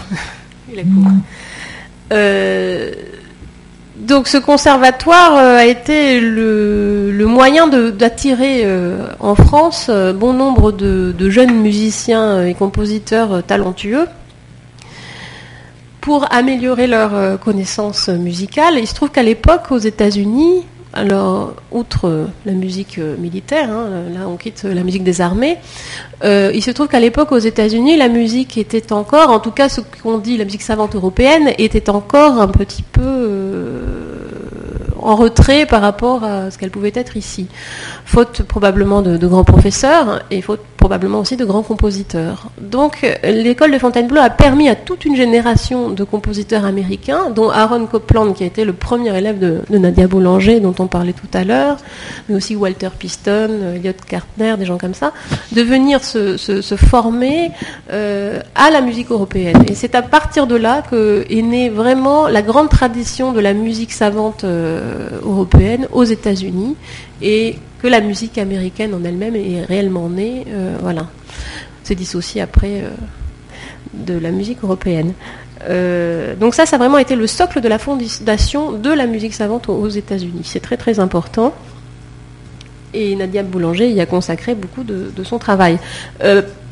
Euh, 2.13 2.93
donc 3.97 4.27
ce 4.27 4.37
conservatoire 4.37 5.37
euh, 5.37 5.57
a 5.57 5.65
été 5.65 6.21
le, 6.21 7.25
moyen 7.27 7.69
d'attirer 7.69 8.63
euh, 8.65 9.07
en 9.21 9.35
France 9.35 9.91
bon 9.91 10.33
nombre 10.33 10.73
de, 10.73 11.31
jeunes 11.31 11.55
musiciens 11.61 12.45
et 12.45 12.55
compositeurs 12.55 13.43
talentueux 13.45 14.07
pour 16.03 16.27
améliorer 16.33 16.89
leurs 16.89 17.15
euh, 17.15 17.37
connaissances 17.39 18.09
musicales. 18.09 18.75
Il 18.77 18.87
se 18.87 18.95
trouve 18.95 19.11
qu'à 19.11 19.23
l'époque, 19.23 19.71
aux 19.71 19.79
États-Unis, 19.79 20.67
alors 20.93 21.55
outre 21.71 22.29
la 22.45 22.53
musique 22.53 22.99
euh, 22.99 23.17
militaire, 23.17 23.71
hein, 23.71 23.89
là 24.13 24.29
on 24.29 24.37
quitte 24.37 24.65
la 24.65 24.83
musique 24.83 25.05
des 25.05 25.21
armées, 25.21 25.57
euh, 26.25 26.51
il 26.55 26.63
se 26.63 26.71
trouve 26.71 26.89
qu'à 26.89 27.01
l'époque 27.01 27.33
aux 27.33 27.39
États-Unis, 27.39 27.97
la 27.97 28.09
musique 28.09 28.59
était 28.59 28.93
encore, 28.93 29.31
en 29.31 29.41
tout 29.41 29.51
cas 29.51 29.69
ce 29.69 29.81
qu'on 29.81 30.19
dit 30.19 30.37
la 30.37 30.45
musique 30.45 30.63
savante 30.63 30.95
européenne, 30.95 31.53
était 31.59 31.89
encore 31.89 32.41
un 32.41 32.49
petit 32.49 32.83
peu 32.83 33.01
euh, 33.03 33.81
en 35.01 35.17
retrait 35.17 35.67
par 35.67 35.81
rapport 35.81 36.25
à 36.25 36.51
ce 36.51 36.59
qu'elle 36.59 36.71
pouvait 36.71 36.93
être 36.95 37.17
ici. 37.17 37.47
Faute 38.05 38.43
probablement 38.43 39.03
de 39.03 39.27
grands 39.27 39.45
professeurs 39.45 40.23
et 40.31 40.43
faute 40.43 40.61
probablement 40.83 41.21
aussi 41.21 41.37
de 41.37 41.45
grands 41.45 41.63
compositeurs. 41.63 42.49
Donc 42.61 43.05
euh, 43.05 43.15
l'école 43.31 43.71
de 43.71 43.79
Fontainebleau 43.79 44.21
a 44.21 44.31
permis 44.31 44.69
à 44.69 44.75
toute 44.75 45.05
une 45.05 45.15
génération 45.15 45.91
de 45.91 46.03
compositeurs 46.03 46.65
américains, 46.65 47.31
dont 47.31 47.51
Aaron 47.51 47.87
Copland 47.87 48.33
qui 48.35 48.43
a 48.43 48.47
été 48.49 48.65
le 48.65 48.73
premier 48.73 49.17
élève 49.17 49.39
de, 49.39 49.61
Nadia 49.71 50.09
Boulanger 50.09 50.59
dont 50.59 50.75
on 50.81 50.89
parlait 50.89 51.13
tout 51.13 51.31
à 51.35 51.45
l'heure, 51.45 51.77
mais 52.29 52.35
aussi 52.35 52.57
Walter 52.57 52.89
Piston, 52.99 53.49
euh, 53.51 53.77
Elliot 53.77 53.93
Kartner, 54.09 54.57
des 54.59 54.65
gens 54.65 54.77
comme 54.77 54.95
ça, 54.95 55.13
de 55.53 55.63
venir 55.63 56.03
se 56.03 56.37
former 56.77 57.53
euh, 57.93 58.41
à 58.57 58.71
la 58.71 58.81
musique 58.81 59.11
européenne. 59.13 59.63
Et 59.69 59.75
c'est 59.75 59.95
à 59.95 60.03
partir 60.03 60.49
de 60.49 60.57
là 60.57 60.83
que 60.91 61.25
est 61.31 61.43
née 61.43 61.69
vraiment 61.69 62.27
la 62.27 62.43
grande 62.43 62.69
tradition 62.69 63.33
de 63.33 63.39
la 63.41 63.53
musique 63.55 63.93
savante 63.93 64.43
euh, 64.45 65.09
européenne 65.23 65.87
aux 65.93 66.05
États-Unis 66.05 66.75
et 67.23 67.57
que 67.81 67.87
la 67.89 68.01
musique 68.01 68.39
américaine 68.39 68.95
en 68.95 69.05
elle-même 69.05 69.37
est 69.37 69.65
réellement 69.65 70.09
née. 70.09 70.45
euh, 70.49 70.77
voilà, 70.81 71.07
c'est 71.83 71.95
dissocié 71.95 72.41
après 72.41 72.83
euh, 72.83 72.91
de 73.95 74.19
la 74.19 74.31
musique 74.31 74.59
européenne. 74.63 75.13
Euh, 75.69 76.35
donc 76.35 76.55
ça, 76.55 76.67
ça 76.67 76.77
a 76.77 76.79
vraiment 76.79 76.99
été 76.99 77.15
le 77.15 77.27
socle 77.27 77.61
de 77.61 77.69
la 77.69 77.79
fondation 77.79 78.73
de 78.73 78.91
la 78.91 79.07
musique 79.07 79.35
savante 79.35 79.69
aux, 79.69 79.89
États-Unis. 79.89 80.43
C'est 80.45 80.61
très 80.61 80.77
très 80.77 80.99
important. 80.99 81.55
Et 82.95 83.17
Nadia 83.17 83.43
Boulanger 83.43 83.91
y 83.91 84.01
a 84.01 84.07
consacré 84.07 84.55
beaucoup 84.55 84.83
de, 84.83 85.11
son 85.25 85.39
travail. 85.39 85.79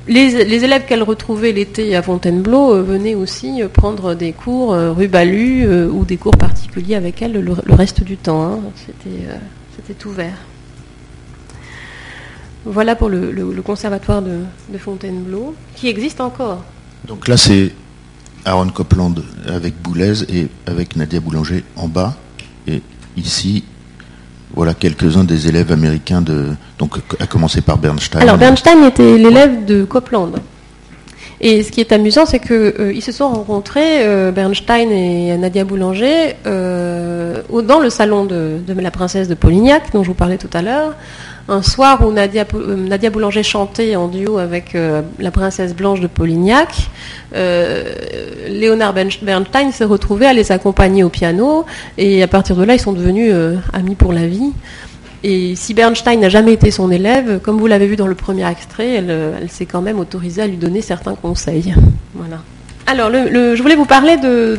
Les, 0.09 0.65
élèves 0.65 0.87
qu'elle 0.87 1.03
retrouvait 1.03 1.53
l'été 1.53 1.95
à 1.95 2.03
Fontainebleau 2.03 2.83
venaient 2.83 3.15
aussi 3.15 3.63
prendre 3.73 4.15
des 4.15 4.33
cours 4.33 4.75
euh, 4.75 4.93
rue 4.93 5.09
ou 5.89 6.05
des 6.05 6.17
cours 6.17 6.37
particuliers 6.37 6.97
avec 6.97 7.23
elle 7.23 7.33
le, 7.33 7.75
reste 7.75 8.03
du 8.03 8.17
temps. 8.17 8.43
hein. 8.43 8.59
C'était 8.75 9.25
c'était 9.87 10.07
ouvert. 10.07 10.35
Voilà 12.65 12.95
pour 12.95 13.09
le, 13.09 13.31
le- 13.33 13.53
le 13.53 13.63
conservatoire 13.63 14.21
de, 14.23 14.41
de 14.69 14.79
Fontainebleau, 14.79 15.55
qui 15.77 15.89
existe 15.89 16.21
encore. 16.21 16.63
Donc 17.09 17.27
là, 17.27 17.37
c'est 17.37 17.73
Aaron 18.45 18.69
Copland 18.69 19.15
avec 19.49 19.81
Boulez 19.83 20.23
et 20.29 20.49
avec 20.67 20.97
Nadia 20.97 21.21
Boulanger 21.21 21.65
en 21.77 21.89
bas. 21.89 22.15
Et 22.67 22.83
ici, 23.17 23.65
voilà 24.55 24.75
quelques-uns 24.75 25.25
des 25.25 25.49
élèves 25.49 25.73
américains 25.73 26.21
de. 26.21 26.49
Donc, 26.79 26.99
à 27.19 27.27
commencer 27.27 27.63
par 27.63 27.79
Bernstein. 27.79 28.21
Alors 28.21 28.37
Bernstein 28.37 28.85
était 28.85 29.17
l'élève 29.17 29.65
de 29.65 29.85
Copland. 29.85 30.33
Et 31.43 31.63
ce 31.63 31.71
qui 31.71 31.81
est 31.81 31.91
amusant, 31.93 32.27
c'est 32.27 32.39
qu'ils 32.39 33.03
se 33.03 33.13
sont 33.13 33.29
rencontrés, 33.29 34.05
euh, 34.07 34.31
Bernstein 34.31 34.91
et 34.91 35.37
Nadia 35.39 35.65
Boulanger, 35.65 36.37
euh, 36.47 37.41
dans 37.63 37.81
le 37.81 37.89
salon 37.89 38.27
de, 38.27 38.59
la 38.69 38.91
princesse 38.91 39.27
de 39.27 39.35
Polignac, 39.35 39.91
dont 39.93 40.03
je 40.03 40.09
vous 40.09 40.15
parlais 40.15 40.37
tout 40.37 40.51
à 40.53 40.61
l'heure, 40.61 40.95
un 41.49 41.63
soir 41.63 42.07
où 42.07 42.13
Nadia, 42.13 42.45
euh, 42.55 42.77
Nadia 42.77 43.09
Boulanger 43.09 43.43
chantait 43.43 43.97
en 43.97 44.09
duo 44.09 44.37
avec 44.39 44.75
euh, 44.75 45.01
la 45.19 45.31
princesse 45.31 45.75
Blanche 45.75 46.01
de 46.01 46.07
Polignac. 46.07 46.69
Euh, 47.35 47.85
Léonard 48.49 48.93
Bernst- 48.93 49.25
Bernstein 49.25 49.73
s'est 49.73 49.85
retrouvé 49.85 50.27
à 50.27 50.33
les 50.35 50.53
accompagner 50.53 51.03
au 51.05 51.09
piano, 51.09 51.65
et 51.97 52.23
à 52.23 52.29
partir 52.29 52.55
de 52.55 52.65
là, 52.65 52.75
ils 52.75 52.81
sont 52.81 52.93
devenus 52.93 53.31
euh, 53.33 53.57
amis 53.73 53.95
pour 53.95 54.13
la 54.13 54.27
vie. 54.27 54.53
Et 55.23 55.55
si 55.55 55.75
Bernstein 55.75 56.19
n'a 56.19 56.29
jamais 56.31 56.55
été 56.55 56.71
son 56.71 56.91
élève, 56.91 57.41
comme 57.43 57.59
vous 57.59 57.67
l'avez 57.67 57.87
vu 57.87 57.97
dans 57.97 58.07
le 58.07 58.15
premier 58.15 58.49
extrait, 58.51 58.89
elle, 58.95 59.11
euh, 59.11 59.47
s'est 59.49 59.67
quand 59.67 59.83
même 59.83 59.99
autorisée 59.99 60.41
à 60.43 60.47
lui 60.47 60.57
donner 60.57 60.81
certains 60.81 61.15
conseils. 61.15 61.75
Voilà. 62.15 62.43
Alors, 62.87 63.11
le- 63.11 63.55
je 63.55 63.63
voulais 63.63 63.77
vous 63.77 63.85
parler 63.85 64.17
de. 64.17 64.59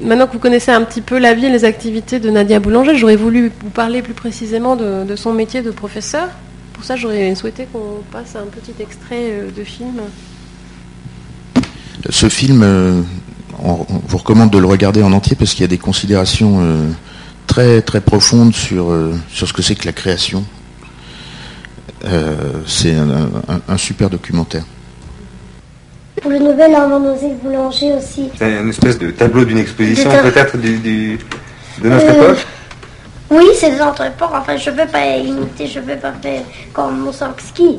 Maintenant 0.00 0.28
que 0.28 0.32
vous 0.34 0.38
connaissez 0.38 0.70
un 0.70 0.82
petit 0.82 1.00
peu 1.00 1.18
la 1.18 1.34
vie 1.34 1.46
et 1.46 1.50
les 1.50 1.64
activités 1.64 2.20
de 2.20 2.30
Nadia 2.30 2.60
Boulanger, 2.60 2.96
j'aurais 2.96 3.16
voulu 3.16 3.50
vous 3.64 3.70
parler 3.70 4.00
plus 4.00 4.14
précisément 4.14 4.76
de, 4.76 5.04
de 5.04 5.16
son 5.16 5.32
métier 5.32 5.60
de 5.60 5.72
professeur. 5.72 6.28
Pour 6.72 6.84
ça, 6.84 6.94
j'aurais 6.94 7.34
souhaité 7.34 7.66
qu'on 7.72 8.02
passe 8.12 8.36
à 8.36 8.38
un 8.38 8.44
petit 8.46 8.80
extrait 8.80 9.16
euh, 9.32 9.50
de 9.50 9.64
film. 9.64 9.94
Ce 12.10 12.28
film, 12.28 12.62
euh, 12.62 13.02
on, 13.62 13.84
vous 14.06 14.18
recommande 14.18 14.50
de 14.50 14.58
le 14.58 14.66
regarder 14.66 15.02
en 15.02 15.12
entier 15.12 15.34
parce 15.36 15.50
qu'il 15.52 15.62
y 15.62 15.64
a 15.64 15.68
des 15.68 15.78
considérations 15.78 16.60
très 17.48 17.82
très 17.82 18.00
profondes 18.00 18.54
sur, 18.54 18.92
euh, 18.92 19.12
sur 19.32 19.48
ce 19.48 19.52
que 19.52 19.62
c'est 19.62 19.74
que 19.74 19.86
la 19.86 19.92
création. 19.92 20.44
Euh, 22.04 22.34
c'est 22.66 22.94
un, 22.94 23.10
un- 23.48 23.60
un 23.68 23.76
super 23.76 24.08
documentaire. 24.08 24.62
Pour 26.22 26.30
le 26.30 26.38
nouvel 26.38 26.74
Armand-Nosé 26.74 27.28
Boulanger 27.42 27.94
aussi. 27.94 28.28
C'est 28.38 28.52
une 28.60 28.68
espèce 28.70 28.98
de 28.98 29.10
tableau 29.10 29.44
d'une 29.44 29.58
exposition 29.58 30.10
Des- 30.10 30.30
peut-être 30.30 30.56
du, 30.56 30.78
du- 30.78 31.18
de 31.82 31.88
notre 31.88 32.06
Euh, 32.06 32.12
époque. 32.32 32.46
Oui, 33.30 33.44
c'est 33.54 33.72
de 33.72 33.78
notre 33.78 34.04
époque. 34.06 34.30
Enfin, 34.32 34.56
je 34.56 34.70
ne 34.70 34.76
peux 34.76 34.86
pas 34.86 35.16
imiter, 35.16 35.66
je 35.66 35.80
ne 35.80 35.84
peux 35.86 35.96
pas 35.96 36.12
faire 36.22 36.42
comme 36.72 37.00
Moussorgsky. 37.00 37.78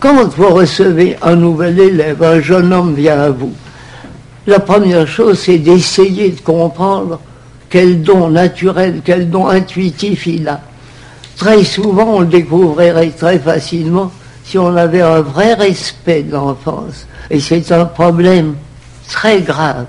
Quand 0.00 0.24
vous 0.36 0.48
recevez 0.48 1.16
un 1.22 1.36
nouvel 1.36 1.78
élève, 1.78 2.22
un 2.22 2.40
jeune 2.40 2.72
homme 2.72 2.94
vient 2.94 3.20
à 3.20 3.30
vous, 3.30 3.52
la 4.46 4.58
première 4.60 5.06
chose, 5.06 5.38
c'est 5.38 5.58
d'essayer 5.58 6.30
de 6.30 6.40
comprendre 6.40 7.20
quel 7.70 8.02
don 8.02 8.30
naturel, 8.30 9.00
quel 9.04 9.30
don 9.30 9.46
intuitif 9.46 10.26
il 10.26 10.48
a. 10.48 10.60
Très 11.36 11.64
souvent, 11.64 12.16
on 12.16 12.22
découvrirait 12.22 13.10
très 13.10 13.38
facilement 13.38 14.10
si 14.44 14.58
on 14.58 14.76
avait 14.76 15.00
un 15.00 15.20
vrai 15.20 15.54
respect 15.54 16.24
de 16.24 16.32
l'enfance. 16.32 17.06
Et 17.30 17.40
c'est 17.40 17.72
un 17.72 17.86
problème 17.86 18.56
très 19.08 19.40
grave. 19.40 19.86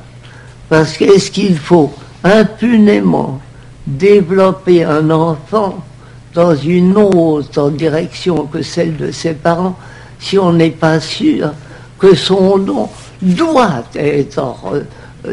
Parce 0.70 0.96
qu'est-ce 0.98 1.32
qu'il 1.32 1.58
faut 1.58 1.92
impunément 2.24 3.42
développer 3.86 4.84
un 4.84 5.10
enfant 5.10 5.84
dans 6.34 6.56
une 6.56 6.96
autre 6.96 7.72
direction 7.72 8.46
que 8.46 8.62
celle 8.62 8.96
de 8.96 9.12
ses 9.12 9.34
parents 9.34 9.76
si 10.20 10.38
on 10.38 10.54
n'est 10.54 10.70
pas 10.70 11.00
sûr 11.00 11.52
que 12.00 12.16
son 12.16 12.58
don 12.60 12.88
doit 13.22 13.84
être 13.96 14.56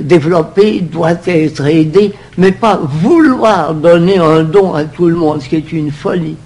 développé, 0.00 0.80
doit 0.80 1.18
être 1.26 1.66
aidé, 1.66 2.12
mais 2.36 2.52
pas 2.52 2.78
vouloir 2.82 3.74
donner 3.74 4.18
un 4.18 4.42
don 4.42 4.74
à 4.74 4.84
tout 4.84 5.08
le 5.08 5.16
monde, 5.16 5.42
ce 5.42 5.48
qui 5.48 5.56
est 5.56 5.72
une 5.72 5.90
folie. 5.90 6.36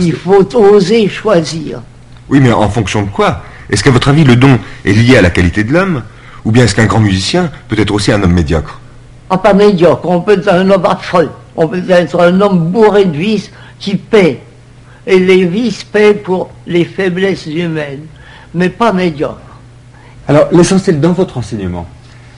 Il 0.00 0.12
faut 0.12 0.44
oser 0.56 1.08
choisir. 1.08 1.80
Oui, 2.28 2.40
mais 2.40 2.52
en 2.52 2.68
fonction 2.68 3.02
de 3.02 3.08
quoi? 3.08 3.42
Est-ce 3.70 3.84
qu'à 3.84 3.90
votre 3.90 4.08
avis, 4.08 4.24
le 4.24 4.36
don 4.36 4.58
est 4.84 4.92
lié 4.92 5.16
à 5.16 5.22
la 5.22 5.30
qualité 5.30 5.62
de 5.64 5.72
l'homme? 5.72 6.02
Ou 6.44 6.50
bien 6.50 6.64
est-ce 6.64 6.74
qu'un 6.74 6.86
grand 6.86 7.00
musicien 7.00 7.50
peut 7.68 7.78
être 7.78 7.92
aussi 7.92 8.10
un 8.10 8.22
homme 8.22 8.32
médiocre? 8.32 8.80
Ah, 9.30 9.38
pas 9.38 9.52
médiocre, 9.52 10.08
on 10.08 10.20
peut 10.20 10.32
être 10.32 10.48
un 10.48 10.68
homme 10.70 10.86
affreux, 10.86 11.30
on 11.54 11.68
peut 11.68 11.82
être 11.88 12.18
un 12.20 12.40
homme 12.40 12.70
bourré 12.70 13.04
de 13.04 13.16
vices 13.16 13.50
qui 13.78 13.96
paie. 13.96 14.40
Et 15.06 15.18
les 15.18 15.44
vices 15.44 15.84
paient 15.84 16.14
pour 16.14 16.50
les 16.66 16.84
faiblesses 16.84 17.46
humaines, 17.46 18.06
mais 18.54 18.68
pas 18.68 18.92
médiocre. 18.92 19.38
Alors, 20.26 20.48
l'essentiel 20.52 21.00
dans 21.00 21.12
votre 21.12 21.38
enseignement, 21.38 21.86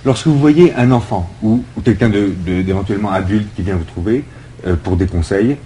lorsque 0.04 0.26
vous 0.26 0.38
voyez 0.38 0.72
un 0.76 0.90
enfant 0.92 1.28
ou, 1.42 1.62
ou 1.76 1.80
quelqu'un 1.80 2.08
de- 2.08 2.32
de- 2.46 2.62
d'éventuellement 2.62 3.10
adulte 3.10 3.48
qui 3.54 3.62
vient 3.62 3.76
vous 3.76 3.84
trouver 3.84 4.24
euh, 4.66 4.74
pour 4.82 4.96
des 4.96 5.06
conseils, 5.06 5.56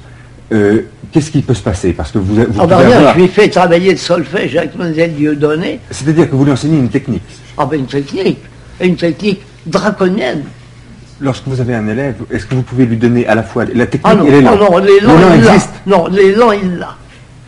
euh, 0.53 0.83
qu'est-ce 1.13 1.31
qui 1.31 1.43
peut 1.43 1.55
se 1.55 1.63
passer? 1.63 1.93
Parce 1.93 2.13
que 2.13 2.19
vous, 2.19 2.35
vous 2.35 2.43
Ah 2.61 2.67
ben 2.67 2.77
pouvez 2.77 2.87
rien, 2.89 2.97
avoir- 2.99 3.15
je 3.15 3.21
lui 3.21 3.29
fais 3.29 3.49
travailler 3.49 3.93
de 3.95 3.99
solfège 3.99 4.57
avec 4.57 4.77
Mlle 4.77 5.15
Dieudonné. 5.15 5.81
C'est-à-dire 5.91 6.29
que 6.31 6.37
vous 6.37 6.45
lui 6.45 6.53
enseignez 6.53 6.79
une 6.79 6.89
technique. 6.91 7.23
Ah 7.57 7.67
ben 7.67 7.81
une 7.81 7.87
technique, 7.87 8.39
une 8.81 8.97
technique 8.97 9.41
draconienne. 9.67 10.43
Lorsque 11.21 11.47
vous 11.47 11.61
avez 11.61 11.75
un 11.75 11.87
élève, 11.89 12.17
est-ce 12.31 12.45
que 12.45 12.55
vous 12.57 12.63
pouvez 12.63 12.87
lui 12.87 12.97
donner 12.97 13.27
à 13.27 13.35
la 13.37 13.43
fois 13.45 13.65
la 13.65 13.87
technique 13.87 14.03
Ah 14.05 14.15
non, 14.17 14.27
et 14.27 14.31
l'élan? 14.33 14.51
ah 14.55 14.57
non, 14.71 14.79
l'élan, 14.79 15.33
existe. 15.35 15.71
Non, 15.87 16.07
l'élan, 16.09 16.53
il 16.53 16.77
l'a. 16.77 16.97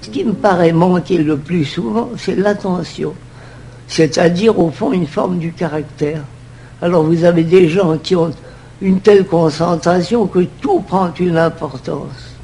Ce 0.00 0.08
qui 0.08 0.24
me 0.24 0.32
paraît 0.32 0.72
manquer 0.72 1.18
le 1.18 1.36
plus 1.36 1.64
souvent, 1.64 2.10
c'est 2.16 2.36
l'attention. 2.36 3.12
C'est-à-dire, 3.88 4.58
au 4.58 4.70
fond, 4.70 4.92
une 4.92 5.06
forme 5.06 5.38
du 5.38 5.52
caractère. 5.52 6.20
Alors, 6.82 7.04
vous 7.04 7.24
avez 7.24 7.44
des 7.44 7.68
gens 7.68 7.96
qui 7.98 8.14
ont 8.14 8.32
une 8.82 9.00
telle 9.00 9.24
concentration 9.24 10.26
que 10.26 10.40
tout 10.60 10.80
prend 10.80 11.10
une 11.18 11.38
importance. 11.38 12.36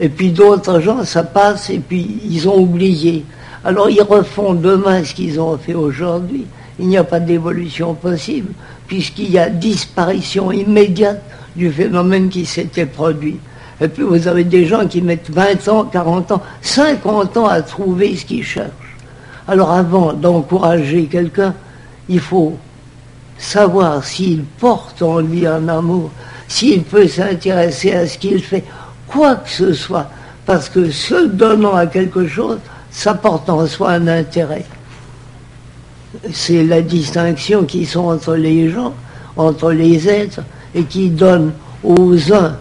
Et 0.00 0.08
puis 0.08 0.30
d'autres 0.30 0.80
gens, 0.80 1.04
ça 1.04 1.24
passe 1.24 1.70
et 1.70 1.80
puis 1.80 2.20
ils 2.24 2.48
ont 2.48 2.58
oublié. 2.58 3.24
Alors 3.64 3.90
ils 3.90 4.02
refont 4.02 4.54
demain 4.54 5.02
ce 5.02 5.14
qu'ils 5.14 5.40
ont 5.40 5.58
fait 5.58 5.74
aujourd'hui. 5.74 6.46
Il 6.78 6.86
n'y 6.86 6.96
a 6.96 7.04
pas 7.04 7.18
d'évolution 7.18 7.94
possible 7.94 8.52
puisqu'il 8.86 9.30
y 9.32 9.38
a 9.38 9.50
disparition 9.50 10.52
immédiate 10.52 11.20
du 11.56 11.72
phénomène 11.72 12.28
qui 12.28 12.46
s'était 12.46 12.86
produit. 12.86 13.38
Et 13.80 13.88
puis 13.88 14.04
vous 14.04 14.28
avez 14.28 14.44
des 14.44 14.66
gens 14.66 14.86
qui 14.86 15.02
mettent 15.02 15.30
20 15.30 15.68
ans, 15.68 15.84
40 15.84 16.32
ans, 16.32 16.42
50 16.62 17.36
ans 17.36 17.46
à 17.46 17.62
trouver 17.62 18.16
ce 18.16 18.24
qu'ils 18.24 18.44
cherchent. 18.44 18.70
Alors 19.48 19.72
avant 19.72 20.12
d'encourager 20.12 21.06
quelqu'un, 21.06 21.54
il 22.08 22.20
faut 22.20 22.56
savoir 23.38 24.04
s'il 24.04 24.42
porte 24.42 25.00
en 25.02 25.20
lui 25.20 25.46
un 25.46 25.68
amour, 25.68 26.10
s'il 26.48 26.82
peut 26.82 27.06
s'intéresser 27.06 27.92
à 27.92 28.06
ce 28.06 28.18
qu'il 28.18 28.42
fait, 28.42 28.64
quoi 29.06 29.36
que 29.36 29.50
ce 29.50 29.72
soit, 29.72 30.10
parce 30.44 30.68
que 30.68 30.90
se 30.90 31.26
donnant 31.26 31.74
à 31.74 31.86
quelque 31.86 32.26
chose, 32.26 32.58
ça 32.90 33.14
porte 33.14 33.48
en 33.48 33.66
soi 33.66 33.92
un 33.92 34.08
intérêt. 34.08 34.64
C'est 36.32 36.64
la 36.64 36.80
distinction 36.80 37.64
qui 37.64 37.84
sont 37.86 38.06
entre 38.06 38.34
les 38.34 38.70
gens, 38.70 38.94
entre 39.36 39.72
les 39.72 40.08
êtres, 40.08 40.40
et 40.74 40.84
qui 40.84 41.10
donne 41.10 41.52
aux 41.84 42.32
uns 42.32 42.56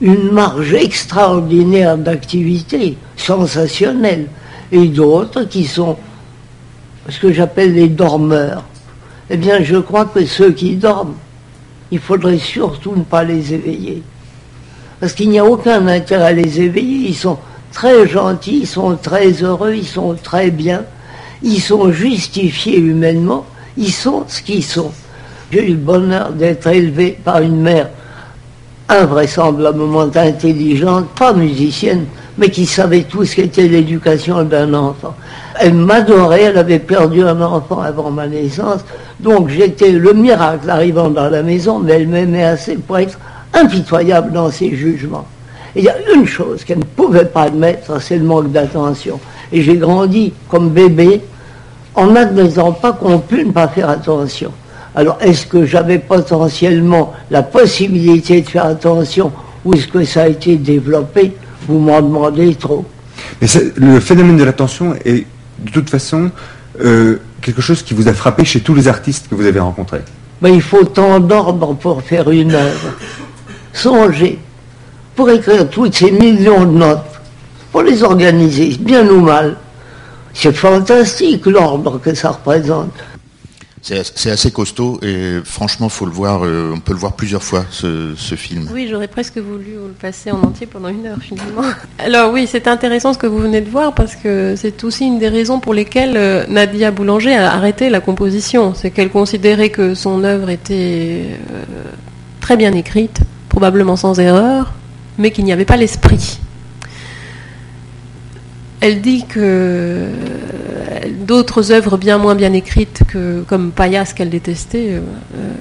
une 0.00 0.32
marge 0.32 0.74
extraordinaire 0.74 1.96
d'activité, 1.96 2.98
sensationnelle, 3.16 4.26
et 4.72 4.88
d'autres 4.88 5.44
qui 5.44 5.64
sont 5.64 5.96
ce 7.08 7.20
que 7.20 7.32
j'appelle 7.32 7.74
les 7.74 7.88
dormeurs. 7.88 8.64
Eh 9.34 9.38
bien, 9.38 9.62
je 9.62 9.76
crois 9.76 10.04
que 10.04 10.26
ceux 10.26 10.52
qui 10.52 10.76
dorment, 10.76 11.14
il 11.90 11.98
faudrait 11.98 12.36
surtout 12.36 12.94
ne 12.94 13.02
pas 13.02 13.24
les 13.24 13.54
éveiller. 13.54 14.02
Parce 15.00 15.14
qu'il 15.14 15.30
n'y 15.30 15.38
a 15.38 15.44
aucun 15.46 15.86
intérêt 15.86 16.24
à 16.26 16.32
les 16.32 16.60
éveiller. 16.60 17.08
Ils 17.08 17.16
sont 17.16 17.38
très 17.72 18.06
gentils, 18.06 18.58
ils 18.64 18.66
sont 18.66 18.94
très 18.96 19.30
heureux, 19.42 19.74
ils 19.74 19.86
sont 19.86 20.14
très 20.22 20.50
bien, 20.50 20.84
ils 21.42 21.62
sont 21.62 21.90
justifiés 21.90 22.76
humainement, 22.76 23.46
ils 23.78 23.90
sont 23.90 24.24
ce 24.28 24.42
qu'ils 24.42 24.62
sont. 24.62 24.92
J'ai 25.50 25.66
eu 25.66 25.70
le 25.70 25.76
bonheur 25.76 26.32
d'être 26.32 26.66
élevé 26.66 27.18
par 27.24 27.40
une 27.40 27.62
mère 27.62 27.88
invraisemblablement 28.90 30.10
intelligente, 30.14 31.06
pas 31.18 31.32
musicienne, 31.32 32.04
mais 32.36 32.50
qui 32.50 32.66
savait 32.66 33.04
tout 33.04 33.24
ce 33.24 33.36
qu'était 33.36 33.66
l'éducation 33.66 34.42
d'un 34.44 34.74
enfant. 34.74 35.14
Elle 35.58 35.72
m'adorait, 35.72 36.42
elle 36.42 36.58
avait 36.58 36.78
perdu 36.78 37.22
un 37.22 37.40
enfant 37.40 37.80
avant 37.80 38.10
ma 38.10 38.26
naissance, 38.26 38.84
donc 39.22 39.48
j'étais 39.48 39.92
le 39.92 40.12
miracle 40.12 40.68
arrivant 40.68 41.08
dans 41.08 41.28
la 41.28 41.42
maison, 41.42 41.78
mais 41.78 41.92
elle 41.92 42.08
m'aimait 42.08 42.44
assez 42.44 42.76
pour 42.76 42.98
être 42.98 43.18
impitoyable 43.54 44.32
dans 44.32 44.50
ses 44.50 44.74
jugements. 44.74 45.26
Et 45.74 45.80
il 45.80 45.84
y 45.84 45.88
a 45.88 45.96
une 46.14 46.26
chose 46.26 46.64
qu'elle 46.64 46.80
ne 46.80 46.84
pouvait 46.84 47.24
pas 47.24 47.42
admettre, 47.42 48.00
c'est 48.00 48.18
le 48.18 48.24
manque 48.24 48.52
d'attention. 48.52 49.20
Et 49.52 49.62
j'ai 49.62 49.76
grandi 49.76 50.32
comme 50.48 50.70
bébé 50.70 51.22
en 51.94 52.08
n'admettant 52.08 52.72
pas 52.72 52.92
qu'on 52.92 53.18
pût 53.18 53.44
ne 53.44 53.52
pas 53.52 53.68
faire 53.68 53.88
attention. 53.88 54.50
Alors, 54.94 55.18
est-ce 55.20 55.46
que 55.46 55.64
j'avais 55.64 55.98
potentiellement 55.98 57.14
la 57.30 57.42
possibilité 57.42 58.42
de 58.42 58.48
faire 58.48 58.66
attention 58.66 59.32
ou 59.64 59.74
est-ce 59.74 59.88
que 59.88 60.04
ça 60.04 60.22
a 60.22 60.28
été 60.28 60.56
développé? 60.56 61.32
Vous 61.66 61.78
m'en 61.78 62.02
demandez 62.02 62.54
trop. 62.56 62.84
Mais 63.40 63.46
le 63.76 64.00
phénomène 64.00 64.36
de 64.36 64.44
l'attention 64.44 64.94
est 65.04 65.24
de 65.58 65.70
toute 65.70 65.88
façon 65.88 66.30
euh, 66.84 67.18
quelque 67.42 67.60
chose 67.60 67.82
qui 67.82 67.92
vous 67.92 68.08
a 68.08 68.14
frappé 68.14 68.44
chez 68.44 68.60
tous 68.60 68.74
les 68.74 68.88
artistes 68.88 69.28
que 69.28 69.34
vous 69.34 69.44
avez 69.44 69.60
rencontrés. 69.60 70.02
Mais 70.40 70.54
il 70.54 70.62
faut 70.62 70.84
tant 70.84 71.20
d'ordre 71.20 71.74
pour 71.74 72.02
faire 72.02 72.30
une 72.30 72.54
œuvre. 72.54 72.94
Songez, 73.72 74.38
pour 75.14 75.28
écrire 75.28 75.68
toutes 75.68 75.94
ces 75.94 76.10
millions 76.10 76.64
de 76.64 76.78
notes, 76.78 77.20
pour 77.70 77.82
les 77.82 78.02
organiser, 78.02 78.76
bien 78.80 79.06
ou 79.08 79.20
mal, 79.20 79.56
c'est 80.32 80.54
fantastique 80.54 81.46
l'ordre 81.46 81.98
que 81.98 82.14
ça 82.14 82.30
représente. 82.30 82.94
C'est 83.82 84.30
assez 84.30 84.52
costaud 84.52 85.00
et 85.02 85.38
franchement, 85.44 85.88
faut 85.88 86.06
le 86.06 86.12
voir. 86.12 86.44
Euh, 86.44 86.72
on 86.72 86.78
peut 86.78 86.92
le 86.92 86.98
voir 87.00 87.14
plusieurs 87.14 87.42
fois 87.42 87.64
ce, 87.68 88.14
film. 88.36 88.68
Oui, 88.72 88.86
j'aurais 88.88 89.08
presque 89.08 89.38
voulu 89.38 89.72
le 89.74 89.92
passer 90.00 90.30
en 90.30 90.40
entier 90.40 90.68
pendant 90.68 90.88
une 90.88 91.04
heure 91.04 91.18
finalement. 91.20 91.62
Alors 91.98 92.32
oui, 92.32 92.46
c'est 92.48 92.68
intéressant 92.68 93.12
ce 93.12 93.18
que 93.18 93.26
vous 93.26 93.38
venez 93.38 93.60
de 93.60 93.68
voir 93.68 93.92
parce 93.92 94.14
que 94.14 94.54
c'est 94.56 94.84
aussi 94.84 95.04
une 95.04 95.18
des 95.18 95.28
raisons 95.28 95.58
pour 95.58 95.74
lesquelles 95.74 96.16
euh, 96.16 96.44
Nadia 96.48 96.92
Boulanger 96.92 97.34
a 97.34 97.52
arrêté 97.52 97.90
la 97.90 98.00
composition. 98.00 98.72
C'est 98.74 98.92
qu'elle 98.92 99.10
considérait 99.10 99.70
que 99.70 99.94
son 99.94 100.22
œuvre 100.22 100.48
était 100.50 101.26
euh, 101.52 101.64
très 102.40 102.56
bien 102.56 102.72
écrite, 102.72 103.20
probablement 103.48 103.96
sans 103.96 104.20
erreur, 104.20 104.74
mais 105.18 105.32
qu'il 105.32 105.44
n'y 105.44 105.52
avait 105.52 105.64
pas 105.64 105.76
l'esprit. 105.76 106.38
Elle 108.82 109.00
dit 109.00 109.24
que 109.24 110.08
d'autres 111.24 111.70
œuvres 111.70 111.96
bien 111.96 112.18
moins 112.18 112.34
bien 112.34 112.52
écrites 112.52 113.02
comme 113.46 113.70
Payas 113.70 114.12
qu'elle 114.12 114.28
détestait 114.28 114.88
euh, 114.90 115.00
euh, 115.36 115.52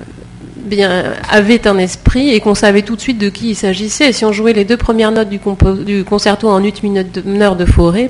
bien 0.57 1.03
avaient 1.29 1.67
un 1.67 1.77
esprit 1.77 2.31
et 2.31 2.39
qu'on 2.39 2.55
savait 2.55 2.81
tout 2.81 2.95
de 2.95 3.01
suite 3.01 3.19
de 3.19 3.29
qui 3.29 3.49
il 3.49 3.55
s'agissait. 3.55 4.11
Si 4.11 4.25
on 4.25 4.31
jouait 4.31 4.53
les 4.53 4.65
deux 4.65 4.77
premières 4.77 5.11
notes 5.11 5.29
du, 5.29 6.03
concerto 6.03 6.49
en 6.49 6.63
une 6.63 6.71
minute 6.81 7.13
de, 7.13 7.55
de 7.55 7.65
forêt, 7.65 8.09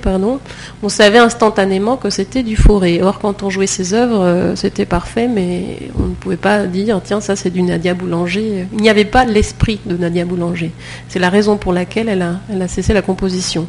on 0.81 0.89
savait 0.89 1.17
instantanément 1.17 1.97
que 1.97 2.09
c'était 2.09 2.43
du 2.43 2.55
forêt. 2.55 3.01
Or, 3.01 3.19
quand 3.19 3.43
on 3.43 3.49
jouait 3.49 3.67
ces 3.67 3.93
œuvres, 3.93 4.21
euh, 4.21 4.55
c'était 4.55 4.85
parfait, 4.85 5.27
mais 5.27 5.89
on 5.99 6.07
ne 6.07 6.13
pouvait 6.13 6.37
pas 6.37 6.67
dire 6.67 7.01
tiens 7.03 7.19
ça 7.19 7.35
c'est 7.35 7.49
du 7.49 7.63
Nadia 7.63 7.95
Boulanger. 7.95 8.65
Il 8.71 8.81
n'y 8.81 8.89
avait 8.89 9.03
pas 9.03 9.25
l'esprit 9.25 9.81
de 9.85 9.97
Nadia 9.97 10.23
Boulanger. 10.23 10.71
C'est 11.09 11.19
la 11.19 11.29
raison 11.29 11.57
pour 11.57 11.73
laquelle 11.73 12.07
elle 12.07 12.21
a 12.61 12.67
cessé 12.69 12.93
la 12.93 13.01
composition. 13.01 13.67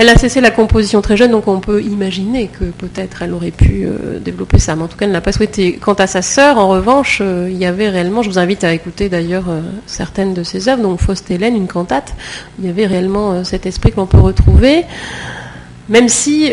Elle 0.00 0.08
a 0.10 0.14
cessé 0.16 0.40
la 0.40 0.52
composition 0.52 1.02
très 1.02 1.16
jeune, 1.16 1.32
donc 1.32 1.48
on 1.48 1.58
peut 1.58 1.82
imaginer 1.82 2.46
que 2.46 2.66
peut-être 2.66 3.22
elle 3.22 3.34
aurait 3.34 3.50
pu 3.50 3.84
euh, 3.84 4.20
développer 4.20 4.60
ça, 4.60 4.76
mais 4.76 4.84
en 4.84 4.86
tout 4.86 4.96
cas 4.96 5.06
elle 5.06 5.10
n'a 5.10 5.20
pas 5.20 5.32
souhaité. 5.32 5.72
Quant 5.72 5.94
à 5.94 6.06
sa 6.06 6.22
sœur, 6.22 6.58
en 6.58 6.68
revanche, 6.68 7.18
euh, 7.20 7.48
il 7.50 7.58
y 7.58 7.66
avait 7.66 7.88
réellement, 7.88 8.22
je 8.22 8.30
vous 8.30 8.38
invite 8.38 8.62
à 8.62 8.72
écouter 8.72 9.08
d'ailleurs 9.08 9.50
euh, 9.50 9.60
certaines 9.86 10.34
de 10.34 10.44
ses 10.44 10.68
œuvres, 10.68 10.84
donc 10.84 11.00
Faust 11.00 11.28
Hélène, 11.32 11.56
une 11.56 11.66
cantate, 11.66 12.14
il 12.60 12.66
y 12.66 12.68
avait 12.68 12.86
réellement 12.86 13.42
cet 13.42 13.66
esprit 13.66 13.90
que 13.90 13.96
l'on 13.96 14.06
peut 14.06 14.20
retrouver, 14.20 14.84
même 15.88 16.08
si 16.08 16.52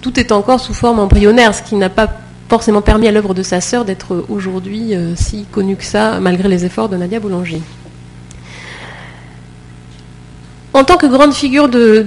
tout 0.00 0.20
est 0.20 0.30
encore 0.30 0.60
sous 0.60 0.74
forme 0.74 1.00
embryonnaire, 1.00 1.56
ce 1.56 1.62
qui 1.62 1.74
n'a 1.74 1.90
pas 1.90 2.06
forcément 2.48 2.82
permis 2.82 3.08
à 3.08 3.10
l'œuvre 3.10 3.34
de 3.34 3.42
sa 3.42 3.60
sœur 3.60 3.84
d'être 3.84 4.24
aujourd'hui 4.28 4.92
si 5.16 5.44
connue 5.50 5.74
que 5.74 5.84
ça, 5.84 6.20
malgré 6.20 6.48
les 6.48 6.64
efforts 6.64 6.88
de 6.88 6.96
Nadia 6.96 7.18
Boulanger. 7.18 7.60
En 10.78 10.84
tant 10.84 10.96
que 10.96 11.06
grande 11.06 11.34
figure 11.34 11.68
de, 11.68 12.06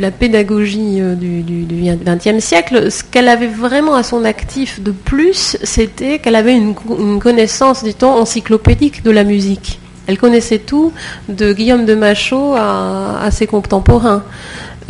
la 0.00 0.12
pédagogie 0.12 1.00
euh, 1.00 1.16
du 1.16 1.64
XXe 2.06 2.38
siècle, 2.38 2.88
ce 2.88 3.02
qu'elle 3.02 3.26
avait 3.26 3.48
vraiment 3.48 3.96
à 3.96 4.04
son 4.04 4.24
actif 4.24 4.80
de 4.80 4.92
plus, 4.92 5.56
c'était 5.64 6.20
qu'elle 6.20 6.36
avait 6.36 6.56
une, 6.56 7.18
connaissance, 7.18 7.82
dit-on, 7.82 8.10
encyclopédique 8.10 9.02
de 9.02 9.10
la 9.10 9.24
musique. 9.24 9.80
Elle 10.06 10.18
connaissait 10.18 10.60
tout, 10.60 10.92
de 11.28 11.52
Guillaume 11.52 11.84
de 11.84 11.96
Machaut 11.96 12.54
à 12.54 13.28
ses 13.32 13.48
contemporains. 13.48 14.22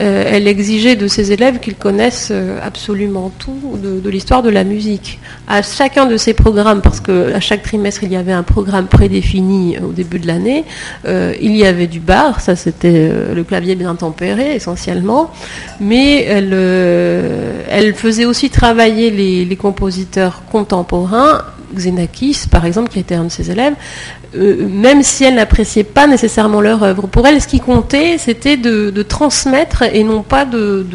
Euh, 0.01 0.25
elle 0.27 0.49
exigeait 0.49 0.97
de 0.97 1.07
ses 1.07 1.33
élèves 1.33 1.59
qu'ils 1.59 1.75
connaissent 1.75 2.31
euh, 2.31 2.59
absolument 2.63 3.31
tout 3.39 3.79
de, 3.83 4.09
l'histoire 4.09 4.43
de 4.43 4.51
la 4.51 4.65
musique. 4.65 5.19
À 5.49 5.63
chacun 5.63 6.07
de 6.07 6.17
ces 6.17 6.35
programmes, 6.35 6.81
parce 6.81 7.01
qu'à 7.01 7.41
chaque 7.41 7.63
trimestre 7.63 8.05
il 8.05 8.13
y 8.13 8.17
avait 8.17 8.33
un 8.33 8.43
programme 8.43 8.87
prédéfini 8.87 9.77
euh, 9.77 9.87
au 9.89 9.93
début 9.93 10.19
de 10.19 10.27
l'année, 10.27 10.65
il 11.05 11.57
y 11.57 11.65
avait 11.65 11.87
du 11.87 12.01
bar, 12.01 12.41
ça 12.41 12.57
c'était 12.57 13.11
le 13.35 13.45
clavier 13.45 13.75
bien 13.75 13.95
tempéré 13.95 14.55
essentiellement, 14.55 15.31
mais 15.81 16.23
elle, 16.23 16.53
elle 17.69 17.95
faisait 17.95 18.25
aussi 18.25 18.51
travailler 18.51 19.11
les 19.11 19.57
compositeurs 19.57 20.43
contemporains 20.51 21.43
Xenakis, 21.75 22.47
par 22.51 22.65
exemple, 22.65 22.91
qui 22.91 22.99
était 22.99 23.15
un 23.15 23.25
de 23.25 23.31
ses 23.31 23.51
élèves, 23.51 23.75
euh, 24.35 24.67
même 24.67 25.03
si 25.03 25.25
elle 25.25 25.35
n'appréciait 25.35 25.85
pas 25.85 26.07
nécessairement 26.07 26.61
leur 26.61 26.83
œuvre, 26.83 27.07
pour 27.07 27.27
elle, 27.27 27.41
ce 27.41 27.47
qui 27.47 27.61
comptait, 27.61 28.17
c'était 28.19 28.57
de, 28.57 28.91
transmettre 29.03 29.83
et 29.83 30.05
non 30.05 30.23
pas 30.23 30.45
de, 30.45 30.87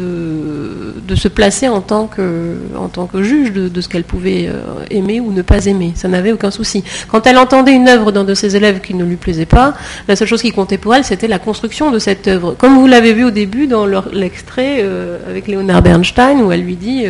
se 1.14 1.28
placer 1.28 1.68
en 1.68 1.80
tant 1.80 2.06
que, 2.06 3.22
juge 3.22 3.52
de, 3.52 3.80
ce 3.80 3.88
qu'elle 3.88 4.04
pouvait 4.04 4.48
euh, 4.48 4.62
aimer 4.90 5.20
ou 5.20 5.32
ne 5.32 5.42
pas 5.42 5.66
aimer. 5.66 5.92
Ça 5.94 6.08
n'avait 6.08 6.32
aucun 6.32 6.50
souci. 6.50 6.82
Quand 7.08 7.26
elle 7.26 7.38
entendait 7.38 7.74
une 7.74 7.88
œuvre 7.88 8.12
d'un 8.12 8.24
de 8.24 8.34
ses 8.34 8.56
élèves 8.56 8.80
qui 8.80 8.94
ne 8.94 9.04
lui 9.04 9.16
plaisait 9.16 9.46
pas, 9.46 9.74
la 10.08 10.16
seule 10.16 10.28
chose 10.28 10.42
qui 10.42 10.50
comptait 10.50 10.78
pour 10.78 10.94
elle, 10.94 11.04
c'était 11.04 11.28
la 11.28 11.38
construction 11.38 11.90
de 11.90 11.98
cette 11.98 12.28
œuvre. 12.28 12.54
Comme 12.58 12.76
vous 12.76 12.86
l'avez 12.86 13.12
vu 13.12 13.24
au 13.24 13.30
début 13.30 13.66
dans 13.66 13.86
l'extrait 14.12 14.78
euh, 14.80 15.18
avec 15.28 15.48
Leonard 15.48 15.82
Bernstein, 15.82 16.40
où 16.40 16.50
elle 16.50 16.62
lui 16.62 16.76
dit 16.76 17.06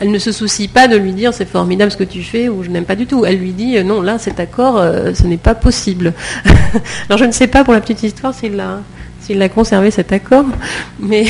elle 0.00 0.10
ne 0.10 0.18
se 0.18 0.32
soucie 0.32 0.68
pas 0.68 0.88
de 0.88 0.96
lui 0.96 1.12
dire 1.12 1.34
c'est 1.34 1.48
formidable 1.48 1.90
ce 1.90 1.96
que 1.96 2.04
tu 2.04 2.22
fais 2.22 2.48
ou 2.48 2.62
je 2.62 2.70
n'aime 2.70 2.84
pas 2.84 2.96
du 2.96 3.06
tout. 3.06 3.24
Elle 3.24 3.38
lui 3.38 3.52
dit 3.52 3.82
non, 3.84 4.00
là 4.00 4.18
cet 4.18 4.40
accord, 4.40 4.78
euh, 4.78 5.12
ce 5.14 5.24
n'est 5.24 5.36
pas 5.36 5.54
possible. 5.54 6.14
Alors 7.08 7.18
je 7.18 7.24
ne 7.24 7.32
sais 7.32 7.46
pas 7.46 7.64
pour 7.64 7.74
la 7.74 7.80
petite 7.80 8.02
histoire 8.02 8.34
s'il 8.34 8.58
a, 8.58 8.80
s'il 9.20 9.40
a 9.42 9.48
conservé 9.50 9.90
cet 9.90 10.12
accord, 10.12 10.46
mais 10.98 11.26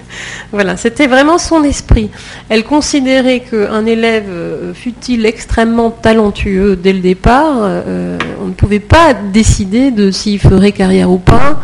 voilà, 0.52 0.76
c'était 0.76 1.06
vraiment 1.06 1.38
son 1.38 1.64
esprit. 1.64 2.10
Elle 2.50 2.64
considérait 2.64 3.40
qu'un 3.40 3.86
élève, 3.86 4.28
euh, 4.28 4.74
fut-il 4.74 5.24
extrêmement 5.24 5.90
talentueux 5.90 6.76
dès 6.76 6.92
le 6.92 7.00
départ, 7.00 7.60
euh, 7.62 8.18
on 8.42 8.46
ne 8.46 8.52
pouvait 8.52 8.80
pas 8.80 9.14
décider 9.14 9.90
de 9.90 10.10
s'il 10.10 10.38
ferait 10.38 10.72
carrière 10.72 11.10
ou 11.10 11.18
pas, 11.18 11.60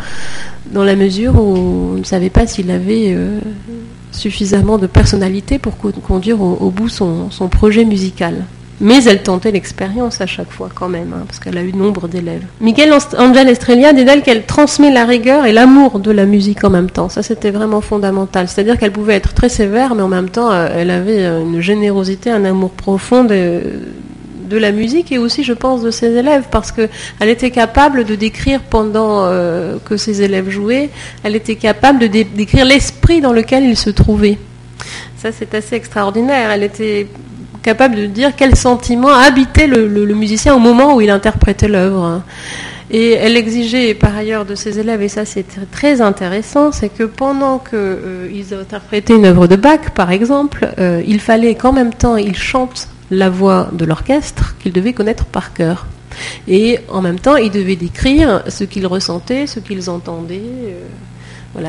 dans 0.71 0.83
la 0.83 0.95
mesure 0.95 1.35
où 1.35 1.93
on 1.93 1.97
ne 1.97 2.03
savait 2.03 2.29
pas 2.31 2.47
s'il 2.47 2.71
avait 2.71 3.15
suffisamment 4.11 4.77
de 4.77 4.87
personnalité 4.87 5.59
pour 5.59 5.77
conduire 5.77 6.41
au, 6.41 6.69
bout 6.69 6.89
son, 6.89 7.29
projet 7.49 7.85
musical. 7.85 8.45
Mais 8.81 9.03
elle 9.03 9.21
tentait 9.21 9.51
l'expérience 9.51 10.21
à 10.21 10.25
chaque 10.25 10.51
fois 10.51 10.69
quand 10.73 10.87
même, 10.87 11.13
hein, 11.13 11.23
parce 11.27 11.39
qu'elle 11.39 11.57
a 11.57 11.63
eu 11.63 11.73
nombre 11.73 12.07
d'élèves. 12.07 12.45
Miguel 12.61 12.93
Angel 13.17 13.49
Estrella 13.49 13.91
dit 13.91 14.05
d'elle 14.05 14.21
qu'elle 14.21 14.45
transmet 14.45 14.89
la 14.89 15.03
rigueur 15.03 15.45
et 15.45 15.51
l'amour 15.51 15.99
de 15.99 16.11
la 16.11 16.25
musique 16.25 16.63
en 16.63 16.69
même 16.69 16.89
temps. 16.89 17.09
Ça, 17.09 17.21
c'était 17.21 17.51
vraiment 17.51 17.81
fondamental. 17.81 18.47
C'est-à-dire 18.47 18.77
qu'elle 18.77 18.93
pouvait 18.93 19.15
être 19.15 19.33
très 19.33 19.49
sévère, 19.49 19.95
mais 19.95 20.01
en 20.01 20.07
même 20.07 20.29
temps, 20.29 20.49
euh, 20.51 20.69
elle 20.73 20.91
avait 20.91 21.25
une 21.25 21.59
générosité, 21.59 22.31
un 22.31 22.45
amour 22.45 22.69
profond 22.69 23.25
de, 23.25 23.61
la 24.49 24.71
musique 24.71 25.11
et 25.11 25.17
aussi, 25.17 25.43
je 25.43 25.53
pense, 25.53 25.83
de 25.83 25.91
ses 25.91 26.15
élèves, 26.15 26.45
parce 26.49 26.71
qu'elle 26.71 26.89
était 27.21 27.51
capable 27.51 28.05
de 28.05 28.15
décrire 28.15 28.61
pendant 28.61 29.25
euh, 29.25 29.75
que 29.83 29.97
ses 29.97 30.21
élèves 30.21 30.49
jouaient, 30.49 30.89
elle 31.23 31.35
était 31.35 31.55
capable 31.55 31.99
de 31.99 32.07
décrire 32.07 32.65
dans 33.19 33.33
lequel 33.33 33.63
ils 33.63 33.77
se 33.77 33.89
trouvaient. 33.89 34.37
Ça, 35.17 35.31
c'est 35.31 35.53
assez 35.53 35.75
extraordinaire. 35.75 36.51
Elle 36.51 36.63
était 36.63 37.07
capable 37.61 37.95
de 37.95 38.05
dire 38.05 38.35
quel 38.37 38.55
sentiment 38.55 39.09
habitait 39.09 39.67
le, 39.67 39.87
musicien 40.13 40.55
au 40.55 40.59
moment 40.59 40.95
où 40.95 41.01
il 41.01 41.09
interprétait 41.09 41.67
l'œuvre. 41.67 42.21
Et 42.91 43.11
elle 43.11 43.37
exigeait 43.37 43.93
par 43.93 44.15
ailleurs 44.15 44.45
de 44.45 44.55
ses 44.55 44.79
élèves, 44.79 45.03
et 45.03 45.09
ça 45.09 45.23
c'est 45.23 45.45
très 45.69 46.01
intéressant, 46.01 46.71
c'est 46.71 46.89
que 46.89 47.03
pendant 47.03 47.59
qu'ils 47.59 47.77
euh, 47.77 48.61
interprétaient 48.61 49.15
une 49.15 49.25
œuvre 49.25 49.45
de 49.45 49.55
Bach, 49.55 49.91
par 49.93 50.09
exemple, 50.09 50.73
euh, 50.79 51.03
il 51.05 51.19
fallait 51.19 51.53
qu'en 51.53 51.71
même 51.71 51.93
temps 51.93 52.15
ils 52.15 52.35
chantent 52.35 52.87
la 53.11 53.29
voix 53.29 53.69
de 53.73 53.85
l'orchestre 53.85 54.55
qu'ils 54.59 54.73
devaient 54.73 54.93
connaître 54.93 55.25
par 55.25 55.53
cœur. 55.53 55.85
Et 56.47 56.79
en 56.89 57.01
même 57.01 57.19
temps, 57.19 57.35
ils 57.35 57.51
devaient 57.51 57.75
décrire 57.75 58.43
ce 58.47 58.63
qu'ils 58.63 58.87
ressentaient, 58.87 59.47
ce 59.47 59.59
qu'ils 59.59 59.89
entendaient. 59.89 60.41
Euh, 60.41 60.81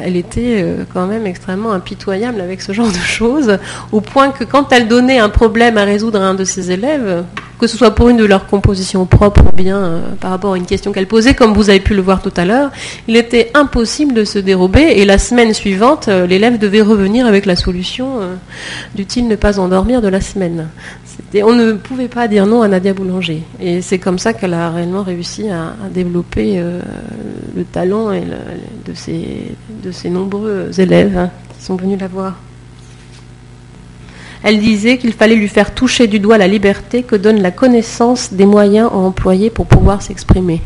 elle 0.05 0.16
était 0.16 0.62
euh, 0.62 0.84
quand 0.93 1.07
même 1.07 1.26
extrêmement 1.26 1.72
impitoyable 1.72 2.41
avec 2.41 2.61
ce 2.61 2.72
genre 2.72 2.88
de 2.88 2.93
choses, 2.93 3.59
au 3.93 4.01
point 4.01 4.30
que 4.30 4.45
quand 4.45 4.72
elle 4.72 4.88
donnait 4.88 5.18
un 5.18 5.28
problème 5.28 5.78
à 5.78 5.84
résoudre 5.84 6.20
à 6.20 6.24
un 6.24 6.34
de 6.34 6.45
ses 6.45 6.70
élèves, 6.70 7.24
que 7.59 7.66
ce 7.66 7.76
soit 7.76 7.95
pour 7.95 8.09
une 8.09 8.16
de 8.16 8.24
leurs 8.24 8.47
compositions 8.47 9.05
propres 9.05 9.43
ou 9.53 9.57
bien 9.57 9.76
euh, 9.76 10.01
par 10.20 10.30
rapport 10.30 10.55
à 10.55 10.57
une 10.57 10.66
question 10.66 10.93
qu'elle 10.93 11.07
posait, 11.07 11.34
comme 11.34 11.53
vous 11.53 11.70
avez 11.70 11.80
pu 11.80 11.95
le 11.95 12.03
voir 12.03 12.22
tout 12.22 12.32
à 12.36 12.45
l'heure, 12.45 12.70
il 13.09 13.16
était 13.16 13.51
impossible 13.55 14.14
de 14.14 14.24
se 14.24 14.38
dérober 14.38 14.82
et 14.82 15.05
la 15.05 15.18
semaine 15.18 15.53
suivante, 15.53 16.09
l'élève 16.09 16.59
devait 16.59 16.82
revenir 16.82 17.26
avec 17.26 17.47
la 17.47 17.57
solution 17.57 18.20
du-t-il 18.95 19.28
ne 19.28 19.36
pas 19.36 19.59
endormir 19.59 20.01
de 20.01 20.09
la 20.09 20.20
semaine 20.20 20.68
on 21.43 21.53
ne 21.53 21.72
pouvait 21.72 22.09
pas 22.09 22.26
dire 22.26 22.47
non 22.47 22.62
à 22.62 22.68
Nadia 22.68 22.93
Boulanger. 22.93 23.43
Et 23.61 23.83
c'est 23.83 23.99
comme 23.99 24.18
ça 24.18 24.33
qu'elle 24.33 24.55
a 24.55 24.70
réellement 24.70 25.03
réussi 25.03 25.49
à, 25.49 25.74
développer 25.93 26.59
euh, 26.59 26.81
le 27.57 27.64
talent 27.64 28.11
de, 28.11 28.93
ses, 28.95 30.11
nombreux 30.11 30.70
élèves 30.78 31.16
hein, 31.16 31.31
qui 31.57 31.64
sont 31.64 31.76
venus 31.76 32.01
la 32.01 32.09
voir. 32.09 32.37
Elle 34.43 34.59
disait 34.59 34.99
qu'il 34.99 35.12
fallait 35.12 35.37
lui 35.37 35.49
faire 35.49 35.74
toucher 35.74 36.07
du 36.07 36.18
doigt 36.18 36.39
la 36.39 36.49
liberté 36.49 37.03
que 37.03 37.14
donne 37.14 37.43
la 37.43 37.51
connaissance 37.51 38.33
des 38.33 38.47
moyens 38.47 38.89
à 38.91 38.97
employer 38.97 39.51
pour 39.51 39.66
pouvoir 39.66 40.03
s'exprimer 40.03 40.62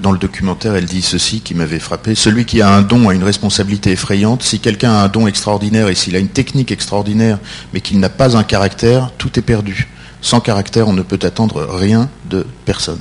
dans 0.00 0.12
le 0.12 0.18
documentaire, 0.18 0.74
elle 0.74 0.86
dit 0.86 1.02
ceci 1.02 1.40
qui 1.40 1.54
m'avait 1.54 1.78
frappé. 1.78 2.14
Celui 2.14 2.44
qui 2.44 2.62
a 2.62 2.70
un 2.70 2.82
don 2.82 3.08
a 3.08 3.14
une 3.14 3.24
responsabilité 3.24 3.92
effrayante. 3.92 4.42
Si 4.42 4.60
quelqu'un 4.60 4.92
a 4.92 5.04
un 5.04 5.08
don 5.08 5.26
extraordinaire 5.26 5.88
et 5.88 5.94
s'il 5.94 6.16
a 6.16 6.18
une 6.18 6.28
technique 6.28 6.72
extraordinaire, 6.72 7.38
mais 7.72 7.80
qu'il 7.80 8.00
n'a 8.00 8.08
pas 8.08 8.36
un 8.36 8.44
caractère, 8.44 9.10
tout 9.18 9.38
est 9.38 9.42
perdu. 9.42 9.88
Sans 10.20 10.40
caractère, 10.40 10.88
on 10.88 10.92
ne 10.92 11.02
peut 11.02 11.18
attendre 11.22 11.66
rien 11.70 12.08
de 12.30 12.46
personne. 12.64 13.00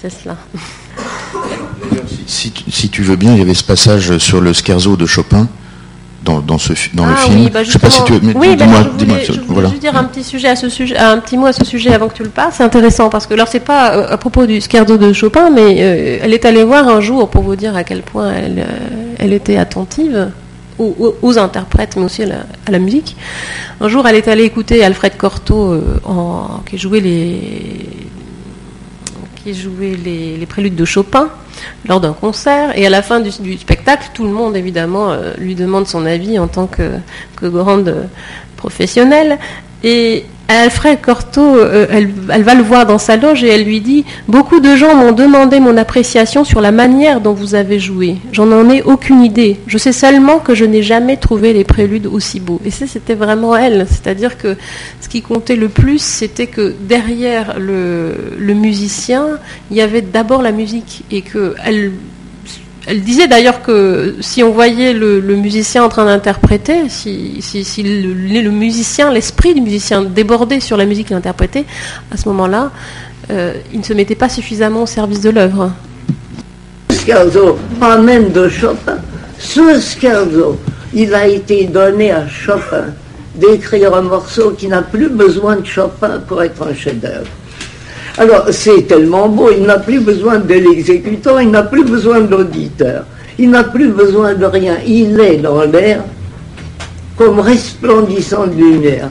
C'est 0.00 0.10
cela. 0.10 0.36
Si, 2.26 2.52
si, 2.70 2.88
tu 2.88 3.02
veux 3.02 3.16
bien, 3.16 3.32
il 3.32 3.38
y 3.38 3.42
avait 3.42 3.54
ce 3.54 3.64
passage 3.64 4.18
sur 4.18 4.40
le 4.40 4.52
scherzo 4.52 4.96
de 4.96 5.06
Chopin 5.06 5.48
dans, 6.22 6.58
ce, 6.58 6.72
dans 6.94 7.06
le 7.06 7.12
ah 7.16 7.20
film. 7.20 7.48
Bah 7.48 7.62
je 7.62 7.70
sais 7.70 7.78
pas 7.78 7.90
si 7.90 8.02
tu 8.04 8.12
veux. 8.12 8.32
Oui, 8.34 8.56
bah 8.56 8.64
dis-moi. 8.64 8.80
Dis 8.98 9.34
je 9.34 9.40
voulais 9.40 9.68
juste 9.68 9.80
dire 9.80 9.96
un 9.96 10.04
petit 10.04 10.24
sujet 10.24 10.48
à 10.48 10.56
ce 10.56 10.68
sujet, 10.68 10.96
un 10.96 11.18
petit 11.18 11.36
mot 11.36 11.46
à 11.46 11.52
ce 11.52 11.64
sujet 11.64 11.92
avant 11.92 12.08
que 12.08 12.14
tu 12.14 12.22
le 12.22 12.28
passes. 12.28 12.54
C'est 12.56 12.64
intéressant 12.64 13.08
parce 13.08 13.26
que 13.26 13.34
alors 13.34 13.48
c'est 13.48 13.60
pas 13.60 13.94
euh, 13.94 14.12
à 14.12 14.16
propos 14.16 14.46
du 14.46 14.60
scherzo 14.60 14.98
de 14.98 15.12
Chopin, 15.12 15.50
mais 15.50 15.76
euh, 15.78 16.18
elle 16.22 16.34
est 16.34 16.44
allée 16.44 16.64
voir 16.64 16.88
un 16.88 17.00
jour 17.00 17.28
pour 17.28 17.42
vous 17.42 17.56
dire 17.56 17.76
à 17.76 17.84
quel 17.84 18.02
point 18.02 18.32
elle, 18.32 18.58
euh, 18.58 19.14
elle 19.18 19.32
était 19.32 19.56
attentive. 19.56 20.30
Aux, 20.80 21.38
interprètes, 21.40 21.96
mais 21.96 22.04
aussi 22.04 22.22
à 22.22 22.70
la, 22.70 22.78
musique. 22.78 23.16
Un 23.80 23.88
jour, 23.88 24.06
elle 24.06 24.14
est 24.14 24.28
allée 24.28 24.44
écouter 24.44 24.84
Alfred 24.84 25.16
Cortot, 25.16 25.76
en, 26.04 26.60
qui 26.64 26.78
jouait 26.78 27.00
les, 27.00 27.40
qui 29.42 29.54
jouait 29.54 29.96
les, 29.96 30.46
préludes 30.46 30.76
de 30.76 30.84
Chopin 30.84 31.28
lors 31.86 32.00
d'un 32.00 32.12
concert. 32.12 32.76
Et 32.78 32.86
à 32.86 32.90
la 32.90 33.02
fin 33.02 33.20
du, 33.20 33.30
spectacle, 33.58 34.10
tout 34.14 34.24
le 34.24 34.30
monde, 34.30 34.56
évidemment, 34.56 35.10
euh, 35.10 35.34
lui 35.38 35.54
demande 35.54 35.86
son 35.86 36.06
avis 36.06 36.38
en 36.38 36.48
tant 36.48 36.66
que 36.66 37.00
grande 37.42 38.08
professionnelle. 38.58 39.38
Et 39.82 40.24
Alfred 40.48 40.98
Cortot, 41.02 41.56
euh, 41.56 41.86
elle, 41.90 42.42
va 42.42 42.54
le 42.54 42.62
voir 42.62 42.86
dans 42.86 42.96
sa 42.96 43.18
loge 43.18 43.44
et 43.44 43.48
elle 43.48 43.64
lui 43.64 43.82
dit 43.82 44.06
Beaucoup 44.28 44.60
de 44.60 44.76
gens 44.76 44.94
m'ont 44.94 45.12
demandé 45.12 45.60
mon 45.60 45.76
appréciation 45.76 46.42
sur 46.42 46.62
la 46.62 46.72
manière 46.72 47.20
dont 47.20 47.34
vous 47.34 47.54
avez 47.54 47.78
joué. 47.78 48.16
J'en 48.32 48.50
en 48.50 48.70
ai 48.70 48.82
aucune 48.82 49.22
idée. 49.22 49.58
Je 49.66 49.76
sais 49.76 49.92
seulement 49.92 50.38
que 50.38 50.54
je 50.54 50.64
n'ai 50.64 50.82
jamais 50.82 51.18
trouvé 51.18 51.52
les 51.52 51.64
préludes 51.64 52.06
aussi 52.06 52.40
beaux. 52.40 52.62
Et 52.64 52.70
ça, 52.70 52.86
c'était 52.86 53.14
vraiment 53.14 53.54
elle. 53.56 53.86
C'est-à-dire 53.90 54.38
que 54.38 54.56
ce 55.02 55.08
qui 55.08 55.20
comptait 55.20 55.56
le 55.56 55.68
plus, 55.68 56.00
c'était 56.00 56.46
que 56.46 56.74
derrière 56.80 57.58
le, 57.58 58.14
musicien, 58.54 59.38
il 59.70 59.76
y 59.76 59.82
avait 59.82 60.02
d'abord 60.02 60.40
la 60.40 60.52
musique 60.52 61.04
et 61.10 61.20
qu'elle 61.20 61.54
elle 61.64 61.92
disait 62.94 63.28
d'ailleurs 63.28 63.62
que 63.62 64.16
si 64.20 64.42
on 64.42 64.50
voyait 64.50 64.92
le, 64.92 65.20
musicien 65.20 65.84
en 65.84 65.88
train 65.88 66.06
d'interpréter, 66.06 66.88
si, 66.88 67.42
le, 67.82 68.50
musicien, 68.50 69.12
l'esprit 69.12 69.54
du 69.54 69.60
musicien 69.60 70.02
débordait 70.02 70.60
sur 70.60 70.76
la 70.76 70.86
musique 70.86 71.08
qu'il 71.08 71.16
interprétait, 71.16 71.64
à 72.12 72.16
ce 72.16 72.28
moment-là, 72.28 72.70
euh, 73.30 73.54
il 73.72 73.80
ne 73.80 73.84
se 73.84 73.92
mettait 73.92 74.14
pas 74.14 74.28
suffisamment 74.28 74.82
au 74.82 74.86
service 74.86 75.20
de 75.20 75.30
l'œuvre. 75.30 75.70
Scherzo, 76.90 77.58
pas 77.78 77.98
même 77.98 78.32
de 78.32 78.48
Chopin. 78.48 78.98
Ce 79.38 79.80
scherzo, 79.80 80.58
il 80.94 81.14
a 81.14 81.26
été 81.26 81.64
donné 81.64 82.10
à 82.10 82.26
Chopin 82.26 82.86
d'écrire 83.34 83.94
un 83.94 84.02
morceau 84.02 84.50
qui 84.50 84.66
n'a 84.66 84.82
plus 84.82 85.08
besoin 85.08 85.56
de 85.56 85.66
Chopin 85.66 86.20
pour 86.26 86.42
être 86.42 86.66
un 86.66 86.74
chef-d'œuvre. 86.74 87.28
Alors, 88.18 88.46
c'est 88.50 88.82
tellement 88.88 89.28
beau, 89.28 89.48
il 89.56 89.62
n'a 89.62 89.78
plus 89.78 90.00
besoin 90.00 90.38
de 90.40 90.52
l'exécutant, 90.54 91.38
il 91.38 91.52
n'a 91.52 91.62
plus 91.62 91.84
besoin 91.84 92.20
de 92.20 92.28
l'auditeur, 92.28 93.04
il 93.38 93.48
n'a 93.48 93.62
plus 93.62 93.90
besoin 93.90 94.34
de 94.34 94.44
rien. 94.44 94.78
Il 94.84 95.20
est 95.20 95.36
dans 95.36 95.62
l'air 95.62 96.02
comme 97.16 97.38
resplendissant 97.38 98.48
de 98.48 98.54
lumière. 98.54 99.08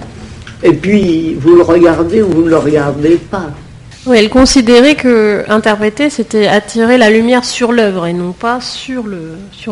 Et 0.62 0.74
puis, 0.74 1.36
vous 1.36 1.56
le 1.56 1.62
regardez 1.62 2.22
ou 2.22 2.30
vous 2.30 2.42
ne 2.42 2.50
le 2.50 2.58
regardez 2.58 3.16
pas. 3.16 3.52
Oui, 4.06 4.18
elle 4.18 4.30
considérait 4.30 4.96
que 4.96 5.46
interpréter, 5.48 6.10
c'était 6.10 6.48
attirer 6.48 6.98
la 6.98 7.10
lumière 7.10 7.46
sur 7.46 7.72
l'œuvre 7.72 8.08
et 8.08 8.14
non 8.14 8.34
pas 8.34 8.60
sur 8.60 9.06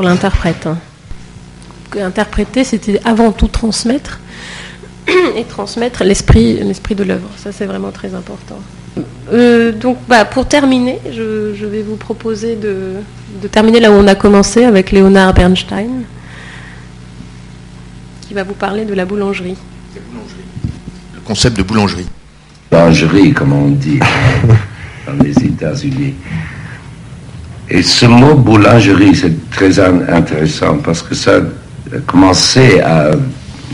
l'interprète. 0.01 0.69
Interpréter, 1.99 2.63
c'était 2.63 3.01
avant 3.03 3.33
tout 3.33 3.47
transmettre 3.47 4.21
et 5.35 5.43
transmettre 5.43 6.05
l'esprit 6.05 6.55
de 6.55 7.03
l'œuvre. 7.03 7.29
Ça, 7.35 7.51
c'est 7.51 7.65
vraiment 7.65 7.91
très 7.91 8.15
important. 8.15 8.59
Euh, 9.33 9.71
donc, 9.71 9.97
bah, 10.07 10.25
pour 10.25 10.47
terminer, 10.47 10.99
je, 11.11 11.65
vais 11.65 11.81
vous 11.81 11.95
proposer 11.95 12.55
de, 12.55 12.93
terminer 13.47 13.79
là 13.79 13.91
où 13.91 13.95
on 13.95 14.07
a 14.07 14.15
commencé 14.15 14.63
avec 14.63 14.91
Léonard 14.91 15.33
Bernstein, 15.33 16.03
qui 18.21 18.33
va 18.33 18.43
vous 18.43 18.53
parler 18.53 18.85
de 18.85 18.93
la 18.93 19.05
boulangerie. 19.05 19.57
Le 21.13 21.21
concept 21.21 21.57
de 21.57 21.63
boulangerie. 21.63 22.07
Boulangerie, 22.71 23.33
comme 23.33 23.53
on 23.53 23.69
dit 23.69 23.99
dans 25.07 25.23
les 25.23 25.31
États-Unis. 25.31 26.13
Et 27.69 27.81
ce 27.81 28.05
mot 28.05 28.35
boulangerie, 28.35 29.15
c'est 29.15 29.49
très 29.49 29.79
intéressant 29.79 30.77
parce 30.77 31.01
que 31.01 31.15
ça 31.15 31.37
a 31.37 31.97
commencé 32.05 32.79
à 32.79 33.11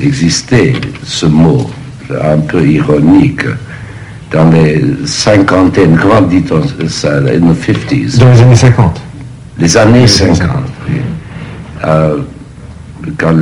exister, 0.02 0.76
ce 1.04 1.26
mot, 1.26 1.70
un 2.10 2.40
peu 2.40 2.66
ironique 2.66 3.46
dans 4.32 4.50
les 4.50 4.82
cinquantaines, 5.06 5.98
comment 6.02 6.22
dit-on 6.22 6.62
ça, 6.88 7.18
in 7.18 7.54
the 7.54 7.56
50s 7.56 8.18
Dans 8.18 8.32
les 8.32 8.42
années 8.42 8.56
50. 8.56 9.02
Les 9.60 9.78
années 9.78 10.08
50, 10.08 10.50
oui. 10.90 10.96
Euh, 11.86 12.18
quand 13.18 13.34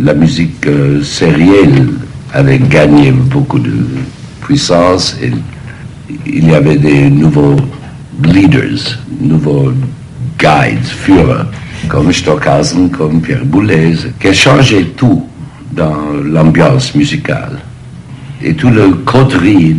la 0.00 0.14
musique 0.14 0.66
euh, 0.66 1.02
sérielle 1.02 1.88
avait 2.34 2.58
gagné 2.58 3.12
beaucoup 3.12 3.58
de 3.58 3.72
puissance, 4.42 5.16
et, 5.22 5.32
il 6.26 6.50
y 6.50 6.54
avait 6.54 6.76
des 6.76 7.08
nouveaux 7.08 7.56
leaders, 8.22 8.98
nouveaux 9.20 9.72
guides, 10.38 10.84
Führer, 10.84 11.44
comme 11.88 12.12
Stockhausen, 12.12 12.90
comme 12.90 13.20
Pierre 13.20 13.44
Boulez, 13.44 13.94
qui 14.20 14.34
changé 14.34 14.92
tout 14.96 15.24
dans 15.72 15.96
l'ambiance 16.24 16.94
musicale 16.94 17.58
et 18.42 18.54
tout 18.54 18.70
le 18.70 18.90
coterie 19.04 19.76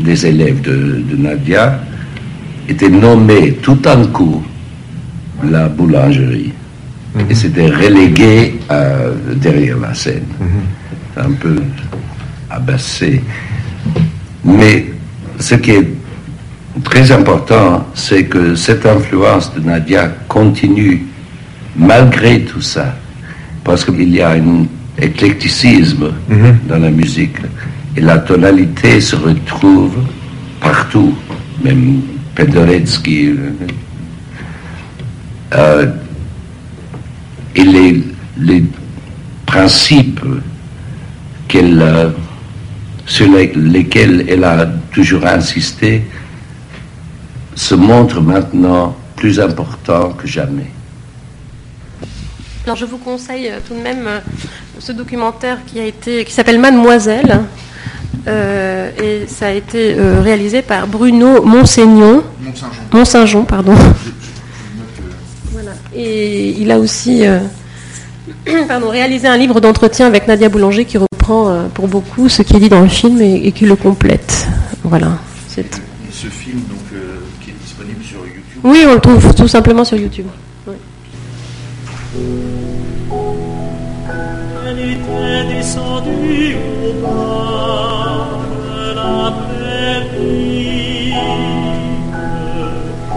des 0.00 0.26
élèves 0.26 0.60
de, 0.60 1.02
Nadia 1.16 1.80
était 2.68 2.88
nommé 2.90 3.52
tout 3.62 3.86
en 3.86 4.04
coup 4.06 4.42
la 5.44 5.68
boulangerie. 5.68 6.52
et 7.28 7.34
c'était 7.34 7.68
relégué 7.68 8.58
euh, 8.70 9.12
derrière 9.36 9.78
la 9.78 9.94
scène. 9.94 10.24
Un 11.16 11.32
peu 11.32 11.56
abassé. 12.50 13.22
Mais 14.44 14.86
ce 15.38 15.56
qui 15.56 15.72
est 15.72 15.88
très 16.82 17.10
important, 17.12 17.86
c'est 17.94 18.24
que 18.24 18.54
cette 18.54 18.86
influence 18.86 19.52
de 19.54 19.60
Nadia 19.60 20.08
continue 20.28 21.06
malgré 21.76 22.40
tout 22.42 22.62
ça. 22.62 22.94
Parce 23.64 23.84
qu'il 23.84 24.12
y 24.14 24.20
a 24.20 24.30
un 24.30 24.66
éclecticisme 25.00 26.12
dans 26.68 26.78
la 26.78 26.90
musique. 26.90 27.36
Et 27.96 28.00
la 28.00 28.18
tonalité 28.18 29.00
se 29.00 29.16
retrouve 29.16 29.94
partout. 30.60 31.14
Même 31.62 32.00
Penderecki. 32.34 33.26
euh, 33.28 33.50
euh, 35.54 35.86
et 37.54 37.62
les, 37.64 38.04
les 38.38 38.64
principes 39.44 40.24
qu'elle, 41.46 41.80
euh, 41.82 42.08
sur 43.04 43.30
les- 43.30 43.52
lesquels 43.54 44.24
elle 44.28 44.44
a 44.44 44.66
toujours 44.92 45.26
insisté 45.26 46.02
se 47.54 47.74
montrent 47.74 48.22
maintenant 48.22 48.96
plus 49.16 49.38
importants 49.38 50.10
que 50.12 50.26
jamais. 50.26 50.70
Alors 52.64 52.76
je 52.76 52.86
vous 52.86 52.96
conseille 52.96 53.48
euh, 53.50 53.58
tout 53.68 53.74
de 53.74 53.80
même 53.80 54.08
ce 54.78 54.92
documentaire 54.92 55.58
qui 55.66 55.78
a 55.78 55.84
été 55.84 56.24
qui 56.24 56.32
s'appelle 56.32 56.58
Mademoiselle 56.58 57.42
euh, 58.28 58.90
et 59.02 59.26
ça 59.26 59.46
a 59.48 59.50
été 59.50 59.94
euh, 59.98 60.20
réalisé 60.20 60.62
par 60.62 60.86
Bruno 60.86 61.42
Monseignon 61.42 62.22
Mont-Saint-Jean 62.92 63.42
pardon. 63.44 63.74
Voilà. 65.52 65.72
Et 65.94 66.50
il 66.50 66.70
a 66.70 66.78
aussi 66.78 67.26
euh, 67.26 67.40
pardon, 68.68 68.88
réalisé 68.90 69.26
un 69.28 69.36
livre 69.36 69.60
d'entretien 69.60 70.06
avec 70.06 70.28
Nadia 70.28 70.48
Boulanger 70.48 70.84
qui 70.84 70.98
reprend 70.98 71.48
euh, 71.48 71.66
pour 71.74 71.88
beaucoup 71.88 72.28
ce 72.28 72.42
qui 72.42 72.56
est 72.56 72.60
dit 72.60 72.68
dans 72.68 72.80
le 72.82 72.88
film 72.88 73.20
et, 73.20 73.46
et 73.46 73.52
qui 73.52 73.66
le 73.66 73.76
complète. 73.76 74.46
Voilà. 74.84 75.18
C'est- 75.48 75.80
Ce 76.12 76.26
film 76.28 76.60
donc, 76.68 77.00
qui 77.40 77.50
est 77.50 77.54
disponible 77.64 78.02
sur 78.04 78.18
YouTube. 78.20 78.60
Oui, 78.64 78.84
on 78.88 78.94
le 78.94 79.00
trouve 79.00 79.34
tout 79.34 79.48
simplement 79.48 79.84
sur 79.84 79.98
YouTube. 79.98 80.26
Oui. 80.68 80.74
Elle 84.82 84.90
était 84.90 85.54
descendue 85.58 86.56
au 86.84 86.92
bord 87.06 88.26
de 88.66 88.94
la 88.96 89.30
prairie, 89.30 91.12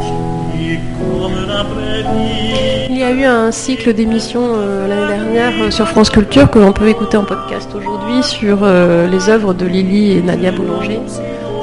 qui, 0.04 0.78
comme 1.00 1.48
la 1.48 1.64
prairie, 1.64 2.88
Il 2.92 2.98
y 2.98 3.04
a 3.04 3.10
eu 3.10 3.24
un 3.24 3.52
cycle 3.52 3.94
d'émissions 3.94 4.44
euh, 4.44 4.88
l'année 4.88 5.08
dernière 5.08 5.54
euh, 5.64 5.72
sur 5.72 5.88
France 5.88 6.12
Culture 6.12 6.52
que 6.52 6.60
l'on 6.60 6.72
peut 6.72 6.88
écouter 6.88 7.18
en 7.18 7.24
podcast 7.24 7.70
aujourd'hui 7.76 8.22
sur 8.22 8.60
euh, 8.62 9.08
les 9.08 9.30
œuvres 9.30 9.56
de 9.56 9.66
Lily 9.66 10.18
et 10.18 10.22
Nadia 10.22 10.52
Boulanger. 10.52 11.00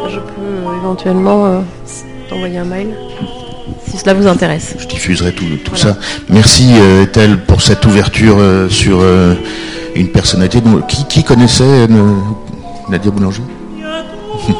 Je 0.08 0.18
peux 0.18 0.40
euh, 0.40 0.78
éventuellement 0.80 1.46
euh, 1.46 1.60
t'envoyer 2.28 2.58
un 2.58 2.64
mail 2.64 2.88
si 3.88 3.98
cela 3.98 4.14
vous 4.14 4.26
intéresse. 4.26 4.74
Je 4.78 4.86
diffuserai 4.86 5.32
tout, 5.32 5.44
tout 5.64 5.76
ça. 5.76 5.96
Merci 6.28 6.72
euh, 6.80 7.04
Ethel 7.04 7.38
pour 7.38 7.62
cette 7.62 7.84
ouverture 7.86 8.36
euh, 8.38 8.68
sur 8.68 9.00
euh, 9.00 9.34
une 9.94 10.08
personnalité. 10.08 10.60
dont- 10.60 10.80
qui, 10.82 11.04
qui 11.06 11.24
connaissait 11.24 11.64
euh, 11.64 11.86
Nadia 12.88 13.10
Boulanger 13.10 13.42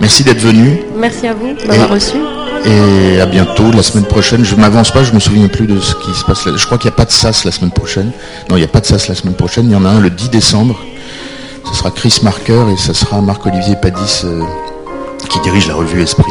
Merci 0.00 0.24
d'être 0.24 0.40
venu 0.40 0.80
Merci 0.98 1.26
à 1.26 1.34
vous 1.34 1.54
de 1.54 1.66
m'avoir 1.66 1.88
Et- 1.90 1.94
reçu. 1.94 2.16
et 2.64 3.20
à 3.20 3.26
bientôt 3.26 3.70
la 3.72 3.82
semaine 3.82 4.04
prochaine. 4.04 4.44
Je 4.44 4.54
m'avance 4.54 4.90
pas, 4.90 5.02
je 5.04 5.12
me 5.12 5.20
souviens 5.20 5.48
plus 5.48 5.66
de 5.66 5.80
ce 5.80 5.94
qui 5.94 6.12
se 6.18 6.24
passe. 6.24 6.46
là. 6.46 6.52
Je 6.56 6.66
crois 6.66 6.78
qu'il 6.78 6.88
n'y 6.88 6.94
a 6.94 6.96
pas 6.96 7.04
de 7.04 7.10
SAS 7.12 7.44
la 7.44 7.52
semaine 7.52 7.70
prochaine. 7.70 8.10
Non, 8.50 8.56
il 8.56 8.60
n'y 8.60 8.64
a 8.64 8.68
pas 8.68 8.80
de 8.80 8.86
SAS 8.86 9.08
la 9.08 9.14
semaine 9.14 9.34
prochaine. 9.34 9.66
Il 9.66 9.72
y 9.72 9.76
en 9.76 9.84
a 9.84 9.88
un 9.88 10.00
le 10.00 10.10
10 10.10 10.30
décembre. 10.30 10.78
Ce 11.64 11.74
sera 11.74 11.90
Chris 11.90 12.18
Marker 12.22 12.64
et 12.72 12.76
ce 12.76 12.92
sera 12.92 13.20
Marc-Olivier 13.20 13.74
Padis 13.80 14.22
euh, 14.24 14.42
qui 15.30 15.40
dirige 15.40 15.66
la 15.66 15.74
revue 15.74 16.02
Esprit. 16.02 16.24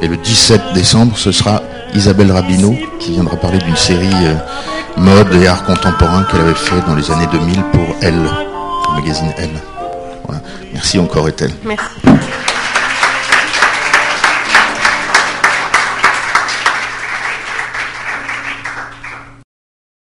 Et 0.00 0.08
le 0.08 0.16
17 0.16 0.60
décembre, 0.74 1.16
ce 1.18 1.30
sera 1.32 1.62
Isabelle 1.94 2.32
Rabineau 2.32 2.76
qui 2.98 3.12
viendra 3.12 3.36
parler 3.36 3.58
d'une 3.58 3.76
série 3.76 4.08
euh, 4.24 4.34
mode 4.96 5.34
et 5.34 5.46
art 5.46 5.64
contemporain 5.64 6.24
qu'elle 6.24 6.40
avait 6.40 6.54
fait 6.54 6.80
dans 6.86 6.94
les 6.94 7.10
années 7.10 7.28
2000 7.30 7.62
pour 7.72 7.96
Elle, 8.00 8.14
le 8.22 9.00
magazine 9.00 9.32
Elle. 9.36 9.50
Merci 10.72 10.98
encore 10.98 11.28
Ethel. 11.28 11.52
Merci. 11.64 11.84